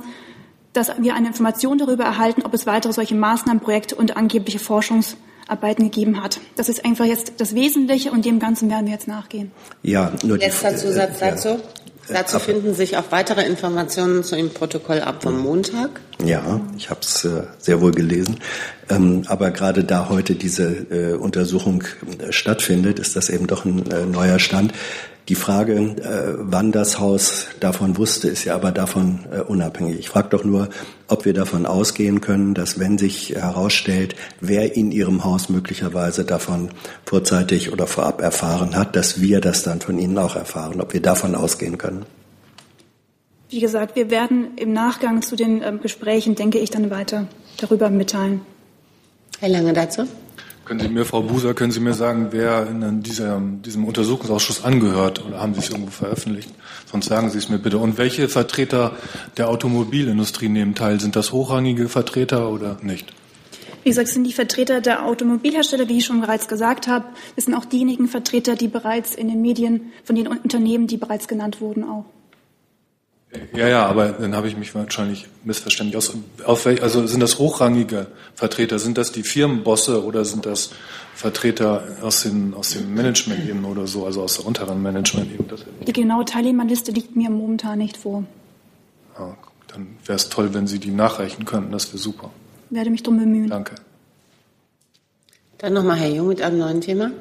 dass 0.74 0.92
wir 1.00 1.16
eine 1.16 1.28
Information 1.28 1.78
darüber 1.78 2.04
erhalten, 2.04 2.44
ob 2.44 2.54
es 2.54 2.66
weitere 2.66 2.94
solche 2.94 3.16
Maßnahmenprojekte 3.16 3.96
und 3.96 4.16
angebliche 4.18 4.60
Forschungsarbeiten 4.60 5.86
gegeben 5.86 6.22
hat. 6.22 6.40
Das 6.56 6.70
ist 6.70 6.86
einfach 6.86 7.06
jetzt 7.06 7.34
das 7.38 7.56
Wesentliche 7.56 8.12
und 8.12 8.26
dem 8.26 8.40
Ganzen 8.40 8.70
werden 8.70 8.86
wir 8.86 8.94
jetzt 8.94 9.08
nachgehen. 9.08 9.52
Ja, 9.84 10.14
nur 10.24 10.38
Letzter 10.38 10.76
Zusatz 10.76 11.20
dazu. 11.20 11.60
Dazu 12.08 12.40
finden 12.40 12.74
sich 12.74 12.98
auch 12.98 13.06
weitere 13.12 13.46
Informationen 13.46 14.24
zu 14.24 14.36
dem 14.36 14.50
Protokoll 14.50 15.00
ab 15.02 15.24
vom 15.24 15.40
Montag. 15.40 16.02
Ja, 16.24 16.60
ich 16.76 16.90
habe 16.90 17.02
es 17.02 17.24
äh, 17.26 17.44
sehr 17.58 17.80
wohl 17.82 17.92
gelesen. 17.92 18.38
Ähm, 18.90 19.24
aber 19.28 19.52
gerade 19.52 19.84
da 19.84 20.10
heute 20.10 20.36
diese 20.36 20.68
äh, 20.92 21.14
Untersuchung 21.14 21.84
äh, 22.20 22.32
stattfindet, 22.32 23.00
ist 23.00 23.16
das 23.16 23.30
eben 23.30 23.48
doch 23.48 23.66
ein 23.66 23.90
äh, 23.92 24.06
neuer 24.06 24.40
Stand. 24.40 24.74
Die 25.32 25.36
Frage, 25.36 25.78
äh, 25.78 26.34
wann 26.40 26.74
das 26.74 27.00
Haus 27.00 27.46
davon 27.62 27.96
wusste, 27.96 28.28
ist 28.28 28.44
ja 28.44 28.54
aber 28.54 28.74
davon 28.74 29.20
äh, 29.32 29.40
unabhängig. 29.40 29.98
Ich 29.98 30.10
frage 30.10 30.28
doch 30.28 30.44
nur, 30.44 30.68
ob 31.08 31.24
wir 31.24 31.34
davon 31.34 31.66
ausgehen 31.66 32.20
können, 32.20 32.54
dass 32.54 32.80
wenn 32.80 32.98
sich 32.98 33.30
herausstellt, 33.30 34.16
wer 34.42 34.76
in 34.76 34.92
Ihrem 34.92 35.24
Haus 35.24 35.48
möglicherweise 35.48 36.26
davon 36.26 36.72
vorzeitig 37.06 37.72
oder 37.72 37.88
vorab 37.88 38.20
erfahren 38.20 38.76
hat, 38.76 38.98
dass 38.98 39.22
wir 39.22 39.40
das 39.40 39.64
dann 39.64 39.80
von 39.80 39.98
Ihnen 40.00 40.18
auch 40.18 40.36
erfahren, 40.36 40.82
ob 40.82 40.92
wir 40.92 41.02
davon 41.02 41.34
ausgehen 41.34 41.78
können. 41.78 42.06
Wie 43.48 43.62
gesagt, 43.62 43.96
wir 43.96 44.12
werden 44.12 44.58
im 44.58 44.74
Nachgang 44.74 45.22
zu 45.22 45.38
den 45.38 45.62
äh, 45.62 45.72
Gesprächen, 45.82 46.36
denke 46.36 46.60
ich, 46.60 46.72
dann 46.72 46.92
weiter 46.92 47.30
darüber 47.56 47.90
mitteilen. 47.90 48.42
Herr 49.40 49.48
Lange 49.48 49.72
dazu? 49.72 50.08
Können 50.72 50.80
Sie 50.80 50.88
mir, 50.88 51.04
Frau 51.04 51.22
Buser, 51.22 51.54
können 51.54 51.74
Sie 51.74 51.82
mir 51.82 51.94
sagen, 51.94 52.28
wer 52.32 52.66
in 52.66 53.04
dieser, 53.04 53.42
diesem 53.42 53.84
Untersuchungsausschuss 53.84 54.64
angehört 54.64 55.22
oder 55.26 55.42
haben 55.42 55.54
Sie 55.54 55.60
es 55.60 55.70
irgendwo 55.70 55.92
veröffentlicht? 55.92 56.50
Sonst 56.90 57.08
sagen 57.08 57.30
Sie 57.30 57.40
es 57.40 57.50
mir 57.50 57.60
bitte. 57.60 57.78
Und 57.78 57.98
welche 57.98 58.30
Vertreter 58.30 58.96
der 59.36 59.50
Automobilindustrie 59.50 60.48
nehmen 60.48 60.74
teil? 60.74 61.02
Sind 61.02 61.18
das 61.18 61.34
hochrangige 61.34 61.90
Vertreter 61.90 62.50
oder 62.50 62.78
nicht? 62.82 63.12
Wie 63.84 63.90
gesagt, 63.90 64.08
es 64.08 64.14
sind 64.14 64.24
die 64.24 64.32
Vertreter 64.32 64.80
der 64.80 65.06
Automobilhersteller, 65.06 65.90
wie 65.90 65.98
ich 65.98 66.06
schon 66.06 66.22
bereits 66.22 66.48
gesagt 66.48 66.88
habe. 66.88 67.04
Es 67.36 67.44
sind 67.44 67.54
auch 67.54 67.66
diejenigen 67.66 68.08
Vertreter, 68.08 68.56
die 68.56 68.70
bereits 68.70 69.14
in 69.14 69.28
den 69.28 69.42
Medien 69.42 69.92
von 70.06 70.16
den 70.16 70.28
Unternehmen, 70.28 70.88
die 70.88 70.96
bereits 70.96 71.28
genannt 71.28 71.60
wurden, 71.60 71.84
auch. 71.84 72.06
Ja, 73.54 73.68
ja, 73.68 73.86
aber 73.86 74.10
dann 74.10 74.36
habe 74.36 74.48
ich 74.50 74.58
mich 74.58 74.76
wahrscheinlich 74.76 75.28
missverständlich 75.46 75.96
aus. 75.96 76.14
Auf 76.44 76.66
welch, 76.66 76.84
also 76.84 77.08
sind 77.08 77.22
das 77.22 77.40
hochrangige 77.40 78.08
Vertreter? 78.36 78.78
Sind 78.78 78.98
das 78.98 79.14
die 79.14 79.24
Firmenbosse 79.24 80.04
oder 80.04 80.26
sind 80.26 80.46
das 80.46 80.72
Vertreter 81.16 81.84
aus, 82.02 82.24
den, 82.24 82.54
aus 82.54 82.72
dem 82.72 82.94
Management 82.94 83.48
eben 83.48 83.64
oder 83.64 83.88
so, 83.88 84.06
also 84.06 84.24
aus 84.24 84.36
der 84.36 84.46
unteren 84.46 84.82
Management 84.82 85.32
eben? 85.32 85.46
Die 85.88 85.94
genaue 85.94 86.26
Teilnehmerliste 86.26 86.92
liegt 86.92 87.16
mir 87.16 87.30
momentan 87.30 87.78
nicht 87.78 87.96
vor. 87.96 88.26
Ja, 89.18 89.38
dann 89.68 89.96
wäre 90.06 90.18
es 90.18 90.28
toll, 90.28 90.54
wenn 90.54 90.68
Sie 90.68 90.80
die 90.80 90.92
nachreichen 90.92 91.46
könnten. 91.46 91.72
Das 91.72 91.88
wäre 91.90 92.00
super. 92.00 92.32
Werde 92.70 92.90
mich 92.90 93.04
darum 93.04 93.20
bemühen. 93.20 93.50
Danke. 93.50 93.76
Dann 95.58 95.74
nochmal 95.74 95.98
Herr 95.98 96.10
Jung 96.10 96.28
mit 96.28 96.42
einem 96.42 96.58
neuen 96.58 96.82
Thema. 96.82 97.12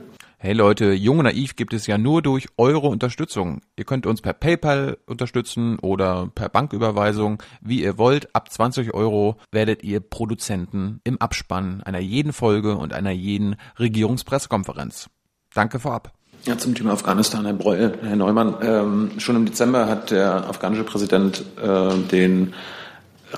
Hey 0.43 0.55
Leute, 0.55 0.95
Jung 0.95 1.19
und 1.19 1.25
Naiv 1.25 1.55
gibt 1.55 1.75
es 1.75 1.87
ja 1.87 1.99
nur 1.99 2.23
durch 2.23 2.47
eure 2.57 2.87
Unterstützung. 2.87 3.61
Ihr 3.77 3.85
könnt 3.85 4.07
uns 4.07 4.23
per 4.23 4.33
PayPal 4.33 4.97
unterstützen 5.05 5.79
oder 5.79 6.31
per 6.35 6.49
Banküberweisung, 6.49 7.43
wie 7.61 7.83
ihr 7.83 7.99
wollt. 7.99 8.35
Ab 8.35 8.51
20 8.51 8.95
Euro 8.95 9.37
werdet 9.53 9.83
ihr 9.83 10.01
Produzenten 10.01 11.03
im 11.05 11.21
Abspann 11.21 11.83
einer 11.83 11.99
jeden 11.99 12.33
Folge 12.33 12.79
und 12.79 12.95
einer 12.95 13.11
jeden 13.11 13.57
Regierungspressekonferenz. 13.79 15.11
Danke 15.53 15.79
vorab. 15.79 16.15
Ja, 16.47 16.57
zum 16.57 16.75
Thema 16.75 16.95
Afghanistan, 16.95 17.45
Herr 17.45 17.53
Breuer, 17.53 17.93
Herr 18.01 18.17
Neumann. 18.17 18.55
Ähm, 18.63 19.11
schon 19.19 19.37
im 19.37 19.45
Dezember 19.45 19.89
hat 19.89 20.11
der 20.11 20.49
afghanische 20.49 20.85
Präsident 20.85 21.45
äh, 21.63 21.99
den 22.11 22.55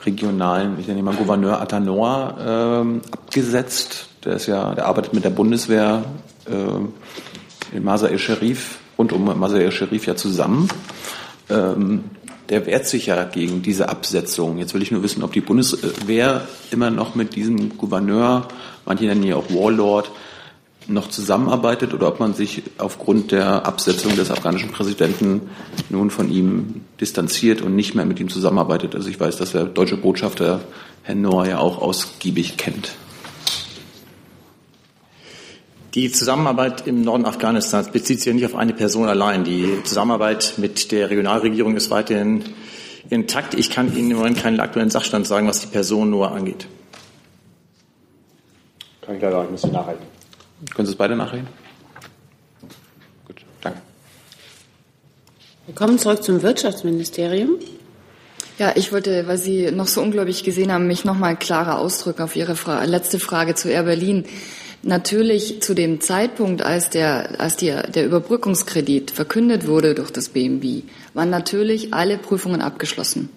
regionalen, 0.04 0.78
ich 0.78 0.86
nenne 0.86 1.02
mal 1.02 1.16
Gouverneur 1.16 1.60
Atanoa 1.60 2.80
ähm, 2.80 3.00
abgesetzt. 3.10 4.11
Der 4.24 4.34
ist 4.34 4.46
ja, 4.46 4.74
der 4.74 4.86
arbeitet 4.86 5.14
mit 5.14 5.24
der 5.24 5.30
Bundeswehr 5.30 6.04
äh, 6.46 7.76
in 7.76 7.84
Masar 7.84 8.10
el-Sharif 8.10 8.78
und 8.96 9.12
um 9.12 9.24
Masar 9.38 9.60
el-Sharif 9.60 10.06
ja 10.06 10.14
zusammen. 10.14 10.68
Ähm, 11.50 12.04
der 12.48 12.66
wehrt 12.66 12.86
sich 12.86 13.06
ja 13.06 13.24
gegen 13.24 13.62
diese 13.62 13.88
Absetzung. 13.88 14.58
Jetzt 14.58 14.74
will 14.74 14.82
ich 14.82 14.90
nur 14.90 15.02
wissen, 15.02 15.22
ob 15.22 15.32
die 15.32 15.40
Bundeswehr 15.40 16.46
immer 16.70 16.90
noch 16.90 17.14
mit 17.14 17.34
diesem 17.34 17.78
Gouverneur, 17.78 18.46
manche 18.84 19.04
nennen 19.04 19.22
ihn 19.22 19.32
auch 19.32 19.50
Warlord, 19.50 20.10
noch 20.88 21.08
zusammenarbeitet 21.08 21.94
oder 21.94 22.08
ob 22.08 22.20
man 22.20 22.34
sich 22.34 22.64
aufgrund 22.78 23.32
der 23.32 23.66
Absetzung 23.66 24.16
des 24.16 24.30
afghanischen 24.30 24.70
Präsidenten 24.70 25.42
nun 25.90 26.10
von 26.10 26.30
ihm 26.30 26.82
distanziert 27.00 27.62
und 27.62 27.76
nicht 27.76 27.94
mehr 27.94 28.04
mit 28.04 28.20
ihm 28.20 28.28
zusammenarbeitet. 28.28 28.94
Also 28.94 29.08
ich 29.08 29.18
weiß, 29.18 29.36
dass 29.36 29.52
der 29.52 29.64
deutsche 29.64 29.96
Botschafter 29.96 30.60
Herr 31.04 31.14
Noor 31.14 31.46
ja 31.46 31.58
auch 31.58 31.80
ausgiebig 31.80 32.56
kennt. 32.56 32.96
Die 35.94 36.10
Zusammenarbeit 36.10 36.86
im 36.86 37.02
Norden 37.02 37.26
Afghanistans 37.26 37.90
bezieht 37.90 38.20
sich 38.20 38.26
ja 38.26 38.32
nicht 38.32 38.46
auf 38.46 38.54
eine 38.54 38.72
Person 38.72 39.08
allein. 39.08 39.44
Die 39.44 39.82
Zusammenarbeit 39.84 40.54
mit 40.56 40.90
der 40.90 41.10
Regionalregierung 41.10 41.76
ist 41.76 41.90
weiterhin 41.90 42.44
intakt. 43.10 43.52
Ich 43.52 43.68
kann 43.68 43.94
Ihnen 43.94 44.12
im 44.12 44.16
Moment 44.16 44.38
keinen 44.38 44.58
aktuellen 44.60 44.88
Sachstand 44.88 45.26
sagen, 45.26 45.46
was 45.48 45.60
die 45.60 45.66
Person 45.66 46.08
nur 46.08 46.32
angeht. 46.32 46.66
Kann 49.02 49.16
ich 49.16 49.22
leider 49.22 49.38
auch, 49.38 49.44
ich 49.44 49.50
muss 49.50 49.66
nachhalten. 49.66 50.06
Können 50.74 50.86
Sie 50.86 50.92
es 50.92 50.96
beide 50.96 51.14
nachreden? 51.14 51.46
Gut, 53.26 53.42
danke. 53.60 53.82
Wir 55.66 55.74
kommen 55.74 55.98
zurück 55.98 56.22
zum 56.22 56.40
Wirtschaftsministerium. 56.40 57.56
Ja, 58.58 58.72
ich 58.76 58.92
wollte, 58.92 59.26
weil 59.26 59.36
Sie 59.36 59.70
noch 59.70 59.88
so 59.88 60.00
unglaublich 60.00 60.42
gesehen 60.42 60.72
haben, 60.72 60.86
mich 60.86 61.04
noch 61.04 61.18
mal 61.18 61.36
klarer 61.36 61.78
ausdrücken 61.78 62.22
auf 62.22 62.34
Ihre 62.34 62.56
Fra 62.56 62.82
letzte 62.84 63.18
Frage 63.18 63.54
zu 63.54 63.68
Air 63.68 63.82
Berlin. 63.82 64.24
Natürlich 64.84 65.62
zu 65.62 65.74
dem 65.74 66.00
Zeitpunkt, 66.00 66.62
als 66.62 66.90
der, 66.90 67.40
als 67.40 67.56
die, 67.56 67.66
der 67.70 68.04
Überbrückungskredit 68.04 69.12
verkündet 69.12 69.68
wurde 69.68 69.94
durch 69.94 70.10
das 70.10 70.28
BMB, 70.30 70.82
waren 71.14 71.30
natürlich 71.30 71.94
alle 71.94 72.18
Prüfungen 72.18 72.60
abgeschlossen. 72.60 73.28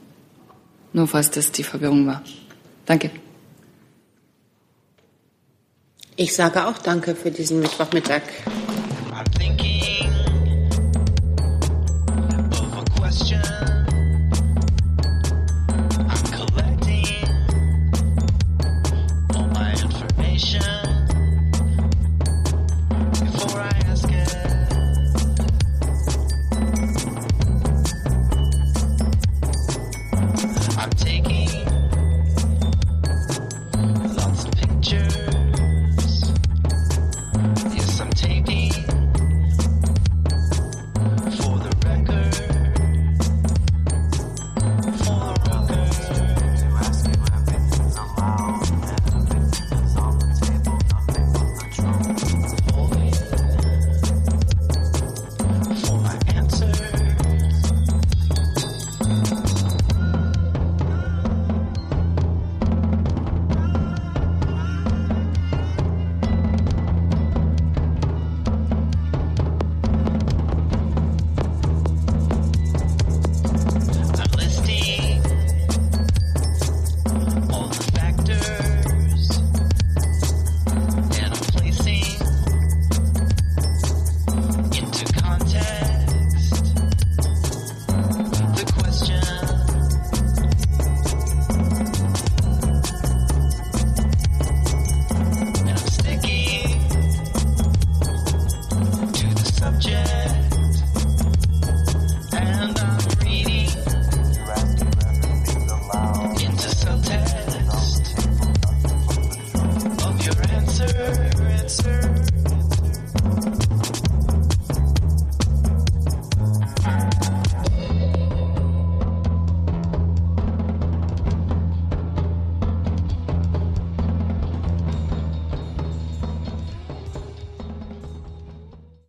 Nur 0.92 1.08
falls 1.08 1.30
das 1.30 1.52
die 1.52 1.64
Verwirrung 1.64 2.08
war. 2.08 2.24
Danke. 2.86 3.12
Ich 6.16 6.34
sage 6.34 6.66
auch 6.66 6.80
Danke 6.80 7.14
für 7.14 7.30
diesen 7.30 7.60
Mittwochmittag. 7.60 8.24